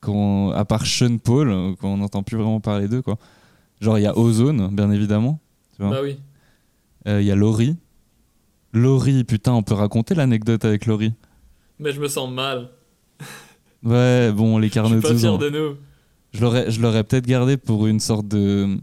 qu'on, 0.00 0.50
à 0.50 0.64
part 0.64 0.86
Sean 0.86 1.18
Paul, 1.18 1.50
euh, 1.50 1.74
qu'on 1.76 1.96
n'entend 1.96 2.22
plus 2.22 2.36
vraiment 2.36 2.60
parler 2.60 2.88
d'eux 2.88 3.02
quoi. 3.02 3.16
Genre 3.80 3.98
il 3.98 4.02
y 4.02 4.06
a 4.06 4.16
Ozone, 4.16 4.68
bien 4.74 4.90
évidemment. 4.90 5.40
Tu 5.74 5.82
vois. 5.82 5.90
bah 5.92 6.00
oui. 6.02 6.18
Euh, 7.08 7.20
Il 7.20 7.26
y 7.26 7.30
a 7.30 7.34
Laurie. 7.36 7.76
Laurie, 8.72 9.24
putain, 9.24 9.52
on 9.54 9.62
peut 9.62 9.74
raconter 9.74 10.14
l'anecdote 10.14 10.64
avec 10.64 10.86
Laurie. 10.86 11.14
Mais 11.78 11.92
je 11.92 12.00
me 12.00 12.08
sens 12.08 12.30
mal. 12.30 12.68
Ouais, 13.82 14.32
bon, 14.32 14.58
les 14.58 14.66
Je 14.68 14.72
suis 14.72 14.80
carnets 14.80 15.00
pas 15.00 15.14
fier 15.16 15.38
de 15.38 15.48
nous. 15.50 15.76
Je 16.36 16.42
l'aurais, 16.42 16.70
je 16.70 16.82
l'aurais 16.82 17.02
peut-être 17.02 17.26
gardé 17.26 17.56
pour 17.56 17.86
une 17.86 17.98
sorte 17.98 18.28
de, 18.28 18.76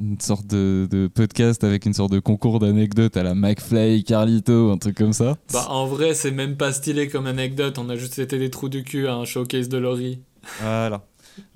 une 0.00 0.20
sorte 0.20 0.46
de, 0.46 0.88
de 0.90 1.06
podcast 1.06 1.64
avec 1.64 1.84
une 1.84 1.92
sorte 1.92 2.12
de 2.12 2.18
concours 2.18 2.60
d'anecdotes 2.60 3.14
à 3.18 3.22
la 3.22 3.34
McFly, 3.34 4.04
Carlito, 4.04 4.70
un 4.70 4.78
truc 4.78 4.96
comme 4.96 5.12
ça. 5.12 5.36
Bah 5.52 5.66
en 5.68 5.86
vrai, 5.86 6.14
c'est 6.14 6.30
même 6.30 6.56
pas 6.56 6.72
stylé 6.72 7.08
comme 7.08 7.26
anecdote. 7.26 7.78
On 7.78 7.90
a 7.90 7.96
juste 7.96 8.18
été 8.18 8.38
des 8.38 8.48
trous 8.48 8.70
du 8.70 8.84
cul 8.84 9.06
à 9.06 9.16
un 9.16 9.26
showcase 9.26 9.68
de 9.68 9.76
Laurie. 9.76 10.20
Voilà. 10.62 11.04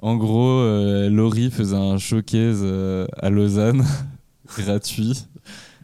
En 0.03 0.17
gros, 0.17 0.61
euh, 0.61 1.09
Laurie 1.09 1.51
faisait 1.51 1.77
un 1.77 1.97
showcase 1.97 2.61
euh, 2.63 3.07
à 3.17 3.31
Lausanne, 3.31 3.87
gratuit. 4.59 5.25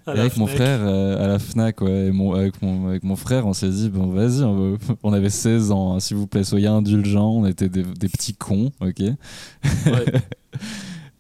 À 0.06 0.12
avec 0.12 0.36
mon 0.36 0.46
Fnac. 0.46 0.56
frère 0.56 0.80
euh, 0.82 1.24
à 1.24 1.28
la 1.28 1.38
Fnac, 1.38 1.80
ouais, 1.80 2.06
et 2.06 2.10
mon, 2.10 2.32
avec, 2.34 2.60
mon, 2.60 2.88
avec 2.88 3.04
mon 3.04 3.14
frère, 3.16 3.46
on 3.46 3.52
s'est 3.52 3.68
dit, 3.68 3.88
bon, 3.88 4.06
vas-y, 4.08 4.42
on, 4.42 4.72
va- 4.72 4.78
on 5.02 5.12
avait 5.12 5.30
16 5.30 5.70
ans, 5.70 5.94
hein, 5.94 6.00
s'il 6.00 6.16
vous 6.16 6.26
plaît, 6.26 6.42
soyez 6.44 6.66
indulgents, 6.66 7.30
on 7.30 7.46
était 7.46 7.68
des, 7.68 7.82
des 7.84 8.08
petits 8.08 8.34
cons, 8.34 8.72
ok? 8.80 8.98
Ouais. 9.86 10.04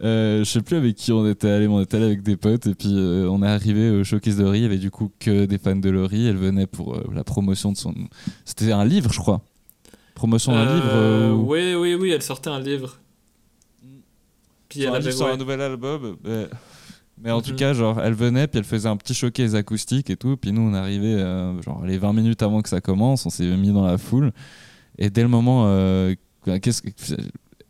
Euh, 0.04 0.40
je 0.40 0.44
sais 0.44 0.62
plus 0.62 0.76
avec 0.76 0.96
qui 0.96 1.12
on 1.12 1.24
était 1.30 1.48
allé, 1.48 1.68
mais 1.68 1.74
on 1.74 1.80
était 1.80 1.96
allé 1.96 2.06
avec 2.06 2.24
des 2.24 2.36
potes 2.36 2.66
et 2.66 2.74
puis 2.74 2.90
euh, 2.92 3.28
on 3.30 3.40
est 3.40 3.46
arrivé 3.46 3.88
au 3.90 4.02
showcase 4.02 4.36
de 4.36 4.42
Laurie, 4.42 4.58
il 4.58 4.62
y 4.62 4.66
avait 4.66 4.76
du 4.78 4.90
coup 4.90 5.12
que 5.20 5.44
des 5.46 5.58
fans 5.58 5.76
de 5.76 5.88
Laurie, 5.90 6.26
elle 6.26 6.36
venait 6.38 6.66
pour 6.66 6.96
euh, 6.96 7.04
la 7.14 7.22
promotion 7.22 7.70
de 7.70 7.76
son... 7.76 7.94
C'était 8.44 8.72
un 8.72 8.84
livre, 8.84 9.12
je 9.12 9.20
crois. 9.20 9.42
Promotion 10.16 10.50
d'un 10.52 10.66
Euh, 10.66 10.74
livre. 10.74 10.86
euh, 10.90 11.32
ou- 11.34 11.52
Oui, 11.52 11.74
oui, 11.76 11.94
oui, 11.94 12.10
elle 12.10 12.22
sortait 12.22 12.50
un 12.50 12.58
livre. 12.58 12.98
Puis 14.68 14.80
sur 14.80 14.88
elle 14.88 14.94
un 15.02 15.06
avait. 15.06 15.14
ouais. 15.22 15.30
un 15.30 15.36
nouvel 15.36 15.60
album. 15.60 16.16
euh, 16.26 16.48
mais 17.22 17.30
en 17.30 17.40
tout 17.40 17.50
Mhm. 17.52 17.56
cas, 17.56 17.72
genre, 17.72 18.00
elle 18.02 18.14
venait, 18.14 18.46
puis 18.46 18.58
elle 18.58 18.64
faisait 18.64 18.88
un 18.88 18.96
petit 18.96 19.14
showcase 19.14 19.54
acoustique 19.54 20.10
et 20.10 20.16
tout. 20.16 20.36
Puis 20.36 20.52
nous, 20.52 20.62
on 20.62 20.74
arrivait, 20.74 21.14
euh, 21.14 21.60
genre, 21.62 21.82
les 21.84 21.98
20 21.98 22.12
minutes 22.12 22.42
avant 22.42 22.62
que 22.62 22.68
ça 22.68 22.80
commence, 22.80 23.26
on 23.26 23.30
s'est 23.30 23.44
mis 23.56 23.70
dans 23.72 23.86
la 23.86 23.98
foule. 23.98 24.32
Et 24.98 25.10
dès 25.10 25.22
le 25.22 25.28
moment, 25.28 25.64
euh, 25.66 26.14
qu'est-ce 26.60 26.82
que. 26.82 26.88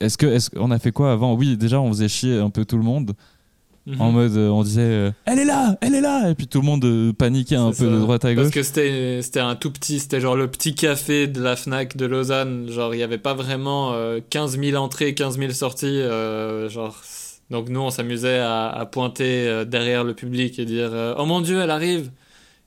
Est-ce 0.01 0.19
que, 0.19 0.27
est-ce 0.27 0.51
qu'on 0.51 0.71
a 0.73 0.79
fait 0.81 0.91
quoi 0.91 1.12
avant? 1.12 1.35
Oui, 1.35 1.57
déjà, 1.57 1.81
on 1.81 1.88
faisait 1.93 2.09
chier 2.09 2.38
un 2.38 2.51
peu 2.51 2.65
tout 2.65 2.77
le 2.77 2.83
monde. 2.83 3.12
Mhm. 3.87 4.01
En 4.01 4.12
mode, 4.12 4.37
euh, 4.37 4.49
on 4.49 4.62
disait, 4.62 4.81
euh, 4.83 5.11
elle 5.25 5.41
est 5.41 5.45
là, 5.45 5.77
elle 5.81 5.97
est 5.97 6.01
là 6.01 6.31
Et 6.31 6.37
puis 6.37 6.47
tout 6.47 6.61
le 6.61 6.67
monde 6.67 6.85
euh, 6.85 7.12
paniquait 7.12 7.57
un 7.57 7.71
peu 7.71 7.75
ça. 7.75 7.85
de 7.87 7.99
droite 7.99 8.25
à 8.25 8.33
Parce 8.33 8.47
gauche. 8.47 8.55
que 8.55 8.62
c'était 8.62 9.21
c'était 9.23 9.41
un 9.41 9.57
tout 9.57 9.73
petit, 9.73 9.99
c'était 9.99 10.21
genre 10.21 10.37
le 10.37 10.47
petit 10.49 10.77
café 10.77 11.27
de 11.27 11.41
la 11.43 11.57
Fnac 11.57 11.97
de 11.97 12.07
Lausanne. 12.07 12.69
Genre, 12.69 12.95
il 12.95 12.99
n'y 12.99 13.03
avait 13.03 13.19
pas 13.19 13.35
vraiment 13.35 13.93
euh, 13.93 14.21
15 14.31 14.57
000 14.61 14.81
entrées, 14.81 15.15
15 15.15 15.37
000 15.38 15.51
sorties. 15.53 15.87
euh, 15.87 16.69
genre, 16.69 16.97
donc 17.50 17.68
nous, 17.68 17.81
on 17.81 17.90
s'amusait 17.90 18.38
à, 18.38 18.68
à 18.68 18.87
pointer 18.87 19.46
euh, 19.48 19.64
derrière 19.64 20.05
le 20.05 20.14
public 20.14 20.59
et 20.59 20.64
dire 20.64 20.90
euh, 20.92 21.14
Oh 21.18 21.26
mon 21.26 21.40
Dieu, 21.40 21.61
elle 21.61 21.70
arrive 21.70 22.11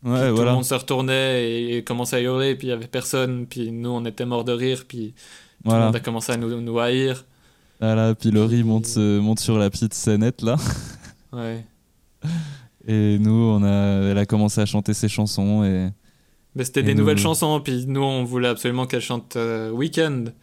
Puis 0.04 0.12
Ouais, 0.12 0.20
Tout 0.20 0.26
le 0.26 0.32
voilà. 0.32 0.54
monde 0.54 0.64
se 0.66 0.74
retournait 0.76 1.44
et, 1.50 1.78
et 1.78 1.84
commençait 1.84 2.18
à 2.18 2.22
hurler, 2.22 2.56
puis 2.56 2.68
il 2.68 2.70
y 2.70 2.74
avait 2.74 2.88
personne. 2.88 3.48
Puis 3.48 3.72
nous, 3.72 3.90
on 3.90 4.06
était 4.06 4.26
morts 4.26 4.44
de 4.44 4.52
rire, 4.52 4.84
puis 4.88 5.14
tout 5.16 5.64
le 5.66 5.70
Voilà. 5.72 5.86
monde 5.86 5.96
a 5.96 6.00
commencé 6.00 6.32
à 6.32 6.38
nous, 6.38 6.62
nous 6.62 6.80
haïr. 6.80 7.26
voilà. 7.80 8.14
Puis 8.14 8.30
Laurie 8.32 8.58
Puis- 8.58 8.64
monte, 8.64 8.88
euh, 8.98 9.20
monte 9.20 9.40
sur 9.40 9.58
la 9.58 9.70
petite 9.70 9.94
scénette 9.94 10.42
là. 10.44 10.56
Ouais. 11.34 11.66
Et 12.88 13.18
nous, 13.20 13.32
on 13.34 13.64
a, 13.64 14.12
elle 14.12 14.18
a 14.18 14.26
commencé 14.26 14.62
à 14.62 14.66
chanter 14.66 14.94
ses 14.94 15.10
chansons 15.10 15.64
et, 15.64 15.90
Mais 16.56 16.64
c'était 16.64 16.84
des 16.84 16.94
nous- 16.94 17.00
nouvelles 17.02 17.18
chansons, 17.18 17.60
puis 17.60 17.86
nous, 17.88 18.02
on 18.04 18.24
voulait 18.24 18.48
absolument 18.48 18.86
qu'elle 18.86 19.02
chante 19.02 19.36
euh, 19.36 19.72
Weekend. 19.72 20.34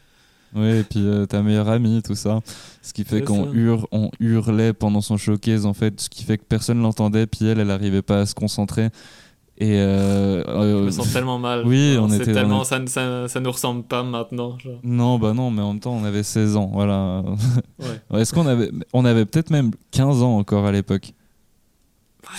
Ouais, 0.55 0.81
et 0.81 0.85
puis 0.85 1.01
euh, 1.07 1.25
ta 1.27 1.43
meilleure 1.43 1.69
amie, 1.69 2.03
tout 2.03 2.15
ça. 2.15 2.41
Ce 2.83 2.93
qui 2.93 3.05
fait 3.05 3.23
qu'on 3.23 3.45
ça. 3.47 3.51
hurle, 3.55 3.87
on 3.93 4.11
hurlait 4.21 4.73
pendant 4.73 5.01
son 5.01 5.17
showcase, 5.17 5.65
en 5.67 5.73
fait, 5.75 6.01
ce 6.01 6.09
qui 6.11 6.25
fait 6.25 6.37
que 6.39 6.45
personne 6.49 6.83
l'entendait, 6.83 7.27
puis 7.27 7.47
elle, 7.47 7.59
elle 7.61 7.71
arrivait 7.71 8.03
pas 8.03 8.21
à 8.21 8.27
se 8.27 8.35
concentrer. 8.35 8.91
Et 9.59 9.79
euh, 9.79 10.43
Je 10.45 10.51
euh, 10.51 10.85
me 10.87 10.91
sens 10.91 11.13
tellement 11.13 11.39
mal. 11.39 11.63
oui, 11.67 11.97
on 12.01 12.11
était- 12.11 12.33
tellement, 12.33 12.65
ça, 12.65 12.81
ça, 12.87 13.29
ça 13.29 13.39
nous 13.41 13.53
ressemble 13.53 13.85
pas 13.85 14.03
maintenant. 14.03 14.59
genre. 14.59 14.79
non, 14.83 15.19
bah 15.19 15.35
non, 15.35 15.51
mais 15.51 15.63
en 15.63 15.73
même 15.73 15.81
temps, 15.81 15.95
on 15.95 16.05
avait 16.05 16.23
16 16.23 16.57
ans, 16.57 16.71
voilà. 16.73 17.23
Ouais. 17.79 18.21
Est-ce 18.21 18.33
qu'on 18.35 18.47
avait, 18.47 18.71
on 18.93 19.05
avait 19.05 19.25
peut-être 19.25 19.51
même 19.51 19.71
15 19.93 20.23
ans 20.23 20.37
encore 20.39 20.67
à 20.67 20.73
l'époque? 20.73 21.13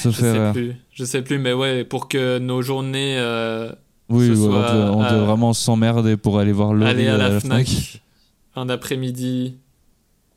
Je 0.04 0.10
sais 0.10 0.52
plus. 0.54 0.76
Je 0.92 1.04
sais 1.06 1.22
plus, 1.22 1.40
mais 1.40 1.54
ouais, 1.54 1.84
pour 1.84 2.08
que 2.08 2.40
nos 2.40 2.62
journées 2.62 3.16
euh, 3.18 3.72
Oui, 4.10 4.28
Ce 4.28 4.32
ouais, 4.32 4.36
soit 4.38 4.48
on 4.48 4.74
devait, 4.74 4.90
on 4.90 4.98
devait 5.04 5.22
à- 5.22 5.26
vraiment 5.26 5.54
s'emmerder 5.54 6.18
pour 6.18 6.40
aller 6.40 6.52
voir 6.52 6.74
le 6.74 6.86
aller 6.86 7.08
à 7.08 7.18
la, 7.18 7.40
Fnac, 7.40 8.02
un 8.56 8.70
après-midi. 8.70 9.58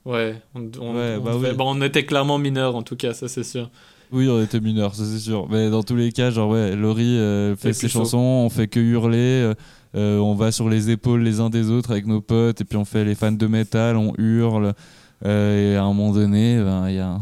Ouais, 0.04 0.40
on, 0.54 0.60
on, 0.80 0.94
Ouais, 0.94 1.16
on 1.18 1.22
bah 1.24 1.32
oui. 1.36 1.48
on 1.58 1.82
était 1.82 2.04
clairement 2.06 2.38
mineurs 2.38 2.76
en 2.76 2.82
tout 2.82 2.96
cas, 2.96 3.12
ça 3.12 3.28
c'est 3.28 3.44
sûr. 3.44 3.70
Oui, 4.12 4.28
on 4.28 4.40
était 4.40 4.60
mineurs, 4.60 4.94
ça 4.94 5.04
c'est 5.04 5.18
sûr. 5.18 5.48
Mais 5.50 5.68
dans 5.68 5.82
tous 5.82 5.96
les 5.96 6.12
cas, 6.12 6.30
genre, 6.30 6.50
ouais, 6.50 6.76
Laurie 6.76 7.18
euh, 7.18 7.56
fait 7.56 7.72
ses 7.72 7.88
chansons, 7.88 8.18
on 8.18 8.48
fait 8.48 8.68
que 8.68 8.78
hurler, 8.78 9.18
euh, 9.18 9.54
euh, 9.96 10.18
on 10.18 10.34
va 10.34 10.52
sur 10.52 10.68
les 10.68 10.90
épaules 10.90 11.22
les 11.22 11.40
uns 11.40 11.50
des 11.50 11.70
autres 11.70 11.90
avec 11.90 12.06
nos 12.06 12.20
potes, 12.20 12.60
et 12.60 12.64
puis 12.64 12.76
on 12.76 12.84
fait 12.84 13.04
les 13.04 13.16
fans 13.16 13.32
de 13.32 13.46
métal, 13.48 13.96
on 13.96 14.12
hurle. 14.16 14.74
euh, 15.24 15.72
et 15.72 15.76
à 15.76 15.82
un 15.82 15.88
moment 15.92 16.12
donné, 16.12 16.56
ben, 16.62 16.88
il 16.88 16.94
y 16.94 16.98
a 17.00 17.08
un, 17.14 17.20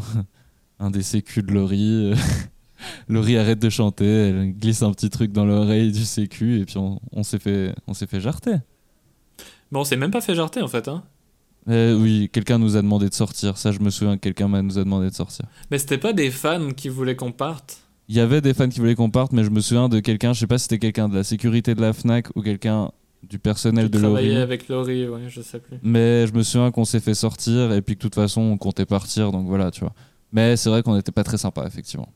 un 0.79 0.91
des 0.91 1.01
sécu 1.01 1.41
de 1.41 1.51
Laurie. 1.51 2.13
Laurie 3.09 3.37
arrête 3.37 3.57
de 3.59 3.69
chanter, 3.69 4.05
elle 4.05 4.53
glisse 4.53 4.83
un 4.83 4.91
petit 4.91 5.09
truc 5.09 5.31
dans 5.31 5.45
l'oreille 5.45 5.91
du 5.91 6.05
sécu, 6.05 6.59
et 6.59 6.65
puis 6.65 6.77
on, 6.77 6.99
on 7.13 7.23
s'est 7.23 7.39
fait, 7.39 7.73
on 7.87 7.95
s'est 7.95 8.05
fait 8.05 8.21
jarter. 8.21 8.57
Bon, 9.75 9.81
on 9.81 9.83
s'est 9.83 9.97
même 9.97 10.09
pas 10.09 10.21
fait 10.21 10.35
jarter 10.35 10.61
en 10.61 10.69
fait, 10.69 10.87
hein. 10.87 11.03
Euh, 11.67 11.99
oui, 11.99 12.29
quelqu'un 12.31 12.57
nous 12.57 12.77
a 12.77 12.81
demandé 12.81 13.09
de 13.09 13.13
sortir. 13.13 13.57
Ça, 13.57 13.73
je 13.73 13.79
me 13.81 13.89
souviens, 13.89 14.17
quelqu'un 14.17 14.47
nous 14.47 14.77
a 14.77 14.85
demandé 14.85 15.09
de 15.09 15.13
sortir. 15.13 15.47
Mais 15.69 15.79
c'était 15.79 15.97
pas 15.97 16.13
des 16.13 16.31
fans 16.31 16.71
qui 16.71 16.87
voulaient 16.87 17.17
qu'on 17.17 17.33
parte? 17.33 17.81
Il 18.07 18.15
y 18.15 18.21
avait 18.21 18.39
des 18.39 18.53
fans 18.53 18.69
qui 18.69 18.79
voulaient 18.79 18.95
qu'on 18.95 19.09
parte, 19.09 19.33
mais 19.33 19.43
je 19.43 19.49
me 19.49 19.59
souviens 19.59 19.89
de 19.89 19.99
quelqu'un, 19.99 20.31
je 20.31 20.39
sais 20.39 20.47
pas 20.47 20.57
si 20.59 20.63
c'était 20.63 20.79
quelqu'un 20.79 21.09
de 21.09 21.15
la 21.15 21.25
sécurité 21.25 21.75
de 21.75 21.81
la 21.81 21.91
Fnac 21.91 22.33
ou 22.37 22.41
quelqu'un 22.41 22.89
du 23.21 23.37
personnel 23.37 23.89
Qui 23.89 23.97
de 23.97 23.99
Laurie. 23.99 24.37
avec 24.37 24.69
Laurie, 24.69 25.09
ouais, 25.09 25.23
je 25.27 25.41
sais 25.41 25.59
plus. 25.59 25.75
Mais 25.83 26.25
je 26.25 26.31
me 26.31 26.43
souviens 26.43 26.71
qu'on 26.71 26.85
s'est 26.85 27.01
fait 27.01 27.13
sortir 27.13 27.73
et 27.73 27.81
puis 27.81 27.95
que 27.95 27.99
de 27.99 28.03
toute 28.03 28.15
façon 28.15 28.39
on 28.43 28.57
comptait 28.57 28.85
partir, 28.85 29.33
donc 29.33 29.45
voilà, 29.45 29.71
tu 29.71 29.81
vois. 29.81 29.93
Mais 30.31 30.55
c'est 30.55 30.69
vrai 30.69 30.83
qu'on 30.83 30.95
n'était 30.95 31.11
pas 31.11 31.25
très 31.25 31.37
sympa, 31.37 31.65
effectivement. 31.67 32.07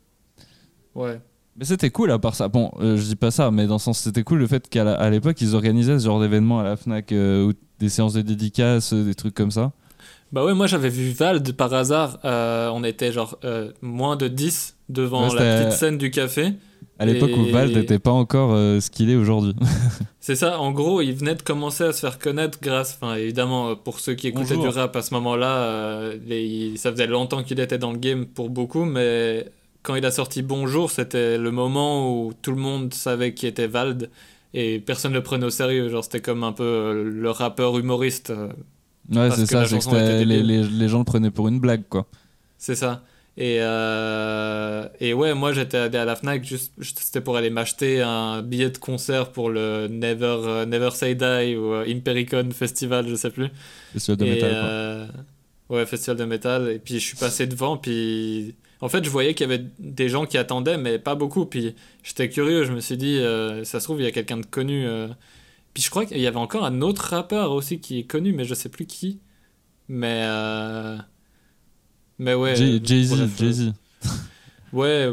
Ouais. 0.96 1.20
Mais 1.60 1.66
c'était 1.66 1.90
cool 1.90 2.10
à 2.12 2.20
part 2.20 2.36
ça. 2.36 2.48
Bon, 2.48 2.72
euh, 2.80 2.96
je 2.96 3.04
dis 3.04 3.18
pas 3.18 3.32
ça, 3.32 3.52
mais 3.52 3.68
dans 3.68 3.76
le 3.76 3.80
sens 3.80 4.00
c'était 4.00 4.24
cool 4.24 4.40
le 4.40 4.48
fait 4.48 4.70
qu'à 4.70 5.10
l'époque 5.10 5.42
ils 5.42 5.56
organisaient 5.56 6.00
ce 6.00 6.06
genre 6.06 6.22
d'événements 6.22 6.60
à 6.60 6.64
la 6.64 6.78
Fnac, 6.78 7.12
euh, 7.12 7.48
ou 7.48 7.54
des 7.80 7.90
séances 7.90 8.14
de 8.14 8.22
dédicaces, 8.22 8.94
euh, 8.94 9.04
des 9.04 9.14
trucs 9.14 9.34
comme 9.34 9.52
ça. 9.52 9.74
Bah 10.32 10.46
ouais, 10.46 10.54
moi 10.54 10.68
j'avais 10.68 10.90
vu 10.90 11.12
Vald 11.12 11.52
par 11.54 11.74
hasard. 11.74 12.20
euh, 12.24 12.70
on 12.74 12.84
était 12.86 13.12
genre 13.12 13.38
moins 13.82 14.16
de 14.16 14.28
10 14.30 14.78
devant 14.88 15.28
Ouais, 15.30 15.36
la 15.36 15.58
petite 15.66 15.78
scène 15.78 15.98
du 15.98 16.12
café. 16.12 16.54
À 16.98 17.06
l'époque 17.06 17.32
où 17.36 17.46
Et- 17.46 17.52
Vald 17.52 17.76
n'était 17.76 18.00
pas 18.00 18.12
encore 18.12 18.52
ce 18.56 18.90
qu'il 18.90 19.10
est 19.10 19.16
aujourd'hui. 19.16 19.56
C'est 20.22 20.36
ça, 20.36 20.60
en 20.60 20.72
gros, 20.72 21.02
il 21.02 21.14
venait 21.14 21.36
de 21.36 21.42
commencer 21.42 21.84
à 21.86 21.94
se 21.94 22.02
faire 22.02 22.20
connaître 22.20 22.60
grâce, 22.62 22.98
enfin 23.02 23.16
évidemment, 23.16 23.76
pour 23.76 24.00
ceux 24.00 24.14
qui 24.14 24.28
écoutaient 24.28 24.56
Bonjour. 24.56 24.74
du 24.74 24.78
rap 24.80 24.96
à 24.96 25.02
ce 25.02 25.14
moment-là, 25.16 26.12
ça 26.76 26.92
faisait 26.92 27.08
longtemps 27.08 27.42
qu'il 27.44 27.60
était 27.60 27.78
dans 27.78 27.92
le 27.92 27.98
game 27.98 28.26
pour 28.26 28.50
beaucoup, 28.50 28.84
mais 28.86 29.46
quand 29.84 29.96
il 29.96 30.06
a 30.06 30.12
sorti 30.12 30.42
Bonjour, 30.42 30.92
c'était 30.92 31.38
le 31.38 31.52
moment 31.52 32.12
où 32.26 32.34
tout 32.34 32.52
le 32.52 32.58
monde 32.58 32.94
savait 32.94 33.34
qui 33.34 33.48
était 33.48 33.68
Vald 33.68 34.10
et 34.54 34.80
personne 34.80 35.12
ne 35.12 35.18
le 35.18 35.24
prenait 35.24 35.46
au 35.46 35.50
sérieux. 35.50 35.90
Genre, 35.90 36.04
c'était 36.04 36.22
comme 36.22 36.44
un 36.44 36.54
peu 36.54 36.64
euh, 36.64 37.04
le 37.04 37.32
rappeur 37.32 37.78
humoriste. 37.80 38.32
euh, 38.32 38.50
Ouais, 39.12 39.32
c'est 39.32 39.46
ça, 39.48 39.66
c'est 39.66 39.80
que 39.80 39.96
les, 40.24 40.42
débile. 40.42 40.48
les, 40.48 40.64
les 40.64 40.88
gens 40.88 41.00
le 41.00 41.06
prenaient 41.06 41.32
pour 41.32 41.48
une 41.48 41.60
blague, 41.60 41.84
quoi. 41.90 42.08
C'est 42.58 42.76
ça. 42.76 43.04
Et, 43.38 43.58
euh, 43.62 44.88
et 45.00 45.14
ouais, 45.14 45.34
moi 45.34 45.54
j'étais 45.54 45.78
allé 45.78 45.98
à 45.98 46.04
la 46.06 46.16
Fnac, 46.18 46.44
juste, 46.44 46.74
c'était 46.82 47.22
pour 47.22 47.38
aller 47.38 47.50
m'acheter 47.50 48.02
un 48.02 48.42
billet 48.42 48.70
de 48.70 48.78
concert 48.78 49.32
pour 49.32 49.50
le 49.50 49.88
Never, 49.88 50.66
Never 50.68 50.92
Say 50.92 51.16
Die 51.16 51.56
ou 51.56 51.74
Impericon 51.76 52.50
Festival, 52.52 53.08
je 53.08 53.16
sais 53.16 53.30
plus. 53.32 53.50
Festival 53.94 54.18
de 54.18 54.26
et, 54.26 54.30
métal, 54.30 54.58
quoi. 54.60 54.70
euh, 54.70 55.08
ouais, 55.70 55.86
festival 55.86 56.18
de 56.18 56.26
métal. 56.26 56.70
Et 56.70 56.80
puis 56.80 56.96
je 56.96 57.06
suis 57.06 57.18
passé 57.18 57.48
devant, 57.48 57.78
puis 57.78 58.56
en 58.82 58.90
fait 58.90 59.04
je 59.04 59.10
voyais 59.10 59.34
qu'il 59.34 59.50
y 59.50 59.54
avait 59.54 59.66
des 59.80 60.10
gens 60.10 60.26
qui 60.26 60.38
attendaient, 60.38 60.78
mais 60.78 61.00
pas 61.00 61.16
beaucoup. 61.16 61.46
Puis 61.46 61.76
j'étais 62.04 62.30
curieux, 62.30 62.64
je 62.66 62.72
me 62.74 62.80
suis 62.80 62.98
dit, 62.98 63.18
euh, 63.18 63.64
ça 63.64 63.80
se 63.80 63.86
trouve, 63.86 64.00
il 64.00 64.04
y 64.04 64.08
a 64.08 64.12
quelqu'un 64.12 64.38
de 64.38 64.46
connu. 64.46 64.86
euh. 64.88 65.08
Puis 65.74 65.84
je 65.84 65.90
crois 65.90 66.06
qu'il 66.06 66.20
y 66.20 66.28
avait 66.28 66.38
encore 66.38 66.66
un 66.66 66.82
autre 66.82 67.04
rappeur 67.10 67.52
aussi 67.52 67.80
qui 67.80 68.00
est 68.00 68.04
connu, 68.04 68.34
mais 68.34 68.44
je 68.46 68.54
sais 68.56 68.70
plus 68.70 68.86
qui. 68.86 69.20
Mais. 69.88 70.24
euh, 70.28 70.98
Mais 72.20 72.34
ouais. 72.34 72.56
Jay- 72.56 72.80
Jay-Z, 72.84 73.38
Jay-Z. 73.38 73.74
Ouais, 74.74 75.10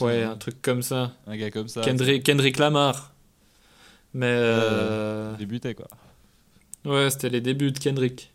ouais, 0.00 0.22
un 0.22 0.36
truc 0.36 0.62
comme 0.62 0.82
ça. 0.82 1.12
Un 1.26 1.36
gars 1.36 1.50
comme 1.50 1.66
ça. 1.68 1.80
Kendrick, 1.80 2.22
Kendrick 2.24 2.58
Lamar. 2.58 3.12
Mais. 4.14 4.26
euh, 4.30 5.36
Débutait, 5.36 5.74
quoi. 5.74 5.88
Ouais, 6.84 7.10
c'était 7.10 7.28
les 7.28 7.40
débuts 7.40 7.72
de 7.72 7.78
Kendrick. 7.78 8.32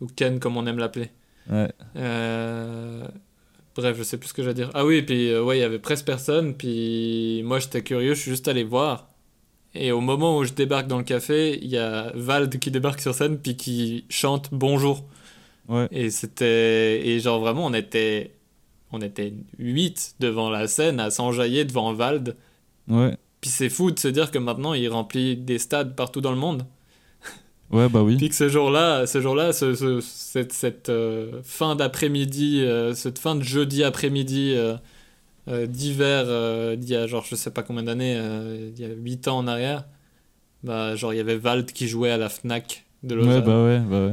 Ou 0.00 0.06
Ken, 0.06 0.38
comme 0.40 0.56
on 0.56 0.66
aime 0.66 0.78
l'appeler. 0.78 1.10
Ouais. 1.50 1.70
Euh, 1.96 3.06
Bref, 3.76 3.96
je 3.96 4.02
sais 4.02 4.18
plus 4.18 4.28
ce 4.28 4.34
que 4.34 4.42
j'allais 4.42 4.54
dire. 4.54 4.70
Ah 4.74 4.84
oui, 4.84 5.02
puis 5.02 5.30
euh, 5.30 5.42
ouais, 5.42 5.58
il 5.58 5.60
y 5.60 5.64
avait 5.64 5.78
presque 5.78 6.06
personne. 6.06 6.54
Puis 6.54 7.42
moi, 7.44 7.58
j'étais 7.58 7.82
curieux, 7.82 8.14
je 8.14 8.20
suis 8.20 8.30
juste 8.30 8.48
allé 8.48 8.62
voir. 8.62 9.08
Et 9.74 9.90
au 9.90 10.00
moment 10.00 10.38
où 10.38 10.44
je 10.44 10.52
débarque 10.52 10.86
dans 10.86 10.98
le 10.98 11.04
café, 11.04 11.58
il 11.60 11.68
y 11.68 11.78
a 11.78 12.12
Vald 12.14 12.58
qui 12.60 12.70
débarque 12.70 13.00
sur 13.00 13.14
scène, 13.14 13.38
puis 13.38 13.56
qui 13.56 14.04
chante 14.08 14.50
Bonjour. 14.52 15.04
Ouais. 15.68 15.88
Et 15.90 16.10
c'était. 16.10 17.06
Et 17.06 17.18
genre 17.18 17.40
vraiment, 17.40 17.66
on 17.66 17.74
était. 17.74 18.34
On 18.92 19.00
était 19.00 19.32
8 19.58 20.16
devant 20.20 20.50
la 20.50 20.68
scène 20.68 21.00
à 21.00 21.10
s'enjailler 21.10 21.64
devant 21.64 21.92
Vald. 21.94 22.36
Ouais. 22.86 23.16
Puis 23.40 23.50
c'est 23.50 23.68
fou 23.68 23.90
de 23.90 23.98
se 23.98 24.06
dire 24.06 24.30
que 24.30 24.38
maintenant, 24.38 24.72
il 24.72 24.88
remplit 24.88 25.36
des 25.36 25.58
stades 25.58 25.96
partout 25.96 26.20
dans 26.20 26.30
le 26.30 26.36
monde. 26.36 26.64
Ouais, 27.70 27.88
bah 27.88 28.02
oui. 28.02 28.16
Puis 28.16 28.28
que 28.28 28.34
ce 28.34 28.48
jour-là, 28.48 29.06
ce 29.06 29.20
jour-là, 29.20 29.52
ce, 29.52 29.74
ce- 29.74 30.00
cette, 30.00 30.52
cette, 30.52 30.88
euh, 30.90 31.40
fin 31.42 31.74
d'après-midi, 31.76 32.62
euh, 32.62 32.94
cette 32.94 33.18
fin 33.18 33.34
de 33.34 33.42
jeudi 33.42 33.82
après-midi 33.82 34.54
euh, 34.56 34.76
d'hiver, 35.66 36.24
d'il 36.78 36.88
y 36.88 36.96
a 36.96 37.06
genre 37.06 37.24
je 37.28 37.34
sais 37.36 37.50
pas 37.50 37.62
combien 37.62 37.82
d'années, 37.82 38.14
il 38.76 38.80
y 38.80 38.84
a 38.84 38.88
8 38.94 39.28
ans 39.28 39.38
en 39.38 39.46
arrière, 39.46 39.84
bah 40.62 40.96
genre 40.96 41.12
il 41.12 41.16
y 41.18 41.20
avait 41.20 41.36
Vald 41.36 41.66
qui 41.72 41.86
jouait 41.88 42.10
à 42.10 42.16
la 42.16 42.28
Fnac 42.30 42.84
de 43.02 43.14
Ouais, 43.14 43.20
Lausanne. 43.26 43.44
bah 43.44 43.64
ouais, 43.64 43.80
bah 43.80 44.06
ouais. 44.06 44.12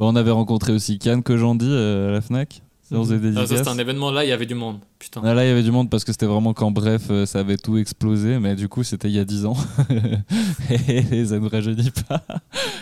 Bah, 0.00 0.06
on 0.06 0.16
avait 0.16 0.30
rencontré 0.32 0.72
aussi 0.72 0.98
Kian 0.98 1.20
Kojandi 1.22 1.68
euh, 1.68 2.08
à 2.08 2.12
la 2.12 2.20
Fnac. 2.20 2.62
Séance 2.92 3.08
de 3.08 3.32
Ah, 3.36 3.46
c'était 3.46 3.68
un 3.68 3.78
événement 3.78 4.10
là, 4.10 4.24
il 4.24 4.28
y 4.28 4.32
avait 4.32 4.46
du 4.46 4.54
monde. 4.54 4.78
Putain. 4.98 5.22
Ah, 5.24 5.34
là, 5.34 5.44
il 5.44 5.48
y 5.48 5.50
avait 5.50 5.62
du 5.62 5.70
monde 5.70 5.88
parce 5.90 6.04
que 6.04 6.12
c'était 6.12 6.26
vraiment 6.26 6.52
quand 6.54 6.70
bref, 6.70 7.04
euh, 7.10 7.26
ça 7.26 7.40
avait 7.40 7.56
tout 7.56 7.76
explosé, 7.78 8.38
mais 8.38 8.54
du 8.54 8.68
coup, 8.68 8.82
c'était 8.84 9.08
il 9.08 9.14
y 9.14 9.18
a 9.18 9.24
10 9.24 9.46
ans. 9.46 9.56
Et 10.88 11.24
ça 11.24 11.38
nous 11.38 11.48
rajeunit 11.48 11.90
pas. 12.08 12.22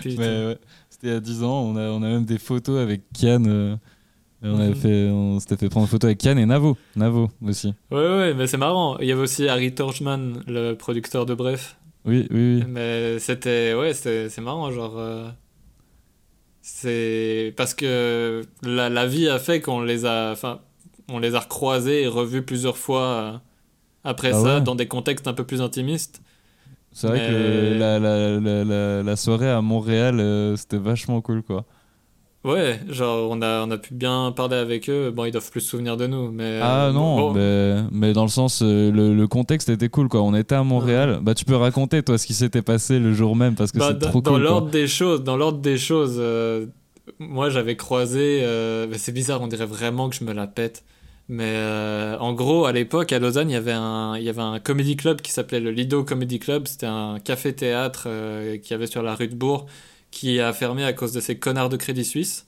Putain. 0.03 0.16
Mais 0.18 0.46
ouais, 0.46 0.59
c'était 0.88 1.07
il 1.09 1.12
y 1.12 1.16
a 1.16 1.20
10 1.20 1.42
ans. 1.44 1.62
On 1.62 1.77
a, 1.77 1.88
on 1.90 2.03
a 2.03 2.09
même 2.09 2.25
des 2.25 2.38
photos 2.38 2.79
avec 2.81 3.03
Kian. 3.12 3.44
euh, 3.46 3.77
on, 4.42 4.59
avait 4.59 4.68
Mhm. 4.70 4.75
fait, 4.75 5.09
on 5.11 5.38
s'était 5.40 5.57
fait 5.57 5.68
prendre 5.68 5.87
photo 5.87 6.07
avec 6.07 6.18
Kian 6.18 6.37
et 6.38 6.46
Navo. 6.46 6.77
Navo 6.96 7.31
aussi. 7.46 7.75
Ouais, 7.90 7.99
ouais, 7.99 8.35
mais 8.35 8.46
c'est 8.46 8.57
marrant. 8.57 8.99
Il 8.99 9.07
y 9.07 9.12
avait 9.12 9.20
aussi 9.23 9.49
Harry 9.49 9.75
Torchman, 9.75 10.42
le 10.46 10.75
producteur 10.75 11.27
de 11.27 11.35
Bref. 11.35 11.77
Oui, 12.07 12.27
oui, 12.31 12.57
oui. 12.61 12.64
Mais 12.68 13.18
c'était. 13.18 13.75
Ouais, 13.75 13.92
c'était- 13.92 14.29
c'est 14.31 14.40
marrant, 14.40 14.70
genre. 14.73 14.94
euh, 14.96 15.29
c'est. 16.62 17.55
Parce 17.57 17.75
que 17.75 18.42
la, 18.62 18.88
la 18.88 19.07
vie 19.07 19.29
a 19.29 19.38
fait 19.38 19.61
qu'on 19.61 19.81
les 19.83 20.05
a. 20.05 20.31
Enfin, 20.33 20.61
on 21.09 21.18
les 21.18 21.35
a 21.35 21.40
recroisés 21.40 22.03
et 22.03 22.07
revus 22.07 22.42
plusieurs 22.42 22.77
fois 22.77 23.03
euh, 23.03 23.33
après 24.05 24.31
Ah 24.33 24.40
ça, 24.40 24.55
ouais. 24.57 24.61
dans 24.61 24.75
des 24.75 24.87
contextes 24.88 25.26
un 25.28 25.32
peu 25.34 25.45
plus 25.45 25.61
intimistes. 25.62 26.22
C'est 26.93 27.07
vrai 27.09 27.20
Mais- 27.20 27.26
que 27.28 27.32
le- 27.32 27.78
la, 27.78 27.99
la, 27.99 28.41
la, 28.41 28.64
la, 28.64 29.03
la 29.03 29.16
soirée 29.16 29.51
à 29.51 29.61
Montréal, 29.62 30.18
euh, 30.20 30.57
c'était 30.57 30.78
vachement 30.78 31.20
cool, 31.20 31.43
quoi. 31.43 31.64
Ouais, 32.43 32.80
genre, 32.88 33.28
on 33.30 33.43
a, 33.43 33.66
on 33.66 33.70
a 33.70 33.76
pu 33.76 33.93
bien 33.93 34.32
parler 34.34 34.57
avec 34.57 34.88
eux. 34.88 35.11
Bon, 35.11 35.26
ils 35.26 35.30
doivent 35.30 35.51
plus 35.51 35.61
se 35.61 35.68
souvenir 35.70 35.99
de 35.99 36.07
nous, 36.07 36.30
mais. 36.30 36.59
Ah 36.62 36.86
euh, 36.86 36.93
non, 36.93 37.16
bon, 37.16 37.32
mais, 37.34 37.82
mais 37.93 38.12
dans 38.14 38.22
le 38.22 38.30
sens, 38.30 38.62
euh, 38.62 38.91
le, 38.91 39.14
le 39.14 39.26
contexte 39.28 39.68
était 39.68 39.91
cool, 39.91 40.09
quoi. 40.09 40.22
On 40.22 40.34
était 40.34 40.55
à 40.55 40.62
Montréal. 40.62 41.18
Bah, 41.22 41.34
tu 41.34 41.45
peux 41.45 41.57
raconter, 41.57 42.03
toi, 42.03 42.16
ce 42.16 42.26
qui 42.26 42.32
s'était 42.32 42.62
passé 42.62 42.99
le 42.99 43.12
jour 43.12 43.36
même, 43.36 43.57
parce 43.57 43.72
que 43.72 43.78
Bah, 43.78 43.88
c'est 43.88 43.99
dans, 43.99 44.09
trop 44.09 44.22
dans 44.22 44.30
cool, 44.32 44.41
quoi. 44.41 44.51
l'ordre 44.51 44.70
des 44.70 44.86
choses, 44.88 45.22
dans 45.22 45.36
l'ordre 45.36 45.59
des 45.59 45.76
choses, 45.76 46.16
euh, 46.18 46.64
moi 47.18 47.51
j'avais 47.51 47.76
croisé, 47.76 48.43
euh, 48.43 48.86
c'est 48.97 49.12
bizarre, 49.12 49.43
on 49.43 49.47
dirait 49.47 49.66
vraiment 49.66 50.09
que 50.09 50.16
je 50.16 50.24
me 50.24 50.32
la 50.32 50.47
pète. 50.47 50.82
Mais 51.28 51.62
en 52.18 52.32
gros, 52.32 52.64
à 52.64 52.72
l'époque, 52.72 53.12
à 53.12 53.20
Lausanne, 53.20 53.51
il 53.51 53.53
y 53.53 53.57
avait 53.57 53.70
un, 53.70 54.16
il 54.16 54.24
y 54.24 54.28
avait 54.28 54.41
un 54.43 54.59
comedy 54.59 54.97
club 54.97 55.20
qui 55.20 55.30
s'appelait 55.30 55.61
le 55.61 55.70
Lido 55.70 56.03
Comedy 56.03 56.41
Club. 56.41 56.66
C'était 56.66 56.86
un 56.86 57.18
café-théâtre 57.22 58.09
qui 58.64 58.74
avait 58.74 58.88
sur 58.88 59.01
la 59.05 59.14
rue 59.14 59.28
de 59.28 59.36
Bourg, 59.36 59.66
qui 60.11 60.40
a 60.40 60.52
fermé 60.52 60.84
à 60.84 60.92
cause 60.92 61.12
de 61.12 61.20
ces 61.20 61.38
connards 61.38 61.68
de 61.68 61.76
Crédit 61.76 62.04
Suisse. 62.04 62.46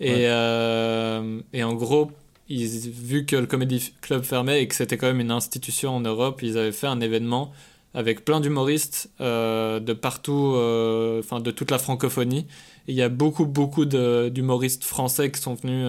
Et, 0.00 0.10
Ouais. 0.10 0.24
euh, 0.28 1.40
et 1.52 1.62
en 1.64 1.74
gros, 1.74 2.10
ils, 2.48 2.90
vu 2.90 3.26
que 3.26 3.36
le 3.36 3.46
Comedy 3.46 3.92
Club 4.00 4.22
fermait 4.22 4.62
et 4.62 4.68
que 4.68 4.74
c'était 4.74 4.96
quand 4.96 5.06
même 5.06 5.20
une 5.20 5.30
institution 5.30 5.96
en 5.96 6.00
Europe, 6.00 6.40
ils 6.42 6.56
avaient 6.58 6.72
fait 6.72 6.86
un 6.86 7.00
événement 7.00 7.52
avec 7.92 8.24
plein 8.24 8.40
d'humoristes 8.40 9.10
euh, 9.20 9.80
de 9.80 9.92
partout, 9.92 10.52
euh, 10.54 11.18
enfin 11.20 11.40
de 11.40 11.50
toute 11.50 11.70
la 11.70 11.78
francophonie. 11.78 12.46
Et 12.88 12.92
il 12.92 12.94
y 12.94 13.02
a 13.02 13.08
beaucoup, 13.08 13.46
beaucoup 13.46 13.84
d'humoristes 13.84 14.84
français 14.84 15.30
qui 15.30 15.40
sont 15.40 15.54
venus 15.54 15.86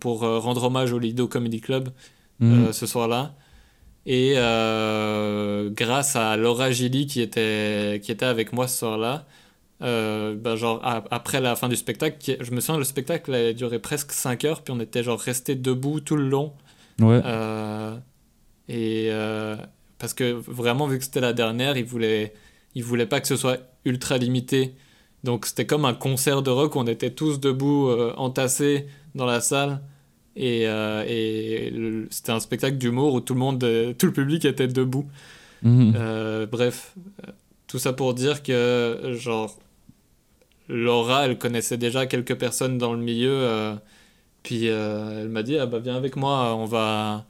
pour 0.00 0.20
rendre 0.20 0.64
hommage 0.64 0.92
au 0.92 0.98
Lido 0.98 1.26
Comedy 1.28 1.60
Club 1.60 1.88
Mhm. 2.40 2.72
ce 2.72 2.86
soir-là. 2.86 3.34
Et 4.06 4.34
euh, 4.36 5.70
grâce 5.70 6.16
à 6.16 6.36
Laura 6.36 6.70
Gilly 6.70 7.06
qui 7.06 7.20
était, 7.22 8.00
qui 8.02 8.12
était 8.12 8.26
avec 8.26 8.52
moi 8.52 8.68
ce 8.68 8.78
soir-là, 8.80 9.24
euh, 9.84 10.34
bah, 10.34 10.56
genre 10.56 10.80
après 10.82 11.40
la 11.40 11.56
fin 11.56 11.68
du 11.68 11.76
spectacle, 11.76 12.36
je 12.40 12.50
me 12.52 12.60
souviens 12.60 12.78
le 12.78 12.84
spectacle 12.84 13.34
a 13.34 13.52
duré 13.52 13.78
presque 13.78 14.12
5 14.12 14.44
heures, 14.44 14.62
puis 14.62 14.72
on 14.72 14.80
était 14.80 15.02
genre 15.02 15.20
resté 15.20 15.54
debout 15.54 16.00
tout 16.00 16.16
le 16.16 16.28
long. 16.28 16.54
Ouais. 17.00 17.20
Euh, 17.24 17.94
et 18.68 19.08
euh, 19.10 19.56
parce 19.98 20.14
que 20.14 20.32
vraiment, 20.32 20.86
vu 20.86 20.98
que 20.98 21.04
c'était 21.04 21.20
la 21.20 21.34
dernière, 21.34 21.76
ils 21.76 21.84
voulaient, 21.84 22.32
ils 22.74 22.82
voulaient 22.82 23.06
pas 23.06 23.20
que 23.20 23.26
ce 23.26 23.36
soit 23.36 23.58
ultra 23.84 24.16
limité. 24.16 24.74
Donc 25.22 25.44
c'était 25.44 25.66
comme 25.66 25.84
un 25.84 25.94
concert 25.94 26.42
de 26.42 26.50
rock 26.50 26.76
où 26.76 26.78
on 26.78 26.86
était 26.86 27.10
tous 27.10 27.38
debout, 27.38 27.88
euh, 27.88 28.14
entassés 28.16 28.86
dans 29.14 29.26
la 29.26 29.40
salle. 29.40 29.80
Et, 30.36 30.62
et 30.62 32.06
c'était 32.10 32.32
un 32.32 32.40
spectacle 32.40 32.76
d'humour 32.76 33.14
où 33.14 33.20
tout 33.20 33.34
le 33.34 33.38
monde, 33.38 33.58
tout 33.98 34.06
le 34.06 34.12
public 34.12 34.44
était 34.44 34.66
debout. 34.66 35.06
Mhm. 35.62 36.46
Bref, 36.50 36.96
tout 37.68 37.78
ça 37.78 37.92
pour 37.92 38.14
dire 38.14 38.42
que, 38.42 39.14
genre, 39.16 39.56
Laura, 40.68 41.26
elle 41.26 41.38
connaissait 41.38 41.76
déjà 41.78 42.06
quelques 42.06 42.36
personnes 42.36 42.78
dans 42.78 42.94
le 42.94 43.00
milieu. 43.02 43.30
euh, 43.32 43.74
puis 44.42 44.68
euh, 44.68 45.22
elle 45.22 45.28
m'a 45.30 45.42
dit, 45.42 45.58
ah 45.58 45.66
bah 45.66 45.78
viens 45.80 45.96
avec 45.96 46.16
moi, 46.16 46.54
on 46.56 46.66
va, 46.66 47.26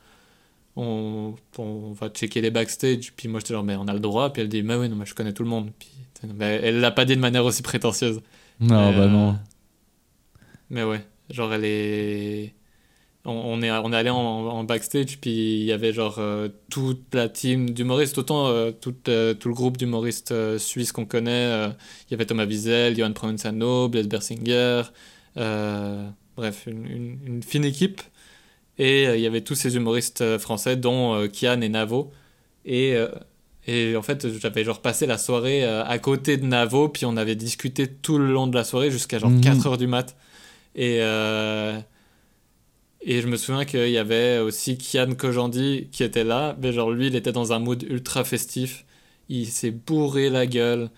on, 0.76 1.34
on 1.58 1.92
va 1.92 2.08
checker 2.10 2.40
les 2.40 2.50
backstage. 2.50 3.12
Puis 3.16 3.28
moi 3.28 3.40
j'étais 3.40 3.54
genre, 3.54 3.64
mais 3.64 3.76
on 3.76 3.88
a 3.88 3.94
le 3.94 4.00
droit. 4.00 4.32
Puis 4.32 4.42
elle 4.42 4.48
dit, 4.48 4.62
mais 4.62 4.76
oui, 4.76 4.88
non, 4.88 4.96
mais 4.96 5.06
je 5.06 5.14
connais 5.14 5.32
tout 5.32 5.42
le 5.44 5.48
monde. 5.50 5.70
Puis, 5.78 5.90
mais 6.36 6.60
elle 6.62 6.80
l'a 6.80 6.90
pas 6.90 7.04
dit 7.04 7.16
de 7.16 7.20
manière 7.20 7.44
aussi 7.44 7.62
prétentieuse. 7.62 8.20
Non, 8.60 8.92
Mais, 8.92 8.98
bah 8.98 9.02
euh, 9.02 9.08
non. 9.08 9.38
Mais 10.70 10.84
ouais, 10.84 11.04
genre 11.30 11.52
elle 11.54 11.64
est. 11.64 12.54
On, 13.26 13.32
on 13.32 13.62
est, 13.62 13.70
on 13.70 13.90
est 13.92 13.96
allé 13.96 14.10
en, 14.10 14.16
en 14.18 14.64
backstage, 14.64 15.18
puis 15.18 15.30
il 15.60 15.64
y 15.64 15.72
avait 15.72 15.92
genre 15.94 16.16
euh, 16.18 16.48
toute 16.70 17.14
la 17.14 17.28
team 17.30 17.70
d'humoristes, 17.70 18.18
autant 18.18 18.48
euh, 18.48 18.70
tout, 18.70 18.94
euh, 19.08 19.32
tout 19.32 19.48
le 19.48 19.54
groupe 19.54 19.78
d'humoristes 19.78 20.58
suisses 20.58 20.92
qu'on 20.92 21.06
connaît. 21.06 21.68
Il 22.08 22.10
y 22.10 22.14
avait 22.14 22.26
Thomas 22.26 22.44
Wiesel, 22.44 22.96
Johan 22.96 23.12
Provenzano, 23.12 23.88
Blaise 23.88 24.08
Bersinger, 24.08 24.82
bref, 25.36 26.64
une, 26.66 26.86
une, 26.86 27.18
une 27.26 27.42
fine 27.42 27.64
équipe. 27.64 28.02
Et 28.78 29.04
il 29.04 29.20
y 29.20 29.26
avait 29.26 29.40
tous 29.40 29.54
ces 29.54 29.76
humoristes 29.76 30.36
français, 30.38 30.76
dont 30.76 31.26
Kian 31.28 31.60
et 31.60 31.68
Navo. 31.68 32.10
Et, 32.66 32.94
et 33.66 33.96
en 33.96 34.02
fait, 34.02 34.26
j'avais 34.38 34.64
genre 34.64 34.82
passé 34.82 35.06
la 35.06 35.16
soirée 35.16 35.64
à 35.64 35.98
côté 35.98 36.36
de 36.36 36.44
Navo, 36.44 36.88
puis 36.88 37.06
on 37.06 37.16
avait 37.16 37.36
discuté 37.36 37.86
tout 37.86 38.18
le 38.18 38.26
long 38.32 38.48
de 38.48 38.54
la 38.56 38.64
soirée 38.64 38.90
jusqu'à 38.90 39.18
genre 39.18 39.30
Mhm. 39.30 39.40
4 39.40 39.66
heures 39.68 39.78
du 39.78 39.86
mat. 39.86 40.16
Et, 40.74 40.98
et 43.04 43.20
je 43.20 43.26
me 43.26 43.36
souviens 43.36 43.64
qu'il 43.64 43.88
y 43.90 43.98
avait 43.98 44.38
aussi 44.38 44.76
Kian 44.78 45.14
Kojandi 45.14 45.88
qui 45.92 46.02
était 46.04 46.24
là, 46.24 46.56
mais 46.60 46.72
genre 46.72 46.90
lui, 46.90 47.06
il 47.08 47.16
était 47.16 47.32
dans 47.32 47.52
un 47.52 47.58
mood 47.58 47.82
ultra 47.82 48.24
festif. 48.24 48.84
Il 49.28 49.46
s'est 49.46 49.70
bourré 49.70 50.30
la 50.30 50.46
gueule. 50.46 50.90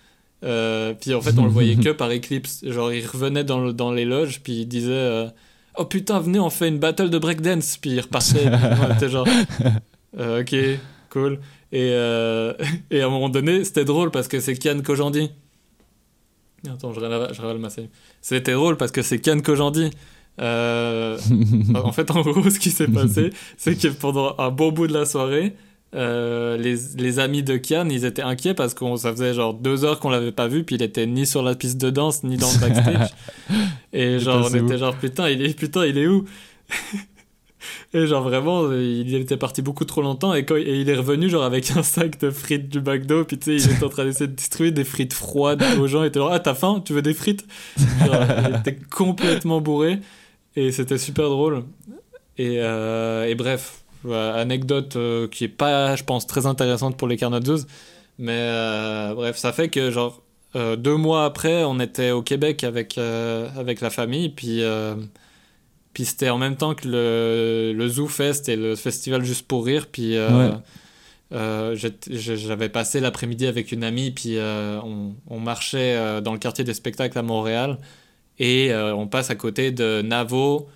Euh, 0.45 0.95
puis 0.95 1.15
en 1.15 1.21
fait, 1.21 1.39
on 1.39 1.45
le 1.45 1.51
voyait 1.51 1.77
que 1.77 1.91
par 1.91 2.11
Eclipse. 2.11 2.65
Genre, 2.67 2.93
il 2.93 3.07
revenait 3.07 3.45
dans, 3.45 3.61
le- 3.61 3.73
dans 3.73 3.93
les 3.93 4.05
loges, 4.05 4.41
puis 4.43 4.61
il 4.61 4.67
disait 4.67 4.93
euh, 4.93 5.27
Oh 5.79 5.85
putain, 5.85 6.21
venez, 6.21 6.39
on 6.41 6.51
fait 6.51 6.69
une 6.69 6.79
battle 6.79 7.11
de 7.11 7.19
breakdance. 7.19 7.77
Puis 7.79 7.91
il 7.91 8.01
repartait. 8.01 8.51
J'étais 8.93 9.09
genre 9.09 9.27
Euh, 10.19 10.41
Ok, 10.43 10.55
cool. 11.11 11.41
Et, 11.73 11.89
et 12.91 13.01
à 13.01 13.07
un 13.07 13.11
moment 13.11 13.29
donné, 13.29 13.65
c'était 13.65 13.85
drôle 13.85 14.11
parce 14.11 14.29
que 14.29 14.41
c'est 14.41 14.57
Kian 14.57 14.81
Kojandi. 14.83 15.31
Attends, 16.69 16.93
je 16.93 17.01
révèle, 17.01 17.29
je 17.33 17.41
révèle 17.41 17.59
ma 17.59 17.71
série. 17.71 17.91
C'était 18.21 18.53
drôle 18.55 18.77
parce 18.77 18.91
que 18.91 19.03
c'est 19.03 19.19
Kian 19.21 19.41
Kojandi. 19.41 19.91
Euh, 20.41 21.19
en 21.75 21.93
fait, 21.93 22.11
en 22.11 22.21
gros, 22.21 22.51
ce 22.51 22.59
qui 22.59 22.71
s'est 22.71 22.89
passé, 22.89 23.31
c'est 23.57 23.77
que 23.77 23.89
pendant 23.89 24.35
un 24.39 24.51
bon 24.51 24.73
bout 24.73 24.87
de 24.87 24.93
la 24.93 25.07
soirée, 25.07 25.55
euh, 25.95 26.57
les, 26.59 26.77
les 26.99 27.19
amis 27.19 27.43
de 27.43 27.57
Kian, 27.57 27.89
ils 27.89 28.05
étaient 28.05 28.23
inquiets 28.23 28.55
parce 28.55 28.75
qu'on 28.75 28.97
ça 28.97 29.13
faisait 29.13 29.33
genre 29.33 29.55
deux 29.55 29.85
heures 29.85 29.99
qu'on 29.99 30.11
l'avait 30.11 30.33
pas 30.33 30.49
vu, 30.49 30.65
puis 30.65 30.77
il 30.77 30.83
était 30.83 31.07
ni 31.07 31.27
sur 31.27 31.43
la 31.43 31.55
piste 31.55 31.79
de 31.79 31.91
danse, 31.91 32.23
ni 32.23 32.37
dans 32.37 32.51
le 32.51 32.59
backstage. 32.59 33.11
Et 33.93 34.19
genre, 34.19 34.47
on 34.51 34.53
où 34.53 34.57
était 34.57 34.79
genre, 34.79 34.95
putain, 34.97 35.31
il 35.31 35.43
est, 35.43 35.59
putain, 35.59 35.87
il 35.87 35.97
est 35.97 36.07
où? 36.07 36.25
Et 37.95 38.07
genre, 38.07 38.23
vraiment, 38.23 38.71
il 38.73 39.15
était 39.15 39.39
parti 39.39 39.63
beaucoup 39.63 39.85
trop 39.87 40.03
longtemps, 40.03 40.35
et, 40.35 40.45
quand, 40.45 40.57
et 40.57 40.81
il 40.81 40.89
est 40.89 40.95
revenu, 40.95 41.31
genre, 41.31 41.45
avec 41.45 41.71
un 41.77 41.83
sac 41.83 42.21
de 42.21 42.31
frites 42.31 42.69
du 42.69 42.81
McDo, 42.81 43.25
puis 43.25 43.39
tu 43.39 43.59
sais, 43.59 43.65
il 43.65 43.75
était 43.75 43.85
en 43.85 43.89
train 43.89 44.05
d'essayer 44.05 44.27
de 44.27 44.35
distribuer 44.35 44.71
des 44.71 44.85
frites 44.85 45.15
froides 45.15 45.65
aux 45.81 45.87
gens, 45.87 46.03
il 46.03 46.09
était 46.09 46.21
genre, 46.21 46.33
ah, 46.33 46.41
t'as 46.41 46.55
faim? 46.55 46.83
Tu 46.85 46.93
veux 46.93 47.03
des 47.03 47.15
frites 47.15 47.47
Genre, 48.05 48.23
Il 48.51 48.57
était 48.57 48.77
complètement 48.91 49.61
bourré. 49.61 50.01
Et 50.57 50.73
c'était 50.73 50.99
super 50.99 51.29
drôle. 51.29 51.65
Et, 52.39 52.61
euh, 52.61 53.25
et 53.27 53.35
bref, 53.35 53.83
voilà, 54.03 54.35
anecdote 54.35 54.97
euh, 54.97 55.29
qui 55.29 55.45
est 55.45 55.49
pas, 55.49 55.97
je 55.97 56.05
pense, 56.05 56.27
très 56.27 56.47
intéressante 56.47 56.97
pour 56.97 57.09
les 57.09 57.17
carnoteuses. 57.17 57.67
Mais 58.19 58.39
euh, 58.39 59.15
bref, 59.15 59.37
ça 59.37 59.53
fait 59.53 59.69
que, 59.69 59.91
genre, 59.91 60.23
euh, 60.55 60.77
deux 60.77 60.97
mois 60.97 61.25
après, 61.25 61.65
on 61.65 61.79
était 61.81 62.11
au 62.11 62.23
Québec 62.23 62.65
avec, 62.65 62.97
euh, 62.99 63.49
avec 63.57 63.81
la 63.81 63.91
famille. 63.91 64.31
Puis, 64.31 64.63
euh, 64.63 64.95
puis 65.93 66.05
c'était 66.07 66.31
en 66.31 66.39
même 66.39 66.57
temps 66.57 66.75
que 66.75 66.89
le, 66.89 67.73
le 67.75 67.89
Zoo 67.89 68.07
Fest 68.07 68.49
et 68.49 68.57
le 68.57 68.75
festival 68.77 69.25
Juste 69.25 69.47
pour 69.47 69.65
Rire. 69.67 69.87
Puis. 69.91 70.17
euh, 70.17 70.51
Ouais. 70.51 70.55
euh, 71.33 71.77
j'avais 72.09 72.69
passé 72.69 73.01
l'après-midi 73.01 73.47
avec 73.47 73.73
une 73.73 73.83
amie, 73.85 74.13
puis 74.13 74.39
euh, 74.39 74.79
on, 74.83 75.15
on 75.29 75.41
marchait 75.41 75.97
euh, 75.97 76.21
dans 76.21 76.33
le 76.33 76.39
quartier 76.39 76.65
des 76.65 76.73
spectacles 76.75 77.19
à 77.19 77.23
Montréal, 77.23 77.79
et 78.39 78.73
euh, 78.73 78.95
on 78.95 79.07
passe 79.07 79.31
à 79.31 79.35
côté 79.35 79.71
de 79.73 80.03
Navo, 80.03 80.69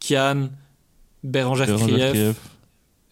Kian, 0.00 0.48
Krief, 1.32 2.10
Krief. 2.12 2.36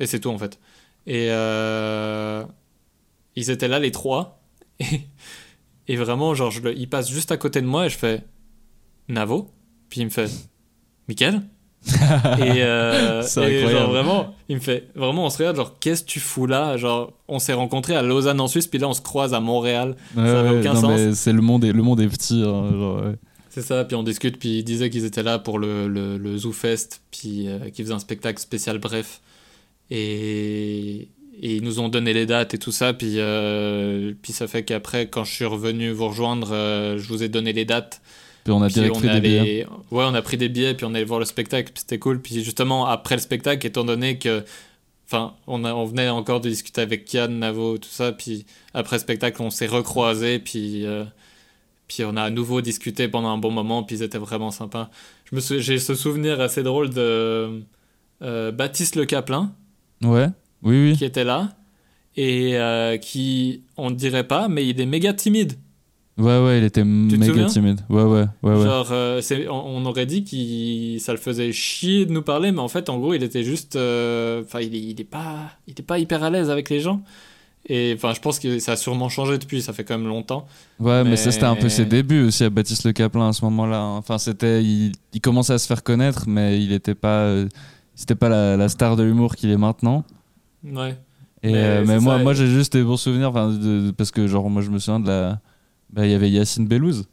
et 0.01 0.07
c'est 0.07 0.21
tout 0.21 0.31
en 0.31 0.39
fait. 0.39 0.59
Et 1.07 1.29
euh, 1.31 2.45
ils 3.37 3.51
étaient 3.51 3.69
là 3.69 3.79
les 3.79 3.91
trois, 3.91 4.41
et, 4.81 5.01
et 5.89 5.97
vraiment, 5.97 6.35
genre, 6.35 6.51
je 6.51 6.61
le- 6.61 6.77
il 6.77 6.89
passe 6.89 7.11
juste 7.11 7.33
à 7.33 7.37
côté 7.37 7.61
de 7.61 7.67
moi, 7.67 7.87
et 7.87 7.89
je 7.89 7.97
fais 7.99 8.23
Navo, 9.09 9.51
puis 9.89 10.01
il 10.01 10.05
me 10.05 10.11
fait 10.11 10.31
Mickaël 11.09 11.43
et, 12.39 12.63
euh, 12.63 13.23
et 13.43 13.67
genre 13.69 13.89
vraiment, 13.91 14.35
il 14.51 14.57
me 14.57 14.61
fait 14.61 14.89
vraiment, 14.95 15.25
on 15.25 15.31
se 15.31 15.39
regarde, 15.39 15.57
genre, 15.57 15.79
qu'est-ce 15.81 16.03
que 16.03 16.09
tu 16.09 16.21
fous 16.21 16.47
là? 16.47 16.77
Genre, 16.77 17.13
on 17.27 17.39
s'est 17.39 17.55
rencontrés 17.55 17.97
à 17.97 18.03
Lausanne 18.03 18.41
en 18.41 18.49
Suisse, 18.49 18.67
puis 18.67 18.79
là, 18.79 18.89
on 18.89 18.93
se 18.93 19.01
croise 19.01 19.33
à 19.33 19.41
Montréal. 19.41 19.97
Ouais, 20.15 20.27
Ça 20.27 20.43
ouais, 20.43 20.59
aucun 20.61 20.75
non, 20.75 20.81
sens. 20.81 21.15
c'est 21.15 21.33
le 21.33 21.41
monde 21.41 21.65
est 21.65 21.73
le 21.73 21.83
monde 21.83 22.01
est 22.01 22.09
petit 22.09 22.43
hein, 22.45 22.71
genre, 22.73 23.03
ouais. 23.03 23.15
C'est 23.51 23.63
ça, 23.63 23.85
puis 23.85 23.97
on 23.97 24.05
discute, 24.05 24.39
puis 24.39 24.59
ils 24.59 24.65
disaient 24.65 24.91
qu'ils 24.91 25.05
étaient 25.05 25.25
là 25.25 25.41
pour 25.41 25.59
le, 25.59 25.89
le, 25.89 26.19
le 26.19 26.37
Zoo 26.39 26.53
Fest, 26.53 27.03
puis 27.11 27.49
euh, 27.49 27.69
qu'ils 27.71 27.85
faisaient 27.85 27.95
un 27.95 27.99
spectacle 27.99 28.41
spécial, 28.41 28.79
bref. 28.79 29.21
Et, 29.91 31.09
et 31.43 31.57
ils 31.57 31.63
nous 31.63 31.81
ont 31.81 31.89
donné 31.89 32.13
les 32.13 32.27
dates 32.27 32.55
et 32.55 32.59
tout 32.59 32.71
ça, 32.71 32.93
puis, 32.93 33.15
euh, 33.17 34.13
puis 34.23 34.33
ça 34.33 34.47
fait 34.47 34.63
qu'après, 34.63 35.09
quand 35.09 35.25
je 35.25 35.35
suis 35.35 35.45
revenu 35.45 35.91
vous 35.91 36.09
rejoindre, 36.09 36.51
euh, 36.53 36.97
je 36.97 37.09
vous 37.09 37.25
ai 37.25 37.29
donné 37.29 37.53
les 37.53 37.65
dates. 37.65 38.01
Puis 38.45 38.53
on 38.53 38.63
a 38.63 38.67
Puis 38.67 38.75
direct 38.75 38.95
on 38.95 38.99
pris 39.01 39.09
des 39.09 39.21
billets. 39.21 39.67
Ouais, 39.91 40.05
on 40.07 40.15
a 40.15 40.23
pris 40.23 40.37
des 40.37 40.49
billets, 40.49 40.75
puis 40.75 40.87
on 40.87 40.95
est 40.95 40.99
allé 40.99 41.05
voir 41.05 41.19
le 41.19 41.27
spectacle, 41.27 41.73
puis 41.73 41.81
c'était 41.81 41.99
cool. 41.99 42.23
Puis 42.23 42.45
justement, 42.45 42.87
après 42.87 43.17
le 43.17 43.21
spectacle, 43.21 43.67
étant 43.67 43.85
donné 43.85 44.19
que. 44.19 44.45
Enfin, 45.09 45.35
on, 45.49 45.65
a, 45.65 45.75
on 45.75 45.87
venait 45.87 46.09
encore 46.09 46.41
de 46.41 46.49
discuter 46.49 46.83
avec 46.83 47.05
Kian, 47.05 47.27
Navo, 47.27 47.79
tout 47.79 47.89
ça, 47.91 48.13
puis 48.13 48.47
après 48.75 48.95
le 48.95 49.01
spectacle, 49.01 49.43
on 49.43 49.51
s'est 49.51 49.67
recroisés, 49.67 50.39
puis. 50.39 50.87
Puis 51.93 52.05
on 52.05 52.15
a 52.17 52.23
à 52.23 52.31
nouveau 52.31 52.61
discuté 52.61 53.09
pendant 53.09 53.31
un 53.31 53.39
bon 53.39 53.51
moment, 53.51 53.83
puis 53.83 53.97
ils 53.97 54.03
étaient 54.05 54.17
vraiment 54.17 54.53
sympas. 54.53 54.91
Je 55.25 55.35
me 55.35 55.41
J'ai 55.61 55.79
ce 55.81 55.97
souvenir 55.97 56.41
assez 56.41 56.63
drôle 56.63 56.91
de 56.91 57.63
euh, 58.23 58.53
Baptiste 58.53 58.95
Le 58.95 59.07
Caplin, 59.07 59.53
Ouais. 60.05 60.29
Oui 60.63 60.91
oui. 60.91 60.97
qui 60.97 61.05
était 61.05 61.25
là, 61.25 61.49
et 62.17 62.57
euh, 62.59 62.97
qui, 62.97 63.65
on 63.77 63.91
ne 63.91 63.97
dirait 63.97 64.29
pas, 64.29 64.47
mais 64.47 64.67
il 64.69 64.81
est 64.81 64.87
méga 64.87 65.13
timide. 65.15 65.55
Ouais 66.17 66.39
ouais, 66.39 66.59
il 66.59 66.65
était 66.65 66.85
méga 66.85 67.47
timide. 67.47 67.81
Ouais 67.89 68.03
ouais, 68.05 68.27
ouais 68.45 68.55
ouais. 68.55 68.65
Genre, 68.65 68.89
euh, 68.93 69.21
on, 69.49 69.55
on 69.83 69.87
aurait 69.87 70.07
dit 70.07 70.23
qu'il 70.23 71.01
ça 71.01 71.11
le 71.13 71.19
faisait 71.19 71.51
chier 71.51 72.07
de 72.07 72.13
nous 72.13 72.23
parler, 72.23 72.53
mais 72.53 72.61
en 72.61 72.69
fait, 72.69 72.89
en 72.89 72.99
gros, 72.99 73.15
il 73.15 73.23
était 73.25 73.43
juste. 73.43 73.75
euh, 73.75 74.43
Enfin, 74.45 74.61
il, 74.61 74.75
il, 74.75 75.01
est 75.01 75.05
pas, 75.05 75.51
il 75.67 75.75
est 75.79 75.83
pas 75.83 75.99
hyper 75.99 76.23
à 76.23 76.31
l'aise 76.31 76.51
avec 76.51 76.69
les 76.71 76.79
gens. 76.81 77.03
Et 77.67 77.93
enfin, 77.95 78.15
je 78.15 78.21
pense 78.21 78.39
que 78.39 78.59
ça 78.59 78.73
a 78.73 78.77
sûrement 78.77 79.09
changé 79.09 79.39
depuis, 79.39 79.61
ça 79.63 79.73
fait 79.73 79.85
quand 79.85 79.97
même 79.99 80.09
longtemps. 80.09 80.47
Ouais, 80.79 81.05
mais, 81.05 81.17
ça 81.17 81.31
c'était 81.31 81.45
un 81.45 81.57
peu 81.57 81.69
ses 81.69 81.85
débuts 81.85 82.25
aussi 82.25 82.43
à 82.45 82.51
Baptiste 82.51 82.85
Le 82.85 82.93
Caplin 82.93 83.29
à 83.29 83.33
ce 83.33 83.45
moment-là. 83.45 83.79
hein. 83.79 83.97
Enfin, 83.99 84.19
c'était 84.19 84.65
il, 84.65 84.93
il 85.13 85.21
commençait 85.21 85.53
à 85.53 85.59
se 85.59 85.67
faire 85.67 85.83
connaître, 85.83 86.25
mais 86.27 86.61
il 86.63 86.73
était 86.73 86.95
pas 86.95 87.21
euh, 87.25 87.49
c'était 87.95 88.15
pas 88.15 88.29
la, 88.31 88.57
la 88.57 88.69
star 88.69 88.97
de 88.97 89.03
l'humour 89.03 89.37
qu'il 89.37 89.51
est 89.51 89.59
maintenant. 89.59 90.05
Ouais. 90.65 90.97
Et 91.43 91.53
Mais 91.53 91.59
euh, 91.59 91.85
mais 91.87 92.01
moi 92.01 92.17
ça, 92.17 92.23
moi 92.23 92.35
j'ai 92.35 92.47
juste 92.47 92.73
des 92.73 92.83
bons 92.83 92.97
souvenirs 92.97 93.33
de- 93.33 93.93
parce 93.93 94.11
que 94.11 94.27
genre 94.27 94.49
moi 94.51 94.63
je 94.63 94.71
me 94.71 94.79
souviens 94.79 95.01
de 95.01 95.07
la 95.09 95.41
bah 95.91 96.07
il 96.07 96.13
y 96.13 96.15
avait 96.15 96.31
Yacine 96.31 96.67
Bellouz. 96.67 97.07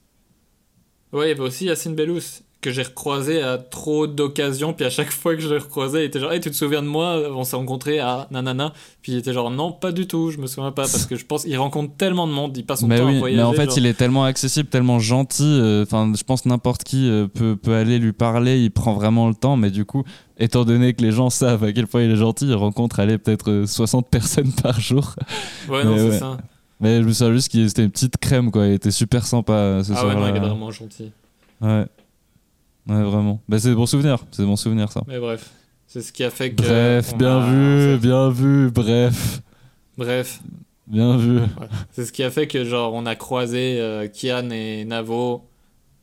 Ouais, 1.14 1.28
il 1.28 1.30
y 1.30 1.32
avait 1.32 1.42
aussi 1.42 1.66
Yacine 1.66 1.96
Bellouz, 1.96 2.42
que 2.60 2.72
j'ai 2.72 2.82
recroisé 2.82 3.42
à 3.44 3.58
trop 3.60 4.08
d'occasions, 4.08 4.74
puis 4.74 4.84
à 4.86 4.90
chaque 4.90 5.12
fois 5.12 5.36
que 5.36 5.42
je 5.42 5.48
le 5.48 5.58
recroisais, 5.60 6.02
il 6.02 6.06
était 6.06 6.20
genre, 6.20 6.32
hey, 6.32 6.40
tu 6.40 6.50
te 6.50 6.56
souviens 6.56 6.82
de 6.82 6.88
moi? 6.88 7.20
On 7.32 7.44
s'est 7.44 7.56
rencontrés 7.56 8.00
à 8.00 8.28
nanana. 8.32 8.74
Puis 9.04 9.12
il 9.12 9.18
était 9.20 9.32
genre, 9.32 9.52
non, 9.52 9.72
pas 9.72 9.92
du 9.92 10.08
tout, 10.08 10.32
je 10.32 10.40
me 10.40 10.48
souviens 10.48 10.72
pas, 10.72 10.82
parce 10.84 11.06
que 11.06 11.16
je 11.16 11.26
pense 11.26 11.44
qu'il 11.44 11.58
rencontre 11.58 11.96
tellement 11.98 12.26
de 12.28 12.32
monde, 12.34 12.58
il 12.58 12.66
passe 12.66 12.80
son 12.80 12.88
mais 12.88 12.98
temps 12.98 13.06
oui, 13.08 13.16
à 13.16 13.20
voyager. 13.20 13.38
mais 13.42 13.48
en 13.48 13.54
fait, 13.54 13.66
genre. 13.66 13.78
il 13.78 13.86
est 13.86 13.94
tellement 13.94 14.24
accessible, 14.26 14.70
tellement 14.70 14.98
gentil. 15.00 15.44
euh, 15.44 15.86
je 15.86 16.24
pense 16.24 16.46
n'importe 16.48 16.84
qui 16.84 17.08
euh, 17.10 17.28
peut, 17.28 17.56
peut 17.56 17.76
aller 17.76 18.00
lui 18.00 18.12
parler. 18.14 18.60
Il 18.60 18.72
prend 18.72 18.94
vraiment 18.94 19.28
le 19.28 19.36
temps, 19.36 19.56
mais 19.56 19.70
du 19.70 19.86
coup, 19.86 20.04
étant 20.40 20.66
donné 20.66 20.94
que 20.94 21.04
les 21.04 21.12
gens 21.12 21.30
savent 21.30 21.64
à 21.64 21.72
quel 21.74 21.86
point 21.88 22.02
il 22.04 22.12
est 22.12 22.16
gentil, 22.16 22.48
il 22.48 22.56
rencontre 22.56 22.98
peut-être 23.18 23.52
euh, 23.52 23.66
60 23.68 24.08
personnes 24.12 24.52
par 24.52 24.80
jour. 24.80 25.14
Ouais, 25.70 25.84
non, 25.84 25.96
c'est 25.98 26.10
ouais. 26.10 26.18
ça. 26.20 26.38
Mais 26.80 27.02
je 27.02 27.08
me 27.08 27.14
souviens 27.14 27.34
juste 27.34 27.50
qu'il 27.50 27.68
c'était 27.68 27.84
une 27.84 27.92
petite 27.92 28.18
crème, 28.18 28.52
quoi. 28.52 28.66
Il 28.68 28.74
était 28.74 28.92
super 28.92 29.26
sympa 29.26 29.54
euh, 29.54 29.84
ce 29.84 29.94
Ah 29.96 30.06
ouais, 30.08 30.14
non, 30.14 30.20
soir-là. 30.20 30.30
il 30.32 30.36
est 30.38 30.48
vraiment 30.48 30.72
gentil. 30.72 31.12
Ouais. 31.62 31.86
Ouais, 32.88 33.04
vraiment. 33.04 33.42
Bah, 33.50 33.60
c'est 33.60 33.70
des 33.70 33.76
bons 33.76 33.86
souvenirs. 33.86 34.20
C'est 34.32 34.42
des 34.44 34.48
bons 34.48 34.56
souvenirs, 34.56 34.92
ça. 34.92 35.02
Mais 35.08 35.20
bref, 35.20 35.50
c'est 35.88 36.02
ce 36.02 36.12
qui 36.12 36.24
a 36.24 36.30
fait 36.30 36.52
que. 36.52 36.62
Bref, 36.64 37.16
bien 37.18 37.40
a- 37.40 37.50
vu, 37.50 37.98
bien 37.98 38.30
vu, 38.30 38.72
bref. 38.72 39.42
Bref, 39.98 40.40
Bien 40.88 41.18
vu. 41.18 41.40
c'est 41.92 42.06
ce 42.06 42.12
qui 42.14 42.24
a 42.24 42.30
fait 42.32 42.48
que, 42.48 42.64
genre, 42.64 42.94
on 42.94 43.06
a 43.06 43.16
croisé 43.16 43.78
euh, 43.80 44.08
Kian 44.08 44.50
et 44.52 44.86
Navo 44.86 45.44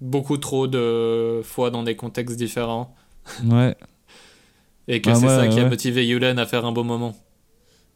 beaucoup 0.00 0.36
trop 0.36 0.66
de 0.66 1.40
fois 1.42 1.70
dans 1.70 1.82
des 1.84 1.96
contextes 1.96 2.36
différents. 2.36 2.94
Ouais. 3.46 3.74
Et 4.88 5.00
que 5.00 5.08
Ah, 5.10 5.14
c'est 5.14 5.22
ouais, 5.26 5.36
ça 5.36 5.48
qui 5.48 5.58
a 5.60 5.68
motivé 5.68 6.06
Yulen 6.06 6.38
à 6.38 6.44
faire 6.44 6.66
un 6.66 6.72
beau 6.72 6.84
moment. 6.84 7.14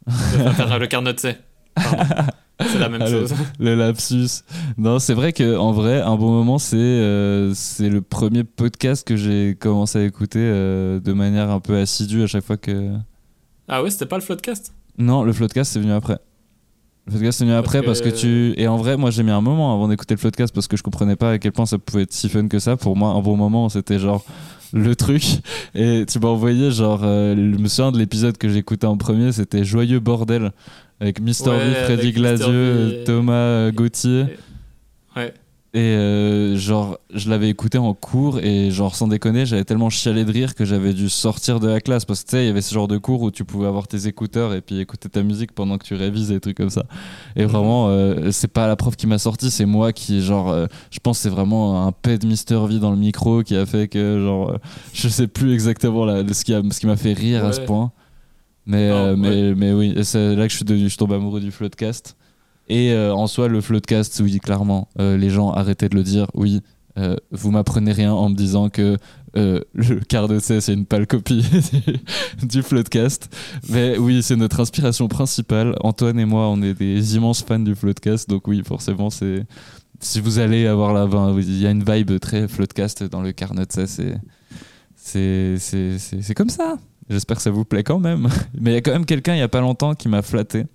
Enfin, 0.06 0.52
faire 0.66 0.78
le 0.78 0.86
carnot 0.86 1.12
de 1.12 1.20
C. 1.20 1.34
Pardon. 1.34 1.42
C'est 2.60 2.78
la 2.80 2.88
même 2.88 3.00
Ah, 3.02 3.08
le- 3.08 3.20
chose. 3.20 3.34
Le 3.60 3.74
lapsus. 3.76 4.42
Non, 4.76 4.98
c'est 4.98 5.14
vrai 5.14 5.32
que 5.32 5.56
en 5.56 5.70
vrai, 5.72 6.00
un 6.00 6.16
bon 6.16 6.30
moment, 6.32 6.58
c'est 6.58 6.76
euh, 6.76 7.52
c'est 7.54 7.88
le 7.88 8.00
premier 8.02 8.42
podcast 8.42 9.06
que 9.06 9.14
j'ai 9.16 9.56
commencé 9.58 9.98
à 10.00 10.02
écouter 10.04 10.40
euh, 10.42 10.98
de 10.98 11.12
manière 11.12 11.50
un 11.50 11.60
peu 11.60 11.76
assidue 11.78 12.22
à 12.24 12.26
chaque 12.26 12.44
fois 12.44 12.56
que. 12.56 12.92
Ah 13.68 13.82
ouais, 13.82 13.90
c'était 13.90 14.06
pas 14.06 14.16
le 14.16 14.22
Floodcast? 14.22 14.72
Non, 14.98 15.22
le 15.22 15.32
Floodcast 15.32 15.72
c'est 15.72 15.78
venu 15.78 15.92
après. 15.92 16.18
Le 17.08 17.12
Floodcast 17.12 17.38
c'est 17.38 17.44
venu 17.44 17.56
après 17.56 17.80
que- 17.80 17.86
parce 17.86 18.00
que 18.02 18.10
tu. 18.10 18.52
Et 18.60 18.68
en 18.68 18.76
vrai, 18.76 18.96
moi 18.96 19.10
j'ai 19.10 19.22
mis 19.22 19.30
un 19.30 19.40
moment 19.40 19.74
avant 19.74 19.88
d'écouter 19.88 20.14
le 20.14 20.18
Floodcast 20.20 20.54
parce 20.54 20.68
que 20.68 20.76
je 20.76 20.82
comprenais 20.82 21.16
pas 21.16 21.32
à 21.32 21.38
quel 21.38 21.52
point 21.52 21.64
ça 21.66 21.78
pouvait 21.78 22.02
être 22.02 22.12
si 22.12 22.28
fun 22.28 22.48
que 22.48 22.58
ça. 22.58 22.76
Pour 22.76 22.96
moi, 22.96 23.10
un 23.10 23.20
bon 23.20 23.36
moment, 23.36 23.68
c'était 23.70 23.98
genre 23.98 24.24
le 24.74 24.94
truc. 24.94 25.24
Et 25.74 26.04
tu 26.06 26.18
m'as 26.20 26.28
envoyé, 26.28 26.70
genre, 26.70 27.00
euh, 27.02 27.34
je 27.34 27.58
me 27.58 27.66
souviens 27.68 27.92
de 27.92 27.98
l'épisode 27.98 28.36
que 28.36 28.48
j'écoutais 28.50 28.86
en 28.86 28.96
premier, 28.98 29.32
c'était 29.32 29.64
Joyeux 29.64 30.00
Bordel 30.00 30.52
avec 31.00 31.20
Mister 31.20 31.50
Ouais, 31.50 31.58
V, 31.70 31.74
Freddy 31.84 32.12
et- 33.00 33.04
Thomas 33.04 33.32
euh, 33.32 33.72
Gauthier. 33.72 34.24
Ouais. 35.16 35.32
Et 35.74 35.80
euh, 35.80 36.56
genre, 36.56 36.98
je 37.12 37.28
l'avais 37.28 37.50
écouté 37.50 37.76
en 37.76 37.92
cours 37.92 38.38
et 38.40 38.70
genre, 38.70 38.94
sans 38.96 39.06
déconner, 39.06 39.44
j'avais 39.44 39.64
tellement 39.64 39.90
chialé 39.90 40.24
de 40.24 40.32
rire 40.32 40.54
que 40.54 40.64
j'avais 40.64 40.94
dû 40.94 41.10
sortir 41.10 41.60
de 41.60 41.68
la 41.68 41.80
classe 41.82 42.06
parce 42.06 42.22
que 42.24 42.28
tu 42.30 42.36
sais, 42.36 42.44
il 42.44 42.46
y 42.46 42.50
avait 42.50 42.62
ce 42.62 42.72
genre 42.72 42.88
de 42.88 42.96
cours 42.96 43.20
où 43.20 43.30
tu 43.30 43.44
pouvais 43.44 43.66
avoir 43.66 43.86
tes 43.86 44.06
écouteurs 44.06 44.54
et 44.54 44.62
puis 44.62 44.78
écouter 44.80 45.10
ta 45.10 45.22
musique 45.22 45.52
pendant 45.52 45.76
que 45.76 45.84
tu 45.84 45.94
révises 45.94 46.30
et 46.30 46.34
des 46.34 46.40
trucs 46.40 46.56
comme 46.56 46.70
ça. 46.70 46.84
Et 47.36 47.42
Mhm. 47.42 47.48
vraiment, 47.48 47.88
euh, 47.90 48.30
c'est 48.32 48.48
pas 48.50 48.66
la 48.66 48.76
prof 48.76 48.96
qui 48.96 49.06
m'a 49.06 49.18
sorti, 49.18 49.50
c'est 49.50 49.66
moi 49.66 49.92
qui, 49.92 50.22
genre, 50.22 50.48
euh, 50.48 50.66
je 50.90 51.00
pense 51.00 51.18
que 51.18 51.24
c'est 51.24 51.28
vraiment 51.28 51.86
un 51.86 51.92
pet 51.92 52.16
de 52.16 52.26
Mister 52.26 52.58
V 52.66 52.78
dans 52.78 52.90
le 52.90 52.96
micro 52.96 53.42
qui 53.42 53.54
a 53.54 53.66
fait 53.66 53.88
que, 53.88 54.18
genre, 54.22 54.52
euh, 54.52 54.56
je 54.94 55.06
sais 55.08 55.26
plus 55.28 55.52
exactement 55.52 56.06
la- 56.06 56.26
ce 56.32 56.44
qui 56.46 56.54
a- 56.54 56.62
ce 56.70 56.80
qui 56.80 56.86
m'a 56.86 56.96
fait 56.96 57.12
rire 57.12 57.44
à 57.44 57.52
ce 57.52 57.60
point. 57.60 57.92
Mais, 58.64 58.88
Non, 58.88 59.10
ouais. 59.10 59.16
mais, 59.16 59.54
mais 59.54 59.72
oui, 59.74 59.94
c'est 60.02 60.34
là 60.34 60.46
que 60.46 60.50
je 60.50 60.56
suis 60.56 60.64
devenu, 60.64 60.88
je 60.88 60.96
tombe 60.96 61.12
amoureux 61.12 61.40
du 61.40 61.50
floodcast. 61.50 62.16
Et 62.68 62.92
euh, 62.92 63.14
en 63.14 63.26
soi, 63.26 63.48
le 63.48 63.60
floodcast, 63.60 64.20
oui, 64.20 64.38
clairement, 64.40 64.88
euh, 64.98 65.16
les 65.16 65.30
gens 65.30 65.50
arrêtaient 65.50 65.88
de 65.88 65.94
le 65.94 66.02
dire. 66.02 66.26
Oui, 66.34 66.60
euh, 66.98 67.16
vous 67.30 67.50
m'apprenez 67.50 67.92
rien 67.92 68.12
en 68.12 68.28
me 68.28 68.34
disant 68.34 68.68
que 68.68 68.96
le 69.34 70.00
quart 70.00 70.26
de 70.26 70.40
C, 70.40 70.60
c'est 70.60 70.74
une 70.74 70.84
pâle 70.84 71.06
copie 71.06 71.44
du, 72.42 72.62
floodcast. 72.62 73.32
Mais 73.68 73.96
oui, 73.96 74.20
c'est 74.22 74.34
notre 74.34 74.58
inspiration 74.58 75.06
principale. 75.06 75.76
Antoine 75.80 76.18
et 76.18 76.24
moi, 76.24 76.48
on 76.48 76.60
est 76.60 76.74
des 76.74 77.14
immenses 77.14 77.44
fans 77.44 77.60
du 77.60 77.76
floodcast. 77.76 78.28
Donc 78.28 78.48
oui, 78.48 78.62
forcément, 78.66 79.10
c'est... 79.10 79.46
Si 80.00 80.20
vous 80.20 80.40
allez 80.40 80.66
avoir 80.66 80.92
la... 80.92 81.06
ben, 81.06 81.36
Il 81.38 81.60
y 81.60 81.66
a 81.66 81.70
une 81.70 81.84
vibe 81.84 82.18
très 82.18 82.48
floodcast 82.48 83.04
dans 83.04 83.22
le 83.22 83.30
carnet 83.30 83.64
de 83.64 83.86
C. 83.86 84.14
C'est, 84.96 85.56
c'est 85.58 86.34
comme 86.34 86.50
ça. 86.50 86.76
J'espère 87.08 87.36
que 87.36 87.42
ça 87.42 87.50
vous 87.50 87.64
plaît 87.64 87.84
quand 87.84 88.00
même. 88.00 88.28
Mais 88.60 88.72
il 88.72 88.74
y 88.74 88.76
a 88.76 88.80
quand 88.80 88.92
même 88.92 89.06
quelqu'un 89.06 89.34
il 89.34 89.38
y 89.38 89.42
a 89.42 89.48
pas 89.48 89.60
longtemps 89.60 89.94
qui 89.94 90.08
m'a 90.08 90.22
flatté. 90.22 90.66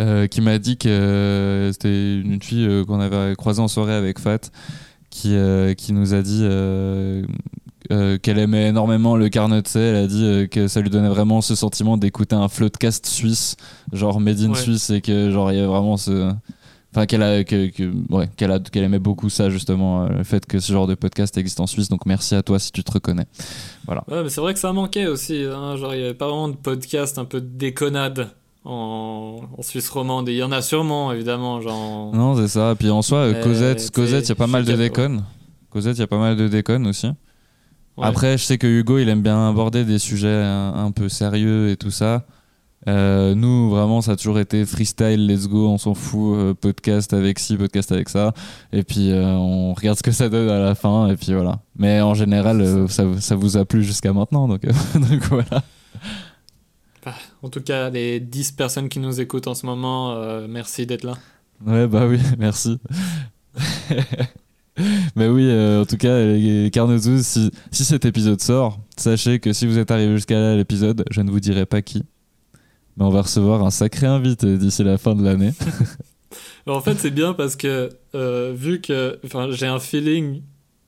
Euh, 0.00 0.26
qui 0.26 0.40
m'a 0.40 0.58
dit 0.58 0.76
que 0.76 0.88
euh, 0.88 1.72
c'était 1.72 2.20
une 2.20 2.42
fille 2.42 2.66
euh, 2.66 2.84
qu'on 2.84 3.00
avait 3.00 3.34
croisée 3.36 3.60
en 3.62 3.68
soirée 3.68 3.94
avec 3.94 4.18
Fat 4.18 4.50
qui, 5.10 5.36
qui 5.76 5.92
nous 5.92 6.12
a 6.14 6.22
dit 6.22 6.42
qu'elle 8.22 8.38
aimait 8.38 8.68
énormément 8.68 9.16
le 9.16 9.28
carnet 9.28 9.62
de 9.62 9.68
C. 9.68 9.78
Elle 9.78 9.96
a 9.96 10.06
dit 10.06 10.48
que 10.48 10.66
ça 10.68 10.80
lui 10.80 10.90
donnait 10.90 11.08
vraiment 11.08 11.40
ce 11.40 11.54
sentiment 11.54 11.96
d'écouter 11.96 12.34
un 12.34 12.48
floodcast 12.48 13.06
suisse, 13.06 13.56
genre 13.92 14.20
made 14.20 14.40
in 14.40 14.50
Ouais. 14.50 14.58
Suisse, 14.58 14.90
et 14.90 15.00
que 15.00 15.30
genre 15.30 15.52
il 15.52 15.56
y 15.56 15.58
avait 15.58 15.68
vraiment 15.68 15.96
ce. 15.96 16.32
Enfin, 16.92 17.06
qu'elle 17.06 17.22
a, 17.24 17.42
que, 17.42 17.70
que- 17.70 17.92
ouais, 18.12 18.28
qu'elle 18.36 18.52
a, 18.52 18.60
qu'elle 18.60 18.84
aimait 18.84 19.00
beaucoup 19.00 19.28
ça 19.28 19.50
justement, 19.50 20.08
le 20.08 20.22
fait 20.22 20.46
que 20.46 20.60
ce 20.60 20.72
genre 20.72 20.86
de 20.86 20.94
podcast 20.94 21.36
existe 21.36 21.58
en 21.58 21.66
Suisse. 21.66 21.88
Donc 21.88 22.06
merci 22.06 22.36
à 22.36 22.42
toi 22.42 22.58
si 22.60 22.70
tu 22.70 22.84
te 22.84 22.92
reconnais. 22.92 23.26
Ouais, 23.88 23.96
mais 24.22 24.28
c'est 24.30 24.40
vrai 24.40 24.54
que 24.54 24.60
ça 24.60 24.72
manquait 24.72 25.06
aussi. 25.06 25.44
hein, 25.44 25.76
Genre, 25.76 25.92
il 25.94 25.98
n'y 25.98 26.04
avait 26.04 26.14
pas 26.14 26.26
vraiment 26.28 26.48
de 26.48 26.54
podcast 26.56 27.18
un 27.18 27.24
peu 27.24 27.40
de 27.40 27.48
déconnade 27.48 28.30
en, 28.64 29.40
en 29.56 29.62
Suisse 29.62 29.88
romande. 29.90 30.28
Et 30.28 30.32
il 30.32 30.38
y 30.38 30.42
en 30.42 30.52
a 30.52 30.62
sûrement, 30.62 31.12
évidemment. 31.12 31.60
Genre... 31.60 32.14
Non, 32.14 32.36
c'est 32.36 32.48
ça. 32.48 32.74
Puis 32.78 32.90
en 32.90 33.02
soi, 33.02 33.32
Mais, 33.32 33.40
Cosette, 33.40 33.90
Cosette, 33.90 34.26
il 34.26 34.28
y 34.30 34.32
a 34.32 34.36
pas 34.36 34.46
mal 34.46 34.64
de 34.64 34.74
déconnes. 34.74 35.24
Cosette, 35.70 35.96
il 35.96 36.00
y 36.00 36.04
a 36.04 36.08
pas 36.08 36.18
mal 36.18 36.36
de 36.36 36.48
déconnes 36.48 36.86
aussi. 36.86 37.06
Ouais. 37.96 38.06
Après, 38.06 38.36
je 38.38 38.44
sais 38.44 38.58
que 38.58 38.66
Hugo, 38.66 38.98
il 38.98 39.08
aime 39.08 39.22
bien 39.22 39.48
aborder 39.48 39.84
des 39.84 39.98
sujets 39.98 40.42
un, 40.42 40.74
un 40.74 40.90
peu 40.90 41.08
sérieux 41.08 41.70
et 41.70 41.76
tout 41.76 41.90
ça. 41.92 42.26
Euh, 42.86 43.34
nous, 43.34 43.70
vraiment, 43.70 44.02
ça 44.02 44.12
a 44.12 44.16
toujours 44.16 44.38
été 44.38 44.66
freestyle, 44.66 45.26
let's 45.26 45.48
go, 45.48 45.68
on 45.68 45.78
s'en 45.78 45.94
fout, 45.94 46.36
euh, 46.36 46.54
podcast 46.54 47.14
avec 47.14 47.38
ci, 47.38 47.56
podcast 47.56 47.92
avec 47.92 48.08
ça. 48.08 48.34
Et 48.72 48.82
puis, 48.82 49.10
euh, 49.10 49.24
on 49.24 49.72
regarde 49.72 49.96
ce 49.96 50.02
que 50.02 50.10
ça 50.10 50.28
donne 50.28 50.50
à 50.50 50.58
la 50.58 50.74
fin, 50.74 51.08
et 51.08 51.16
puis 51.16 51.32
voilà. 51.32 51.60
Mais 51.78 52.00
en 52.02 52.14
général, 52.14 52.86
ça, 52.88 53.04
ça 53.20 53.36
vous 53.36 53.56
a 53.56 53.64
plu 53.64 53.82
jusqu'à 53.82 54.12
maintenant, 54.12 54.48
donc, 54.48 54.62
donc 54.94 55.22
voilà. 55.30 55.62
En 57.44 57.50
tout 57.50 57.60
cas, 57.60 57.90
les 57.90 58.20
10 58.20 58.52
personnes 58.52 58.88
qui 58.88 58.98
nous 59.00 59.20
écoutent 59.20 59.48
en 59.48 59.54
ce 59.54 59.66
moment, 59.66 60.12
euh, 60.12 60.46
merci 60.48 60.86
d'être 60.86 61.04
là. 61.04 61.12
Ouais, 61.66 61.86
bah 61.86 62.06
oui, 62.06 62.18
merci. 62.38 62.78
Mais 65.14 65.28
oui, 65.28 65.46
euh, 65.50 65.82
en 65.82 65.84
tout 65.84 65.98
cas, 65.98 66.24
les 66.24 66.70
Carnotus, 66.72 67.20
si, 67.20 67.50
si 67.70 67.84
cet 67.84 68.06
épisode 68.06 68.40
sort, 68.40 68.80
sachez 68.96 69.40
que 69.40 69.52
si 69.52 69.66
vous 69.66 69.76
êtes 69.76 69.90
arrivé 69.90 70.14
jusqu'à 70.14 70.40
là 70.40 70.56
l'épisode, 70.56 71.04
je 71.10 71.20
ne 71.20 71.30
vous 71.30 71.38
dirai 71.38 71.66
pas 71.66 71.82
qui. 71.82 72.04
Mais 72.96 73.04
on 73.04 73.10
va 73.10 73.20
recevoir 73.20 73.62
un 73.62 73.70
sacré 73.70 74.06
invité 74.06 74.56
d'ici 74.56 74.82
la 74.82 74.96
fin 74.96 75.14
de 75.14 75.22
l'année. 75.22 75.52
En 76.66 76.80
fait, 76.80 76.98
c'est 76.98 77.12
bien 77.12 77.34
parce 77.34 77.54
que, 77.54 77.90
euh, 78.14 78.54
vu 78.56 78.80
que 78.80 79.20
j'ai 79.50 79.66
un 79.66 79.78
feeling 79.78 80.42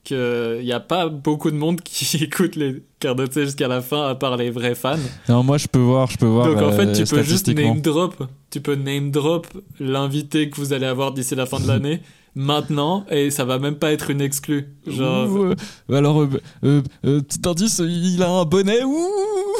qu'il 0.07 0.61
n'y 0.63 0.71
a 0.71 0.79
pas 0.79 1.09
beaucoup 1.09 1.51
de 1.51 1.55
monde 1.57 1.81
qui 1.81 2.17
écoute 2.23 2.55
les 2.55 2.81
Cardoté 2.99 3.45
jusqu'à 3.45 3.67
la 3.67 3.81
fin, 3.81 4.07
à 4.07 4.15
part 4.15 4.37
les 4.37 4.49
vrais 4.49 4.73
fans. 4.73 4.97
Non, 5.29 5.43
moi 5.43 5.57
je 5.57 5.67
peux 5.67 5.77
voir, 5.79 6.09
je 6.09 6.17
peux 6.17 6.25
voir. 6.25 6.47
Donc, 6.47 6.61
en 6.63 6.71
fait, 6.71 6.87
euh, 6.87 6.93
tu 6.93 7.03
peux 7.03 7.21
juste 7.21 7.47
name 7.47 7.81
drop. 7.81 8.23
Tu 8.49 8.59
peux 8.61 8.73
name 8.75 9.11
drop 9.11 9.45
l'invité 9.79 10.49
que 10.49 10.55
vous 10.55 10.73
allez 10.73 10.87
avoir 10.87 11.11
d'ici 11.11 11.35
la 11.35 11.45
fin 11.45 11.59
de 11.59 11.67
l'année. 11.73 12.01
Maintenant, 12.35 13.05
et 13.11 13.29
ça 13.31 13.45
va 13.45 13.59
même 13.59 13.75
pas 13.75 13.91
être 13.91 14.09
une 14.11 14.21
exclue. 14.21 14.69
Genre, 14.85 15.29
Ouh, 15.31 15.43
euh, 15.51 15.55
alors, 15.91 16.21
euh, 16.21 16.29
euh, 16.63 16.81
euh, 17.05 17.21
petit 17.21 17.39
indice, 17.47 17.79
il 17.83 18.21
a 18.23 18.29
un 18.29 18.45
bonnet. 18.45 18.83
Ouh 18.83 19.07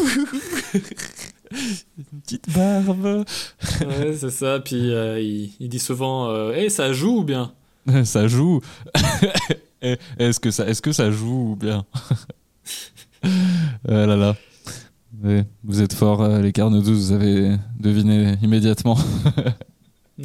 Une 1.52 2.22
petite 2.22 2.50
barbe. 2.54 3.24
ouais, 3.82 4.14
c'est 4.20 4.30
ça. 4.32 4.60
Puis 4.60 4.92
euh, 4.94 5.20
il, 5.20 5.52
il 5.60 5.70
dit 5.70 5.80
souvent 5.80 6.30
euh, 6.30 6.52
Hey, 6.54 6.70
ça 6.70 6.92
joue 6.94 7.20
ou 7.20 7.24
bien? 7.24 7.52
Ça 8.04 8.28
joue. 8.28 8.60
Eh, 9.82 9.98
est-ce 10.18 10.40
que 10.40 10.52
ça, 10.52 10.68
est-ce 10.68 10.82
que 10.82 10.92
ça 10.92 11.12
joue 11.12 11.52
ou 11.52 11.56
bien 11.56 11.86
Ah 13.24 13.28
là 14.06 14.16
là. 14.16 14.36
Vous 15.64 15.82
êtes 15.82 15.94
forts, 15.94 16.22
euh, 16.22 16.42
les 16.42 16.52
carnes 16.52 16.82
12, 16.82 17.08
vous 17.08 17.12
avez 17.12 17.56
deviné 17.80 18.36
immédiatement. 18.42 18.98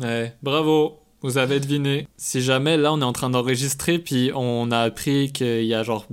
Ouais, 0.01 0.35
bravo, 0.43 1.01
vous 1.21 1.37
avez 1.37 1.61
deviné. 1.61 2.09
Si 2.17 2.41
jamais 2.41 2.79
là 2.79 2.95
on 2.95 3.03
est 3.03 3.05
en 3.05 3.13
train 3.13 3.29
d'enregistrer, 3.29 3.99
puis 3.99 4.31
on 4.35 4.71
a 4.71 4.79
appris 4.79 5.33
qu'il 5.33 5.67
y 5.67 5.75
a 5.75 5.83
genre 5.83 6.07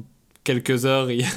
quelques 0.44 0.86
heures, 0.86 1.10
il 1.12 1.22
y 1.22 1.24
a, 1.24 1.28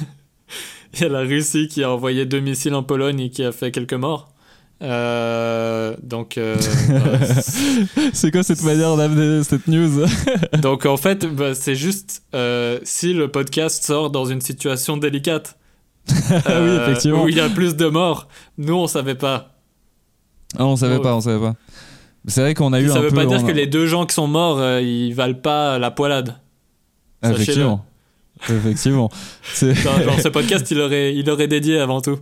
il 0.93 0.99
y 0.99 1.03
a 1.05 1.07
la 1.07 1.21
Russie 1.21 1.69
qui 1.69 1.85
a 1.85 1.89
envoyé 1.89 2.25
deux 2.25 2.41
missiles 2.41 2.75
en 2.75 2.83
Pologne 2.83 3.21
et 3.21 3.29
qui 3.29 3.45
a 3.45 3.53
fait 3.53 3.71
quelques 3.71 3.93
morts. 3.93 4.33
Euh, 4.81 5.52
donc, 6.13 6.37
euh. 6.37 6.55
C'est 8.13 8.29
quoi 8.29 8.43
cette 8.43 8.61
manière 8.61 8.95
d'amener 8.95 9.43
cette 9.43 9.67
news 9.67 10.05
donc 10.61 10.85
en 10.85 10.95
fait, 10.95 11.25
bah, 11.25 11.55
c'est 11.55 11.73
juste 11.73 12.21
euh, 12.35 12.77
si 12.83 13.13
le 13.13 13.29
podcast 13.29 13.83
sort 13.83 14.11
dans 14.11 14.25
une 14.25 14.39
situation 14.41 14.95
délicate. 14.97 15.57
Oui, 16.09 16.41
euh, 16.49 16.83
effectivement. 16.87 17.23
Où 17.23 17.29
il 17.29 17.35
y 17.35 17.39
a 17.39 17.49
plus 17.49 17.75
de 17.75 17.87
morts. 17.87 18.27
Nous, 18.59 18.75
on 18.75 18.85
savait 18.85 19.15
pas. 19.15 19.55
Ah, 20.59 20.65
on 20.65 20.75
savait 20.75 20.97
Oh. 20.97 21.01
pas, 21.01 21.15
on 21.15 21.21
savait 21.21 21.39
pas. 21.43 21.55
C'est 22.27 22.41
vrai 22.41 22.53
qu'on 22.53 22.73
a 22.73 22.79
eu 22.79 22.89
ça 22.89 22.97
un 22.99 23.01
veut 23.01 23.09
peu. 23.09 23.15
pas 23.15 23.25
dire 23.25 23.39
a- 23.39 23.43
que 23.43 23.51
les 23.51 23.65
deux 23.65 23.87
gens 23.87 24.05
qui 24.05 24.13
sont 24.13 24.27
morts, 24.27 24.61
ils 24.79 25.13
valent 25.13 25.33
pas 25.41 25.79
la 25.79 25.89
poilade. 25.89 26.35
Effectivement. 27.23 27.83
Effectivement. 28.49 29.09
C'est- 29.53 29.73
Genre, 29.73 29.99
genre, 30.03 30.19
ce 30.19 30.27
podcast, 30.27 30.69
il 30.69 30.79
aurait, 30.79 31.15
il 31.15 31.27
aurait 31.29 31.47
dédié 31.47 31.79
avant 31.79 32.01
tout. 32.01 32.19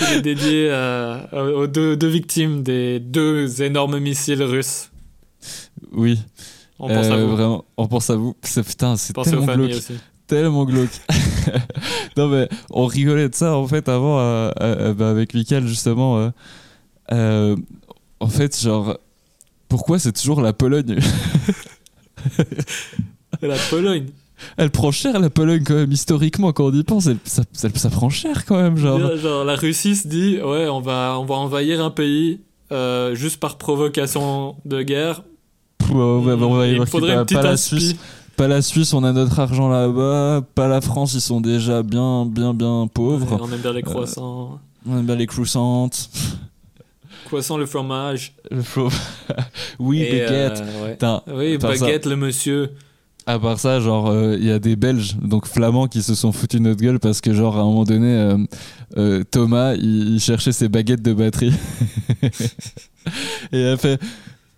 Il 0.00 0.16
est 0.18 0.22
dédié 0.22 0.68
euh, 0.70 1.20
aux 1.54 1.66
deux, 1.66 1.96
deux 1.96 2.08
victimes 2.08 2.62
des 2.62 2.98
deux 3.00 3.62
énormes 3.62 3.98
missiles 3.98 4.42
russes. 4.42 4.90
oui. 5.92 6.18
On 6.82 6.88
pense 6.88 7.06
à 7.08 7.14
Euh, 7.14 7.26
vous. 7.26 7.36
Vraiment, 7.36 7.64
on 7.76 7.86
pense 7.88 8.08
à 8.08 8.16
vous. 8.16 8.34
C'est 8.42 8.62
putain, 8.66 8.96
c'est 8.96 9.12
tellement 9.12 9.54
glauque. 9.54 9.70
aussi. 9.70 9.94
tellement 10.26 10.64
glauque. 10.64 10.88
non 12.16 12.28
mais 12.28 12.48
on 12.70 12.86
rigolait 12.86 13.28
de 13.28 13.34
ça 13.34 13.54
en 13.54 13.66
fait 13.68 13.86
avant 13.88 14.18
euh, 14.18 14.94
bah, 14.94 15.10
avec 15.10 15.34
Mickaël 15.34 15.66
justement. 15.66 16.32
en 17.10 18.28
fait 18.28 18.58
genre 18.60 18.96
pourquoi 19.68 19.98
c'est 19.98 20.12
toujours 20.12 20.40
la 20.40 20.52
Pologne? 20.54 20.98
La 23.42 23.56
Pologne? 23.70 24.06
Elle 24.56 24.70
prend 24.70 24.90
cher 24.90 25.18
la 25.20 25.30
Pologne 25.30 25.62
quand 25.66 25.74
même 25.74 25.92
historiquement 25.92 26.52
quand 26.52 26.64
on 26.66 26.72
y 26.72 26.82
pense. 26.82 27.06
elle- 27.06 27.18
ça, 27.24 27.42
ça, 27.52 27.68
ça 27.74 27.90
prend 27.90 28.08
cher 28.10 28.44
quand 28.46 28.56
même 28.60 28.76
genre. 28.76 29.16
Genre, 29.16 29.44
la 29.44 29.54
Russie 29.56 29.96
se 29.96 30.08
dit 30.08 30.38
ouais, 30.42 30.68
on 30.68 30.80
va, 30.80 31.16
on 31.18 31.24
va 31.24 31.34
envahir 31.36 31.84
un 31.84 31.90
pays 31.90 32.40
euh, 32.72 33.14
juste 33.14 33.38
par 33.38 33.58
provocation 33.58 34.56
de 34.64 34.82
guerre. 34.82 35.22
On 35.92 36.20
va- 36.20 36.34
on 36.36 36.54
va 36.56 36.66
y 36.68 36.76
Il 36.76 36.86
faudrait 36.86 37.14
a 37.16 37.20
une 37.20 37.26
pas 37.26 37.42
la. 37.42 37.56
Suisse, 37.56 37.96
pas 38.36 38.46
la 38.48 38.62
Suisse, 38.62 38.94
on 38.94 39.02
a 39.04 39.12
notre 39.12 39.38
argent 39.40 39.68
là-bas. 39.68 40.42
Pas 40.54 40.68
la 40.68 40.80
France, 40.80 41.14
ils 41.14 41.20
sont 41.20 41.40
déjà 41.40 41.82
bien 41.82 42.24
bien 42.26 42.54
bien 42.54 42.86
pauvres. 42.92 43.32
Ouais, 43.32 43.38
on 43.42 43.52
aime 43.52 43.60
bien 43.60 43.72
les 43.72 43.82
croissants. 43.82 44.58
On 44.88 44.98
aime 44.98 45.04
bien 45.06 45.16
les 45.16 45.26
croissantes. 45.26 46.08
Croissant, 47.26 47.58
le 47.58 47.66
fromage. 47.66 48.34
Le 48.50 48.62
faux- 48.62 48.88
oui, 49.78 50.00
Et, 50.02 50.20
baguette. 50.20 50.62
euh, 50.64 50.84
ouais. 50.84 50.98
Oui, 51.34 51.58
par 51.58 51.76
ça- 51.76 51.84
baguette, 51.86 52.06
le 52.06 52.16
monsieur. 52.16 52.70
À 53.30 53.38
part 53.38 53.60
ça, 53.60 53.78
genre, 53.78 54.10
euh, 54.10 54.36
il 54.36 54.44
y 54.44 54.50
a 54.50 54.58
des 54.58 54.74
Belges, 54.74 55.16
donc 55.22 55.46
flamands, 55.46 55.86
qui 55.86 56.02
se 56.02 56.16
sont 56.16 56.32
foutus 56.32 56.60
notre 56.60 56.80
gueule 56.80 56.98
parce 56.98 57.20
que, 57.20 57.32
genre, 57.32 57.56
à 57.56 57.60
un 57.60 57.64
moment 57.64 57.84
donné, 57.84 58.08
euh, 58.08 58.36
euh, 58.96 59.22
Thomas, 59.22 59.74
il, 59.74 60.14
il 60.14 60.20
cherchait 60.20 60.50
ses 60.50 60.68
baguettes 60.68 61.02
de 61.02 61.12
batterie. 61.12 61.52
Et 63.52 63.60
elle 63.60 63.78
fait 63.78 64.00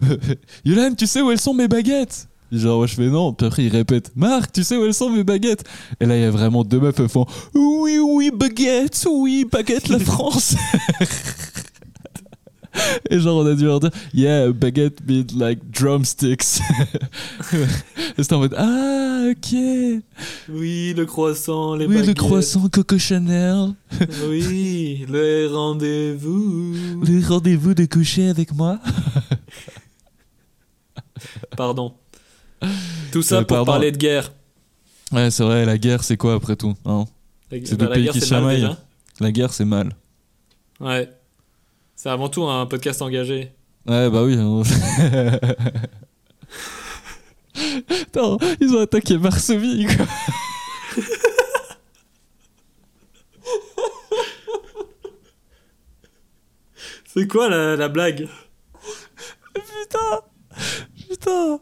Yolan, 0.65 0.95
tu 0.95 1.07
sais 1.07 1.21
où 1.21 1.31
elles 1.31 1.39
sont 1.39 1.53
mes 1.53 1.69
baguettes? 1.69 2.29
Et 2.51 2.59
Genre, 2.59 2.79
moi, 2.79 2.87
je 2.87 2.95
fais 2.95 3.09
non. 3.09 3.35
Puis 3.35 3.47
après, 3.47 3.65
il 3.65 3.71
répète 3.71 4.13
Marc, 4.17 4.53
tu 4.53 4.65
sais 4.65 4.77
où 4.79 4.85
elles 4.87 4.95
sont 4.95 5.11
mes 5.11 5.25
baguettes? 5.25 5.65
Et 6.01 6.07
là, 6.07 6.17
il 6.17 6.23
y 6.23 6.25
a 6.25 6.31
vraiment 6.31 6.65
deux 6.65 6.81
meufs, 6.81 6.99
elles 6.99 7.09
font 7.11 7.27
Oui, 7.55 7.99
oui, 8.03 8.31
baguette, 8.35 9.07
oui, 9.11 9.47
baguette, 9.51 9.89
la 9.89 9.99
France 9.99 10.55
Et 13.11 13.19
genre, 13.21 13.43
on 13.45 13.47
a 13.47 13.55
dû 13.55 13.65
leur 13.65 13.81
dire 13.81 13.91
Yeah, 14.15 14.51
baguette 14.53 14.99
means 15.07 15.27
like 15.37 15.61
drumsticks. 15.71 16.61
Et 18.19 18.23
c'était 18.23 18.35
en 18.35 18.39
mode 18.41 18.55
Ah, 18.57 19.27
ok. 19.31 19.59
Oui, 20.49 20.95
le 20.97 21.05
croissant, 21.07 21.75
les 21.75 21.87
oui, 21.87 22.05
le 22.05 22.15
croissant 22.15 22.69
Coco 22.69 22.99
Chanel. 22.99 23.75
Oui, 24.29 25.05
le 25.09 25.49
rendez-vous. 25.53 26.75
Le 27.05 27.27
rendez-vous 27.29 27.75
de 27.75 27.85
coucher 27.87 28.29
avec 28.29 28.53
moi. 28.55 28.79
Pardon. 31.57 31.95
Tout 33.13 33.23
ça 33.23 33.37
Euh, 33.37 33.39
pour 33.41 33.57
pardon. 33.59 33.73
parler 33.73 33.93
de 33.93 33.97
guerre. 33.97 34.33
Ouais, 35.13 35.31
c'est 35.31 35.43
vrai, 35.45 35.65
la 35.67 35.79
guerre, 35.79 36.03
c'est 36.05 36.17
quoi 36.17 36.35
après 36.35 36.57
tout 36.57 36.75
hein? 36.85 37.05
C'est 37.51 37.77
bah, 37.77 37.87
deux 37.87 37.93
pays 37.93 38.05
guerre, 38.05 38.13
qui 38.15 38.21
se 38.21 38.27
chamaillent. 38.27 38.69
La 39.21 39.31
guerre, 39.31 39.53
c'est 39.53 39.65
mal. 39.67 39.95
Ouais. 40.81 41.11
C'est 42.03 42.09
avant 42.11 42.29
tout 42.29 42.43
un 42.43 42.67
podcast 42.67 43.01
engagé. 43.01 43.53
Ouais, 43.87 44.11
bah 44.11 44.25
oui. 44.25 44.35
Attends, 48.03 48.39
ils 48.61 48.75
ont 48.75 48.81
attaqué 48.81 49.17
Varsovie, 49.17 49.87
quoi. 49.87 50.05
C'est 57.07 57.27
quoi 57.29 57.49
la, 57.49 57.77
la 57.77 57.89
blague? 57.89 58.29
Putain 59.55 60.21
Putain 61.09 61.59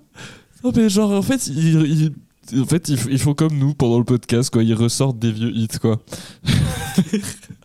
Non 0.64 0.72
mais 0.74 0.88
genre 0.88 1.10
en 1.12 1.22
fait 1.22 1.46
ils, 1.48 2.12
ils- 2.52 2.60
en 2.60 2.66
fait 2.66 2.88
ils 2.88 3.18
font 3.18 3.34
comme 3.34 3.56
nous 3.58 3.74
pendant 3.74 3.98
le 3.98 4.04
podcast 4.04 4.50
quoi, 4.50 4.62
ils 4.62 4.74
ressortent 4.74 5.18
des 5.18 5.32
vieux 5.32 5.50
hits 5.54 5.68
quoi. 5.80 6.00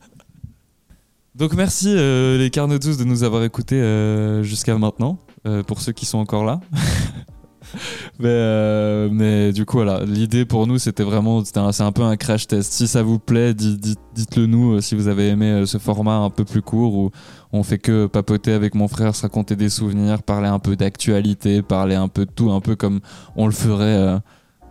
Donc 1.37 1.53
merci 1.53 1.87
euh, 1.89 2.37
les 2.37 2.49
Carnotus 2.49 2.97
de 2.97 3.03
nous 3.03 3.23
avoir 3.23 3.43
écoutés 3.43 3.81
euh, 3.81 4.41
jusqu'à 4.43 4.77
maintenant, 4.77 5.19
euh, 5.45 5.63
pour 5.63 5.81
ceux 5.81 5.91
qui 5.91 6.05
sont 6.05 6.17
encore 6.17 6.45
là. 6.45 6.61
mais, 8.19 8.27
euh, 8.29 9.09
mais 9.11 9.51
du 9.51 9.65
coup 9.65 9.77
voilà, 9.77 10.05
l'idée 10.05 10.45
pour 10.45 10.65
nous 10.65 10.77
c'était 10.79 11.03
vraiment, 11.03 11.43
un- 11.55 11.71
c'est 11.73 11.83
un 11.83 11.91
peu 11.91 12.03
un 12.03 12.15
crash 12.15 12.47
test. 12.47 12.71
Si 12.71 12.87
ça 12.87 13.03
vous 13.03 13.19
plaît, 13.19 13.53
dites- 13.53 13.79
dites- 13.81 13.99
dites-le 14.13 14.45
nous 14.45 14.79
si 14.79 14.95
vous 14.95 15.09
avez 15.09 15.27
aimé 15.27 15.63
ce 15.65 15.77
format 15.77 16.15
un 16.17 16.29
peu 16.29 16.45
plus 16.45 16.61
court 16.61 16.93
où 16.95 17.11
on 17.51 17.63
fait 17.63 17.79
que 17.79 18.05
papoter 18.05 18.53
avec 18.53 18.73
mon 18.73 18.87
frère, 18.87 19.13
se 19.13 19.23
raconter 19.23 19.57
des 19.57 19.69
souvenirs, 19.69 20.23
parler 20.23 20.47
un 20.47 20.59
peu 20.59 20.77
d'actualité, 20.77 21.61
parler 21.61 21.95
un 21.95 22.07
peu 22.07 22.25
de 22.25 22.31
tout, 22.31 22.51
un 22.51 22.61
peu 22.61 22.77
comme 22.77 23.01
on 23.35 23.45
le 23.45 23.51
ferait 23.53 24.19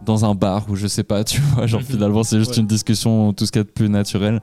dans 0.06 0.24
un 0.24 0.34
bar 0.34 0.64
ou 0.70 0.76
je 0.76 0.86
sais 0.86 1.02
pas, 1.04 1.24
tu 1.24 1.40
vois. 1.42 1.66
Genre 1.66 1.80
Mhm. 1.80 1.86
finalement, 1.86 2.22
c'est 2.22 2.38
juste 2.38 2.52
Ouais. 2.52 2.60
une 2.60 2.66
discussion, 2.66 3.34
tout 3.34 3.44
ce 3.44 3.52
qu'il 3.52 3.60
y 3.60 3.64
a 3.64 3.64
de 3.64 3.70
plus 3.70 3.88
naturel. 3.90 4.40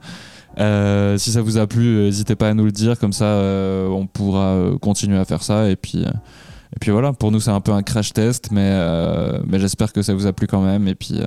Euh, 0.58 1.16
si 1.18 1.32
ça 1.32 1.40
vous 1.42 1.56
a 1.58 1.66
plu, 1.66 1.96
euh, 1.96 2.04
n'hésitez 2.04 2.36
pas 2.36 2.48
à 2.50 2.54
nous 2.54 2.64
le 2.64 2.72
dire, 2.72 2.98
comme 2.98 3.12
ça 3.12 3.24
euh, 3.24 3.88
on 3.88 4.06
pourra 4.06 4.56
continuer 4.80 5.18
à 5.18 5.24
faire 5.24 5.42
ça. 5.42 5.70
Et 5.70 5.76
puis, 5.76 6.02
et 6.02 6.78
puis 6.80 6.90
voilà, 6.90 7.12
pour 7.12 7.30
nous 7.32 7.40
c'est 7.40 7.50
un 7.50 7.60
peu 7.60 7.72
un 7.72 7.82
crash 7.82 8.12
test, 8.12 8.50
mais, 8.52 8.70
euh, 8.72 9.40
mais 9.46 9.58
j'espère 9.58 9.92
que 9.92 10.02
ça 10.02 10.14
vous 10.14 10.26
a 10.26 10.32
plu 10.32 10.46
quand 10.46 10.62
même. 10.62 10.88
Et 10.88 10.94
puis, 10.94 11.20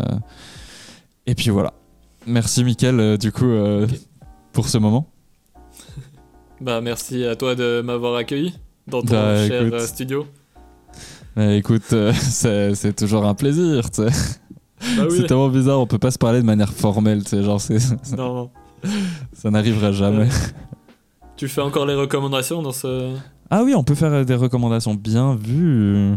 et 1.26 1.36
puis 1.36 1.50
voilà. 1.50 1.74
Merci 2.28 2.64
Mickaël, 2.64 3.18
du 3.18 3.32
coup, 3.32 3.52
pour 4.54 4.68
ce 4.70 4.78
moment. 4.78 5.08
Bah 6.62 6.80
merci 6.80 7.26
à 7.26 7.36
toi 7.36 7.54
de 7.54 7.82
m'avoir 7.82 8.16
accueilli 8.16 8.54
dans 8.88 9.02
ton 9.02 9.12
Bah, 9.14 9.46
cher 9.46 9.66
écoute. 9.68 9.80
studio. 9.82 10.26
Écoute, 11.38 11.84
c'est 12.14 12.74
c'est 12.76 12.94
toujours 12.96 13.26
un 13.26 13.34
plaisir, 13.36 13.92
tu 13.92 14.04
sais. 14.04 14.32
Bah 14.96 15.04
oui. 15.10 15.18
C'est 15.18 15.28
tellement 15.28 15.50
bizarre, 15.50 15.82
on 15.82 15.86
peut 15.86 15.98
pas 16.00 16.12
se 16.12 16.18
parler 16.18 16.40
de 16.40 16.46
manière 16.46 16.72
formelle, 16.72 17.24
tu 17.24 17.32
sais, 17.32 17.44
genre 17.44 17.60
c'est- 17.60 17.92
Non, 18.16 18.34
non. 18.36 18.50
ça 19.34 19.50
n'arrivera 19.52 19.92
jamais. 19.92 20.30
Tu 21.38 21.50
fais 21.50 21.60
encore 21.60 21.86
les 21.86 21.96
recommandations 21.96 22.62
dans 22.62 22.72
ce. 22.72 23.14
Ah 23.50 23.62
oui, 23.66 23.76
on 23.76 23.84
peut 23.84 23.94
faire 23.94 24.14
euh, 24.14 24.24
des 24.24 24.36
recommandations 24.36 24.94
bien 24.94 25.36
vues. 25.36 26.16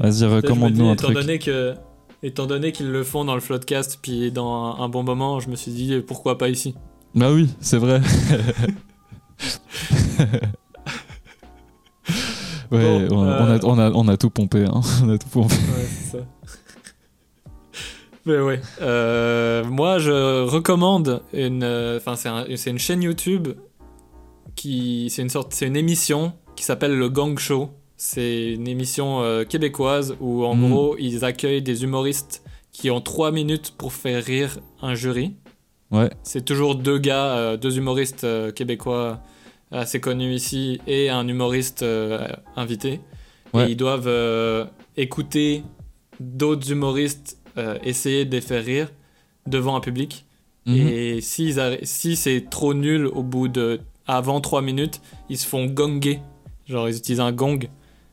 Vas-y, 0.00 0.24
recommande-nous 0.24 0.88
un 0.88 0.94
étant 0.94 1.04
truc. 1.08 1.16
donné 1.18 1.38
que 1.38 1.74
étant 2.22 2.46
donné 2.46 2.72
qu'ils 2.72 2.90
le 2.90 3.04
font 3.04 3.26
dans 3.26 3.34
le 3.34 3.42
Floodcast 3.42 3.98
puis 4.00 4.32
dans 4.32 4.74
un, 4.78 4.80
un 4.82 4.88
bon 4.88 5.02
moment 5.02 5.40
je 5.40 5.50
me 5.50 5.56
suis 5.56 5.72
dit 5.72 6.00
pourquoi 6.00 6.38
pas 6.38 6.48
ici? 6.48 6.74
Bah 7.14 7.30
oui, 7.32 7.50
c'est 7.60 7.76
vrai. 7.76 8.00
ouais, 12.72 13.08
Bon, 13.08 13.16
on, 13.18 13.24
euh, 13.26 13.38
on 13.40 13.46
a, 13.48 13.64
on, 13.64 13.78
a, 13.78 13.90
on 13.90 14.08
a 14.08 14.16
tout 14.16 14.30
pompé, 14.30 14.64
hein. 14.64 14.80
on 15.04 15.10
a 15.10 15.18
tout 15.18 15.28
pompé. 15.28 15.54
ouais 15.54 15.86
c'est 15.88 16.18
ça 16.18 16.24
mais 18.26 18.38
ouais 18.40 18.60
Euh, 18.82 19.64
moi 19.64 19.98
je 19.98 20.42
recommande 20.44 21.22
une 21.32 21.62
euh, 21.62 21.96
enfin 21.98 22.16
c'est 22.16 22.28
un- 22.28 22.44
c'est 22.56 22.70
une 22.70 22.78
chaîne 22.78 23.02
YouTube 23.02 23.48
qui 24.54 25.08
c'est 25.10 25.22
une 25.22 25.28
sorte 25.28 25.52
c'est 25.54 25.66
une 25.66 25.76
émission 25.76 26.32
qui 26.56 26.64
s'appelle 26.64 26.96
le 26.96 27.08
Gang 27.08 27.38
Show 27.38 27.70
c'est 27.96 28.52
une 28.52 28.68
émission 28.68 29.22
euh, 29.22 29.44
québécoise 29.44 30.16
où 30.20 30.44
en 30.44 30.54
Mm. 30.54 30.70
gros 30.70 30.96
ils 30.98 31.24
accueillent 31.24 31.62
des 31.62 31.84
humoristes 31.84 32.42
qui 32.72 32.90
ont 32.90 33.00
trois 33.00 33.30
minutes 33.32 33.74
pour 33.78 33.92
faire 33.92 34.22
rire 34.22 34.58
un 34.82 34.94
jury 34.94 35.34
Ouais, 35.92 36.10
C'est 36.24 36.44
toujours 36.44 36.74
deux 36.74 36.98
gars, 36.98 37.36
euh, 37.36 37.56
deux 37.56 37.78
humoristes 37.78 38.24
euh, 38.24 38.50
québécois 38.50 39.20
assez 39.70 40.00
connus 40.00 40.34
ici 40.34 40.80
et 40.88 41.10
un 41.10 41.28
humoriste 41.28 41.84
euh, 41.84 42.26
invité. 42.56 43.00
Ouais. 43.54 43.68
Et 43.68 43.70
ils 43.70 43.76
doivent 43.76 44.08
euh, 44.08 44.64
écouter 44.96 45.62
d'autres 46.18 46.72
humoristes 46.72 47.35
euh, 47.58 47.78
essayer 47.84 48.24
de 48.24 48.32
les 48.32 48.40
faire 48.40 48.64
rire 48.64 48.90
devant 49.46 49.76
un 49.76 49.80
public. 49.80 50.24
Mhm. 50.66 50.74
Et 50.76 51.18
arri- 51.20 51.78
si 51.84 52.16
c'est 52.16 52.48
trop 52.50 52.74
nul 52.74 53.06
au 53.06 53.22
bout 53.22 53.48
de. 53.48 53.80
avant 54.06 54.40
3 54.40 54.62
minutes, 54.62 55.00
ils 55.28 55.38
se 55.38 55.46
font 55.46 55.66
gonger. 55.66 56.20
Genre, 56.66 56.88
ils 56.88 56.96
utilisent 56.96 57.20
un 57.20 57.32
gong. 57.32 57.58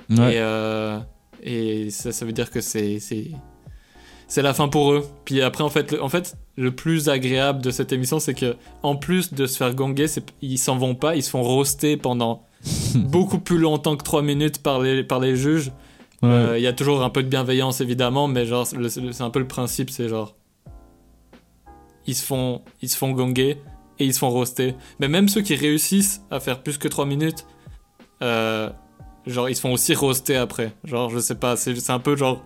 ouais. 0.10 0.36
Et, 0.36 0.38
euh, 0.40 1.00
et 1.42 1.90
ça, 1.90 2.12
ça 2.12 2.26
veut 2.26 2.32
dire 2.32 2.50
que 2.52 2.62
c'est 2.62 3.00
c'est 4.28 4.42
la 4.42 4.54
fin 4.54 4.68
pour 4.68 4.92
eux. 4.94 5.06
Puis 5.26 5.42
après 5.42 5.64
en 5.64 5.70
fait 5.70 5.92
le, 5.92 6.02
en 6.02 6.10
fait 6.10 6.36
le 6.56 6.72
plus 6.74 7.10
agréable 7.10 7.62
de 7.62 7.72
cette 7.72 7.92
émission 7.92 8.20
c'est 8.20 8.34
que 8.34 8.56
en 8.82 8.96
plus 8.96 9.34
de 9.34 9.46
se 9.46 9.58
faire 9.58 9.74
gonger, 9.76 10.06
ils 10.42 10.58
s'en 10.58 10.78
vont 10.78 10.96
pas, 10.96 11.16
ils 11.16 11.24
se 11.24 11.30
font 11.30 11.44
roaster 11.44 11.98
pendant 11.98 12.44
beaucoup 12.96 13.40
plus 13.40 13.58
longtemps 13.58 13.96
que 13.98 14.04
3 14.04 14.22
minutes 14.22 14.62
par 14.62 14.80
les 14.80 15.04
par 15.04 15.20
les 15.20 15.36
juges. 15.36 15.72
Ouais. 16.24 16.30
Euh, 16.30 16.58
Il 16.58 16.64
y 16.64 16.68
a 16.68 16.74
toujours 16.74 17.04
un 17.04 17.10
peu 17.10 17.22
de 17.22 17.28
bienveillance 17.28 17.82
évidemment, 17.82 18.28
mais 18.28 18.46
genre 18.46 18.66
c'est 18.66 19.22
un 19.22 19.30
peu 19.30 19.40
le 19.40 19.48
principe, 19.48 19.90
c'est 19.90 20.08
genre 20.10 20.36
ils 22.08 22.16
se 22.16 22.26
font 22.26 22.62
ils 22.82 22.90
se 22.90 22.98
font 22.98 23.12
gonger 23.12 23.58
et 24.00 24.06
ils 24.06 24.14
se 24.14 24.20
font 24.20 24.30
roaster. 24.30 24.76
Mais 25.00 25.08
même 25.08 25.28
ceux 25.30 25.42
qui 25.42 25.56
réussissent 25.56 26.22
à 26.32 26.40
faire 26.40 26.64
plus 26.64 26.78
que 26.78 26.88
3 26.88 27.06
minutes 27.06 27.46
euh, 28.22 28.70
genre 29.28 29.50
ils 29.50 29.56
se 29.56 29.62
font 29.62 29.74
aussi 29.74 29.94
roaster 29.96 30.38
après. 30.38 30.74
Genre 30.86 31.10
je 31.10 31.20
sais 31.20 31.36
pas, 31.36 31.56
c'est 31.58 31.90
un 31.90 32.00
peu 32.00 32.16
genre 32.16 32.42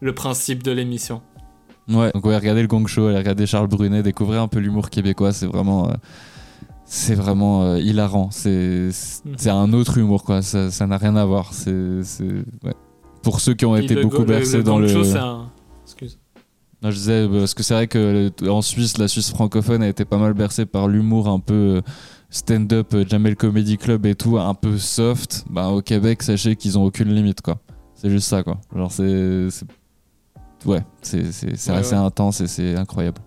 le 0.00 0.14
principe 0.14 0.62
de 0.62 0.70
l'émission. 0.72 1.20
Ouais, 1.88 2.10
donc 2.12 2.24
ouais, 2.26 2.36
regardez 2.36 2.62
le 2.62 2.68
Gong 2.68 2.86
Show, 2.88 3.06
allez 3.06 3.18
regarder 3.18 3.46
Charles 3.46 3.68
Brunet, 3.68 4.02
découvrez 4.02 4.38
un 4.38 4.48
peu 4.48 4.58
l'humour 4.58 4.90
québécois, 4.90 5.32
c'est 5.32 5.46
vraiment, 5.46 5.88
euh, 5.88 5.92
c'est 6.84 7.14
vraiment 7.14 7.62
euh, 7.62 7.78
hilarant. 7.78 8.30
C'est, 8.32 8.88
c'est 8.92 9.50
un 9.50 9.72
autre 9.72 9.96
humour 9.98 10.24
quoi, 10.24 10.42
ça, 10.42 10.68
n'a 10.86 10.96
rien 10.98 11.14
à 11.14 11.24
voir. 11.24 11.54
C'est- 11.54 12.02
ouais. 12.64 12.74
Pour 13.26 13.40
ceux 13.40 13.54
qui 13.54 13.66
ont 13.66 13.74
été 13.76 13.94
le 13.94 14.02
beaucoup 14.02 14.18
go- 14.18 14.22
le- 14.22 14.28
bercés 14.38 14.58
le 14.58 14.62
dans 14.62 14.78
le. 14.78 14.86
C'est 14.86 15.18
un... 15.18 15.50
Excuse. 15.84 16.18
Non, 16.82 16.90
je 16.92 16.96
disais 16.96 17.28
parce 17.28 17.54
que 17.54 17.62
c'est 17.64 17.74
vrai 17.74 17.88
que 17.88 18.30
en 18.48 18.62
Suisse, 18.62 18.98
la 18.98 19.08
Suisse 19.08 19.30
francophone 19.30 19.82
a 19.82 19.88
été 19.88 20.04
pas 20.04 20.18
mal 20.18 20.32
bercée 20.32 20.64
par 20.66 20.86
l'humour 20.86 21.26
un 21.26 21.40
peu 21.40 21.54
euh, 21.54 21.80
stand-up, 22.30 22.94
euh, 22.94 23.04
Jamel 23.08 23.34
Comedy 23.34 23.78
Club 23.78 24.06
et 24.06 24.14
tout, 24.14 24.38
un 24.38 24.54
peu 24.54 24.78
soft. 24.78 25.44
Bah, 25.50 25.68
au 25.70 25.82
Québec, 25.82 26.22
sachez 26.22 26.54
qu'ils 26.54 26.78
ont 26.78 26.84
aucune 26.84 27.12
limite 27.12 27.40
quoi. 27.42 27.58
C'est 27.94 28.10
juste 28.10 28.28
ça 28.28 28.42
quoi. 28.44 28.60
Genre 28.76 28.92
c'est, 28.92 29.48
ouais, 30.66 30.82
c'est, 31.02 31.32
c'est, 31.32 31.56
c'est 31.56 31.72
Ouais, 31.72 31.78
assez 31.78 31.94
ouais. 31.94 32.00
intense 32.00 32.40
et 32.40 32.46
c'est 32.46 32.76
incroyable. 32.76 33.18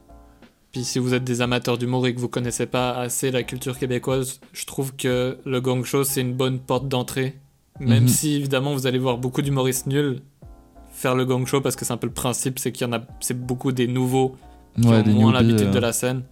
Puis 0.72 0.84
si 0.84 1.00
vous 1.00 1.14
êtes 1.16 1.24
des 1.24 1.42
amateurs 1.42 1.78
d'humour 1.78 2.06
et 2.06 2.14
que 2.14 2.20
vous 2.20 2.30
connaissez 2.30 2.68
pas 2.68 2.92
assez 2.92 3.32
la 3.32 3.44
culture 3.44 3.78
québécoise, 3.78 4.40
je 4.54 4.66
trouve 4.66 4.96
que 4.96 5.40
le 5.44 5.60
Gang 5.62 5.84
Show 5.84 6.04
c'est 6.04 6.22
une 6.22 6.36
bonne 6.36 6.60
porte 6.60 6.88
d'entrée. 6.88 7.40
Même 7.80 8.04
Mhm. 8.04 8.08
si 8.10 8.34
évidemment 8.36 8.74
vous 8.74 8.88
allez 8.88 9.00
voir 9.00 9.18
beaucoup 9.18 9.42
d'humoristes 9.42 9.88
nuls 9.88 10.22
faire 10.92 11.16
le 11.16 11.26
Gang 11.26 11.46
Show 11.46 11.62
parce 11.62 11.76
que 11.78 11.86
c'est 11.86 11.94
un 11.94 11.98
peu 11.98 12.08
le 12.08 12.14
principe, 12.14 12.60
c'est 12.60 12.72
qu'il 12.74 12.86
y 12.86 12.90
en 12.90 12.94
a, 12.94 13.00
c'est 13.22 13.38
beaucoup 13.40 13.72
des 13.72 13.88
nouveaux 13.88 14.36
qui 14.82 14.88
Ouais, 14.88 14.98
ont 15.00 15.04
des 15.04 15.14
moins 15.14 15.32
l'habitude 15.32 15.68
euh, 15.68 15.72
de 15.72 15.80
la 15.80 15.94
scène. 15.94 16.24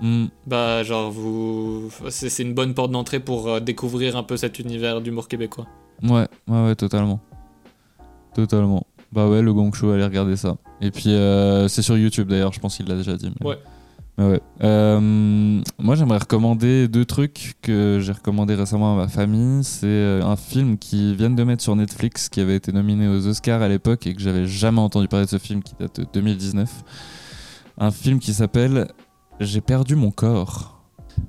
hmm. 0.00 0.26
Bah 0.46 0.82
genre 0.84 1.10
vous, 1.10 1.90
c'est 2.08 2.42
une 2.42 2.54
bonne 2.54 2.72
porte 2.74 2.92
d'entrée 2.92 3.18
pour 3.20 3.48
euh, 3.48 3.58
découvrir 3.60 4.16
un 4.16 4.22
peu 4.22 4.36
cet 4.36 4.58
univers 4.60 5.00
d'humour 5.00 5.26
québécois. 5.26 5.66
Ouais, 6.04 6.28
ouais, 6.48 6.64
ouais, 6.66 6.74
totalement. 6.76 7.20
Totalement. 8.34 8.86
Bah 9.12 9.28
ouais, 9.28 9.42
le 9.42 9.52
Gong 9.52 9.72
Show, 9.74 9.90
allez 9.90 10.04
regarder 10.04 10.36
ça. 10.36 10.56
Et 10.80 10.90
puis, 10.90 11.10
euh, 11.10 11.68
c'est 11.68 11.82
sur 11.82 11.98
YouTube 11.98 12.28
d'ailleurs, 12.28 12.52
je 12.52 12.60
pense 12.60 12.76
qu'il 12.76 12.86
l'a 12.86 12.96
déjà 12.96 13.16
dit. 13.16 13.30
mais- 13.40 13.46
Ouais. 13.46 13.58
Ouais. 14.18 14.40
Euh, 14.62 15.00
moi, 15.78 15.94
j'aimerais 15.94 16.18
recommander 16.18 16.86
deux 16.86 17.04
trucs 17.04 17.54
que 17.62 17.98
j'ai 18.00 18.12
recommandé 18.12 18.54
récemment 18.54 18.92
à 18.92 18.96
ma 18.96 19.08
famille. 19.08 19.64
C'est 19.64 19.86
euh, 19.86 20.22
un 20.22 20.36
film 20.36 20.76
qui 20.76 21.14
viennent 21.14 21.34
de 21.34 21.44
mettre 21.44 21.62
sur 21.62 21.74
Netflix, 21.74 22.28
qui 22.28 22.40
avait 22.40 22.56
été 22.56 22.72
nominé 22.72 23.08
aux 23.08 23.26
Oscars 23.26 23.62
à 23.62 23.68
l'époque 23.68 24.06
et 24.06 24.14
que 24.14 24.20
j'avais 24.20 24.46
jamais 24.46 24.80
entendu 24.80 25.08
parler 25.08 25.24
de 25.24 25.30
ce 25.30 25.38
film 25.38 25.62
qui 25.62 25.74
date 25.78 26.00
de 26.00 26.06
2019. 26.12 26.68
Un 27.78 27.90
film 27.90 28.18
qui 28.18 28.34
s'appelle 28.34 28.88
J'ai 29.40 29.62
perdu 29.62 29.96
mon 29.96 30.10
corps. 30.10 30.82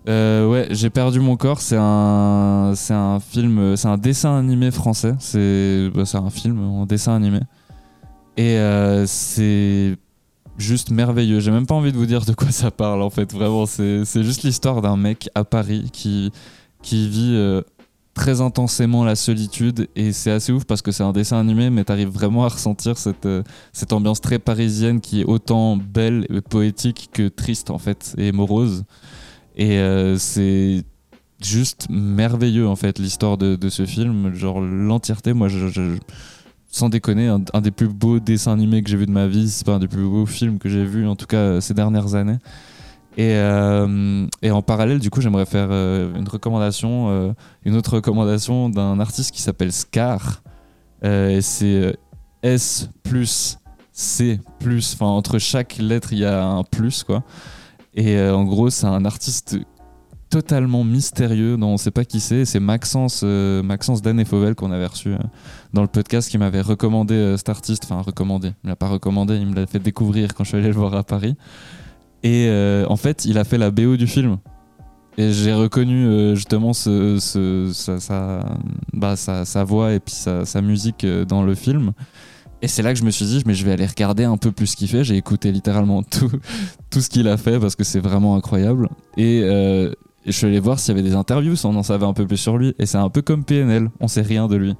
Euh, 0.09 0.49
ouais, 0.49 0.67
j'ai 0.71 0.89
perdu 0.89 1.21
mon 1.21 1.37
corps. 1.37 1.61
C'est 1.61 1.79
un, 1.79 2.73
c'est 2.75 2.93
un 2.93 3.21
film, 3.21 3.77
c'est 3.77 3.87
un 3.87 3.97
dessin 3.97 4.37
animé 4.37 4.71
français. 4.71 5.15
C'est, 5.19 5.89
bah, 5.95 6.03
un 6.13 6.29
film 6.29 6.61
en 6.61 6.85
dessin 6.85 7.15
animé. 7.15 7.39
Et 8.35 8.57
c'est 9.05 9.95
juste 10.57 10.91
merveilleux. 10.91 11.39
J'ai 11.39 11.51
même 11.51 11.65
pas 11.65 11.75
envie 11.75 11.91
de 11.91 11.97
vous 11.97 12.05
dire 12.05 12.25
de 12.25 12.33
quoi 12.33 12.51
ça 12.51 12.71
parle 12.71 13.01
en 13.01 13.09
fait. 13.09 13.31
Vraiment, 13.33 13.65
c'est, 13.65 14.03
juste 14.23 14.43
l'histoire 14.43 14.81
d'un 14.81 14.97
mec 14.97 15.29
à 15.35 15.43
Paris 15.43 15.89
qui, 15.91 16.31
qui 16.81 17.09
vit 17.09 17.33
euh, 17.33 17.61
très 18.13 18.41
intensément 18.41 19.03
la 19.03 19.15
solitude. 19.15 19.87
Et 19.95 20.11
c'est 20.11 20.31
assez 20.31 20.51
ouf 20.51 20.65
parce 20.65 20.81
que 20.81 20.91
c'est 20.91 21.03
un 21.03 21.11
dessin 21.13 21.39
animé, 21.39 21.69
mais 21.69 21.83
t'arrives 21.83 22.09
vraiment 22.09 22.45
à 22.45 22.49
ressentir 22.49 22.97
cette, 22.97 23.25
euh, 23.25 23.43
cette 23.71 23.93
ambiance 23.93 24.21
très 24.21 24.39
parisienne 24.39 25.01
qui 25.01 25.21
est 25.21 25.25
autant 25.25 25.77
belle 25.77 26.25
et 26.29 26.41
poétique 26.41 27.09
que 27.13 27.27
triste 27.27 27.69
en 27.69 27.77
fait 27.77 28.13
et 28.17 28.31
morose. 28.31 28.83
Et 29.55 29.77
euh, 29.77 30.17
c'est 30.17 30.83
juste 31.43 31.87
merveilleux 31.89 32.67
en 32.67 32.75
fait 32.75 32.99
l'histoire 32.99 33.37
de, 33.37 33.55
de 33.55 33.69
ce 33.69 33.85
film. 33.85 34.33
Genre 34.33 34.61
l'entièreté, 34.61 35.33
moi 35.33 35.47
je- 35.47 35.97
sans 36.73 36.89
déconner, 36.89 37.27
un, 37.27 37.61
des 37.61 37.69
plus 37.69 37.87
beaux 37.87 38.19
dessins 38.19 38.51
animés 38.51 38.81
que 38.81 38.89
j'ai 38.89 38.97
vu 38.97 39.05
de 39.05 39.11
ma 39.11 39.27
vie, 39.27 39.47
c'est 39.47 39.63
pas 39.63 39.73
un 39.73 39.79
des 39.79 39.87
plus 39.87 40.01
beaux 40.01 40.25
films 40.25 40.57
que 40.57 40.69
j'ai 40.69 40.83
vu 40.83 41.07
en 41.07 41.15
tout 41.15 41.27
cas 41.27 41.37
euh, 41.37 41.61
ces 41.61 41.75
dernières 41.75 42.15
années. 42.15 42.39
Et, 43.15 43.35
euh, 43.35 44.25
et 44.41 44.49
en 44.49 44.63
parallèle, 44.63 44.97
du 44.97 45.11
coup, 45.11 45.21
j'aimerais 45.21 45.45
faire 45.45 45.67
euh, 45.69 46.11
une 46.15 46.27
recommandation, 46.27 47.35
une 47.63 47.75
autre 47.75 47.97
recommandation 47.97 48.69
d'un 48.69 48.99
artiste 48.99 49.35
qui 49.35 49.41
s'appelle 49.43 49.71
Scar. 49.71 50.41
Et 51.03 51.41
c'est 51.41 51.95
S 52.41 52.89
plus 53.03 53.59
C 53.91 54.39
plus, 54.59 54.95
enfin 54.95 55.05
entre 55.05 55.37
chaque 55.37 55.77
lettre 55.77 56.13
il 56.13 56.19
y 56.19 56.25
a 56.25 56.43
un 56.43 56.63
plus 56.63 57.03
quoi. 57.03 57.23
Et 57.93 58.19
en 58.19 58.45
gros, 58.45 58.71
c'est 58.71 58.87
un 58.87 59.05
artiste 59.05 59.59
totalement 60.33 60.83
mystérieux 60.83 61.57
dont 61.57 61.67
on 61.67 61.77
sait 61.77 61.91
pas 61.91 62.05
qui 62.05 62.19
c'est. 62.19 62.43
C'est 62.45 62.59
Maxence, 62.59 63.21
euh, 63.23 63.61
Maxence 63.61 64.01
Dan 64.01 64.19
et 64.19 64.25
Fauvel 64.25 64.55
qu'on 64.55 64.71
avait 64.71 64.87
reçu 64.87 65.09
euh, 65.09 65.17
dans 65.73 65.83
le 65.83 65.87
podcast 65.87 66.27
qui 66.27 66.39
m'avait 66.39 66.61
recommandé 66.61 67.13
euh, 67.13 67.37
cet 67.37 67.49
artiste. 67.49 67.83
Enfin, 67.85 68.01
recommandé. 68.01 68.47
Il 68.47 68.67
me 68.67 68.69
l'a 68.69 68.75
pas 68.75 68.87
recommandé, 68.87 69.35
il 69.35 69.45
me 69.45 69.53
l'a 69.53 69.67
fait 69.67 69.77
découvrir 69.77 70.33
quand 70.33 70.43
je 70.43 70.49
suis 70.49 70.57
allé 70.57 70.69
le 70.69 70.73
voir 70.73 70.95
à 70.95 71.03
Paris. 71.03 71.35
Et 72.23 72.47
euh, 72.47 72.87
en 72.89 72.95
fait, 72.95 73.25
il 73.25 73.37
a 73.37 73.43
fait 73.43 73.59
la 73.59 73.69
BO 73.69 73.95
du 73.95 74.07
film. 74.07 74.39
Et 75.19 75.31
j'ai 75.33 75.53
reconnu 75.53 76.07
euh, 76.07 76.33
justement 76.33 76.71
bah, 78.91 79.15
sa- 79.15 79.63
voix 79.63 79.93
et 79.93 79.99
puis 79.99 80.15
sa, 80.15 80.61
musique 80.63 81.05
dans 81.05 81.43
le 81.43 81.53
film. 81.53 81.91
Et 82.63 82.67
c'est 82.67 82.81
là 82.81 82.91
que 82.91 82.99
je 82.99 83.03
me 83.03 83.11
suis 83.11 83.25
dit, 83.25 83.43
mais 83.45 83.53
je 83.53 83.63
vais 83.65 83.73
aller 83.73 83.85
regarder 83.85 84.23
un 84.23 84.37
peu 84.37 84.51
plus 84.51 84.65
ce 84.65 84.75
qu'il 84.75 84.87
fait. 84.87 85.03
J'ai 85.03 85.15
écouté 85.15 85.51
littéralement 85.51 86.01
tout, 86.89 87.01
ce 87.01 87.07
qu'il 87.07 87.27
a 87.27 87.37
fait 87.37 87.59
parce 87.59 87.75
que 87.75 87.83
c'est 87.83 87.99
vraiment 87.99 88.35
incroyable. 88.35 88.89
Et, 89.15 89.43
et 90.25 90.31
je 90.31 90.37
suis 90.37 90.47
allé 90.47 90.59
voir 90.59 90.79
s'il 90.79 90.95
y 90.95 90.99
avait 90.99 91.07
des 91.07 91.15
interviews, 91.15 91.55
si 91.55 91.65
on 91.65 91.75
en 91.75 91.83
savait 91.83 92.05
un 92.05 92.13
peu 92.13 92.25
plus 92.25 92.37
sur 92.37 92.57
lui. 92.57 92.73
Et 92.79 92.85
c'est 92.85 92.97
un 92.97 93.09
peu 93.09 93.21
comme 93.21 93.43
PNL, 93.43 93.89
on 93.99 94.07
sait 94.07 94.21
rien 94.21 94.47
de 94.47 94.55
lui. 94.55 94.75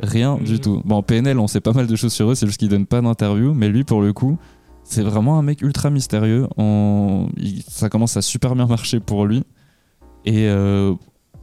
Rien 0.00 0.36
Mhm. 0.36 0.44
du 0.44 0.60
tout. 0.60 0.82
Bon, 0.84 1.02
PNL, 1.02 1.38
on 1.38 1.46
sait 1.46 1.60
pas 1.60 1.72
mal 1.72 1.86
de 1.86 1.96
choses 1.96 2.12
sur 2.12 2.30
eux, 2.30 2.34
c'est 2.34 2.46
juste 2.46 2.58
qu'ils 2.58 2.68
donnent 2.70 2.86
pas 2.86 3.00
d'interview. 3.02 3.52
Mais 3.54 3.68
lui, 3.68 3.84
pour 3.84 4.00
le 4.00 4.12
coup, 4.12 4.38
c'est 4.82 5.02
vraiment 5.02 5.38
un 5.38 5.42
mec 5.42 5.60
ultra 5.62 5.90
mystérieux. 5.90 6.46
On- 6.56 7.28
il- 7.36 7.62
ça 7.68 7.88
commence 7.88 8.16
à 8.16 8.22
super 8.22 8.54
bien 8.54 8.66
marcher 8.66 8.98
pour 9.00 9.26
lui. 9.26 9.44
Et 10.24 10.48
euh, 10.48 10.94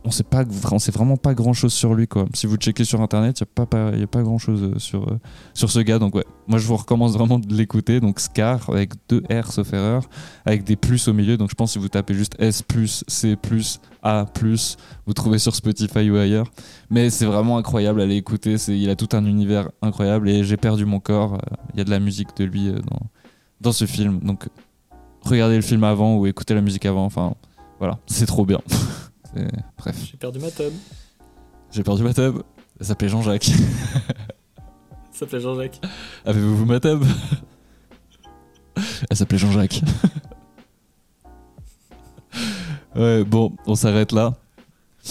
on 0.07 0.11
sait 0.11 0.23
pas, 0.23 0.45
on 0.71 0.79
sait 0.79 0.91
vraiment 0.93 1.17
pas 1.17 1.33
grand 1.33 1.51
chose 1.51 1.73
sur 1.73 1.93
lui 1.93 2.07
quoi. 2.07 2.25
Si 2.33 2.47
vous 2.47 2.55
checkez 2.55 2.85
sur 2.85 3.01
internet, 3.01 3.39
il 3.39 3.41
y 3.41 3.61
a 3.61 3.65
pas, 3.65 3.91
y 3.93 4.03
a 4.03 4.07
pas 4.07 4.23
grand 4.23 4.37
chose 4.37 4.77
sur, 4.77 5.03
euh, 5.03 5.19
sur 5.53 5.69
ce 5.69 5.79
gars. 5.79 5.99
Donc 5.99 6.15
ouais, 6.15 6.23
moi 6.47 6.59
je 6.59 6.65
vous 6.65 6.77
recommande 6.77 7.11
vraiment 7.11 7.39
de 7.39 7.53
l'écouter. 7.53 7.99
Donc 7.99 8.21
Scar 8.21 8.69
avec 8.69 8.93
deux 9.09 9.21
R 9.29 9.51
sauf 9.51 9.73
erreur, 9.73 10.03
avec 10.45 10.63
des 10.63 10.77
plus 10.77 11.09
au 11.09 11.13
milieu. 11.13 11.35
Donc 11.35 11.49
je 11.49 11.55
pense 11.55 11.71
que 11.71 11.73
si 11.73 11.79
vous 11.79 11.89
tapez 11.89 12.13
juste 12.13 12.35
S 12.39 12.61
plus 12.61 13.03
C 13.09 13.35
plus 13.35 13.81
A 14.01 14.25
plus, 14.33 14.77
vous 15.05 15.13
trouvez 15.13 15.39
sur 15.39 15.53
Spotify 15.53 16.09
ou 16.09 16.15
ailleurs. 16.15 16.47
Mais 16.89 17.09
c'est 17.09 17.25
vraiment 17.25 17.57
incroyable 17.57 17.99
à 17.99 18.05
aller 18.05 18.15
écouter. 18.15 18.55
Il 18.69 18.89
a 18.89 18.95
tout 18.95 19.09
un 19.11 19.25
univers 19.25 19.69
incroyable 19.81 20.29
et 20.29 20.45
j'ai 20.45 20.57
perdu 20.57 20.85
mon 20.85 21.01
corps. 21.01 21.33
Euh, 21.33 21.55
Il 21.73 21.79
y 21.79 21.81
a 21.81 21.83
de 21.83 21.89
la 21.91 21.99
musique 21.99 22.29
de 22.37 22.45
lui 22.45 22.69
euh, 22.69 22.79
dans, 22.89 23.01
dans 23.59 23.71
ce 23.73 23.85
film. 23.85 24.19
Donc 24.21 24.47
regardez 25.21 25.57
le 25.57 25.61
film 25.61 25.83
avant 25.83 26.15
ou 26.15 26.27
écoutez 26.27 26.53
la 26.53 26.61
musique 26.61 26.85
avant. 26.85 27.03
Enfin 27.03 27.33
voilà, 27.79 27.99
c'est 28.07 28.25
trop 28.25 28.45
bien. 28.45 28.61
Bref. 29.77 29.95
J'ai 30.11 30.17
perdu 30.17 30.39
ma 30.39 30.51
tub. 30.51 30.73
J'ai 31.71 31.83
perdu 31.83 32.03
ma 32.03 32.13
tub. 32.13 32.41
Elle 32.79 32.85
s'appelait 32.85 33.09
Jean-Jacques. 33.09 33.45
Ça 35.11 35.21
s'appelait 35.21 35.39
Jean-Jacques. 35.39 35.81
Avez-vous 36.25 36.57
vu 36.57 36.65
ma 36.65 36.79
tub 36.79 37.03
Elle 39.09 39.17
s'appelait 39.17 39.37
Jean-Jacques. 39.37 39.81
ouais, 42.95 43.23
bon, 43.23 43.55
on 43.65 43.75
s'arrête 43.75 44.11
là. 44.11 44.35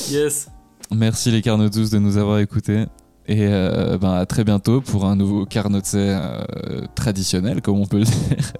Yes. 0.08 0.48
Merci 0.94 1.30
les 1.30 1.42
Carnot 1.42 1.68
12 1.68 1.90
de 1.90 1.98
nous 1.98 2.16
avoir 2.16 2.38
écoutés. 2.38 2.86
Et 3.26 3.46
euh, 3.48 3.98
ben, 3.98 4.12
à 4.12 4.26
très 4.26 4.44
bientôt 4.44 4.80
pour 4.80 5.04
un 5.04 5.16
nouveau 5.16 5.46
Carnotset 5.46 6.14
euh, 6.14 6.86
traditionnel, 6.94 7.60
comme 7.60 7.80
on 7.80 7.86
peut 7.86 7.98
le 7.98 8.04
dire. 8.04 8.52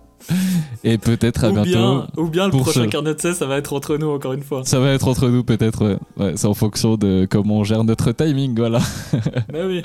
Et 0.84 0.98
peut-être 0.98 1.44
à 1.44 1.50
ou, 1.50 1.52
bientôt. 1.54 1.70
bien, 1.70 2.06
ou 2.16 2.28
bien 2.28 2.44
le 2.46 2.50
prochain 2.52 2.84
ce- 2.84 2.88
carnet 2.88 3.14
de 3.14 3.20
ça 3.32 3.46
va 3.46 3.56
être 3.58 3.72
entre 3.72 3.96
nous 3.96 4.08
encore 4.10 4.32
une 4.32 4.42
fois. 4.42 4.62
Ça 4.64 4.78
va 4.80 4.90
être 4.92 5.08
entre 5.08 5.28
nous, 5.28 5.44
peut-être. 5.44 5.84
Ouais. 5.84 5.98
Ouais, 6.16 6.32
c'est 6.36 6.46
en 6.46 6.54
fonction 6.54 6.96
de 6.96 7.26
comment 7.30 7.58
on 7.58 7.64
gère 7.64 7.84
notre 7.84 8.12
timing, 8.12 8.54
voilà. 8.56 8.80
Mais 9.52 9.64
oui. 9.64 9.82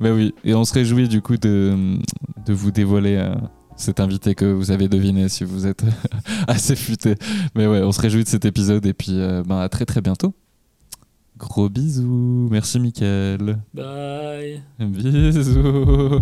Mais 0.00 0.10
oui, 0.10 0.34
et 0.44 0.54
on 0.54 0.64
se 0.64 0.74
réjouit 0.74 1.08
du 1.08 1.22
coup 1.22 1.36
de, 1.38 1.74
de 2.46 2.52
vous 2.52 2.70
dévoiler 2.70 3.16
euh, 3.16 3.34
cet 3.76 3.98
invité 4.00 4.34
que 4.34 4.44
vous 4.44 4.70
avez 4.70 4.88
deviné 4.88 5.28
si 5.30 5.42
vous 5.44 5.66
êtes 5.66 5.84
assez 6.48 6.76
futé. 6.76 7.14
Mais 7.54 7.66
ouais, 7.66 7.80
on 7.82 7.92
se 7.92 8.00
réjouit 8.02 8.24
de 8.24 8.28
cet 8.28 8.44
épisode 8.44 8.84
et 8.84 8.92
puis 8.92 9.12
euh, 9.12 9.42
ben, 9.46 9.58
à 9.58 9.68
très 9.70 9.86
très 9.86 10.02
bientôt. 10.02 10.34
Gros 11.38 11.68
bisous. 11.68 12.48
Merci 12.50 12.78
Mickaël. 12.80 13.58
Bye. 13.74 14.62
Bisous. 14.80 16.20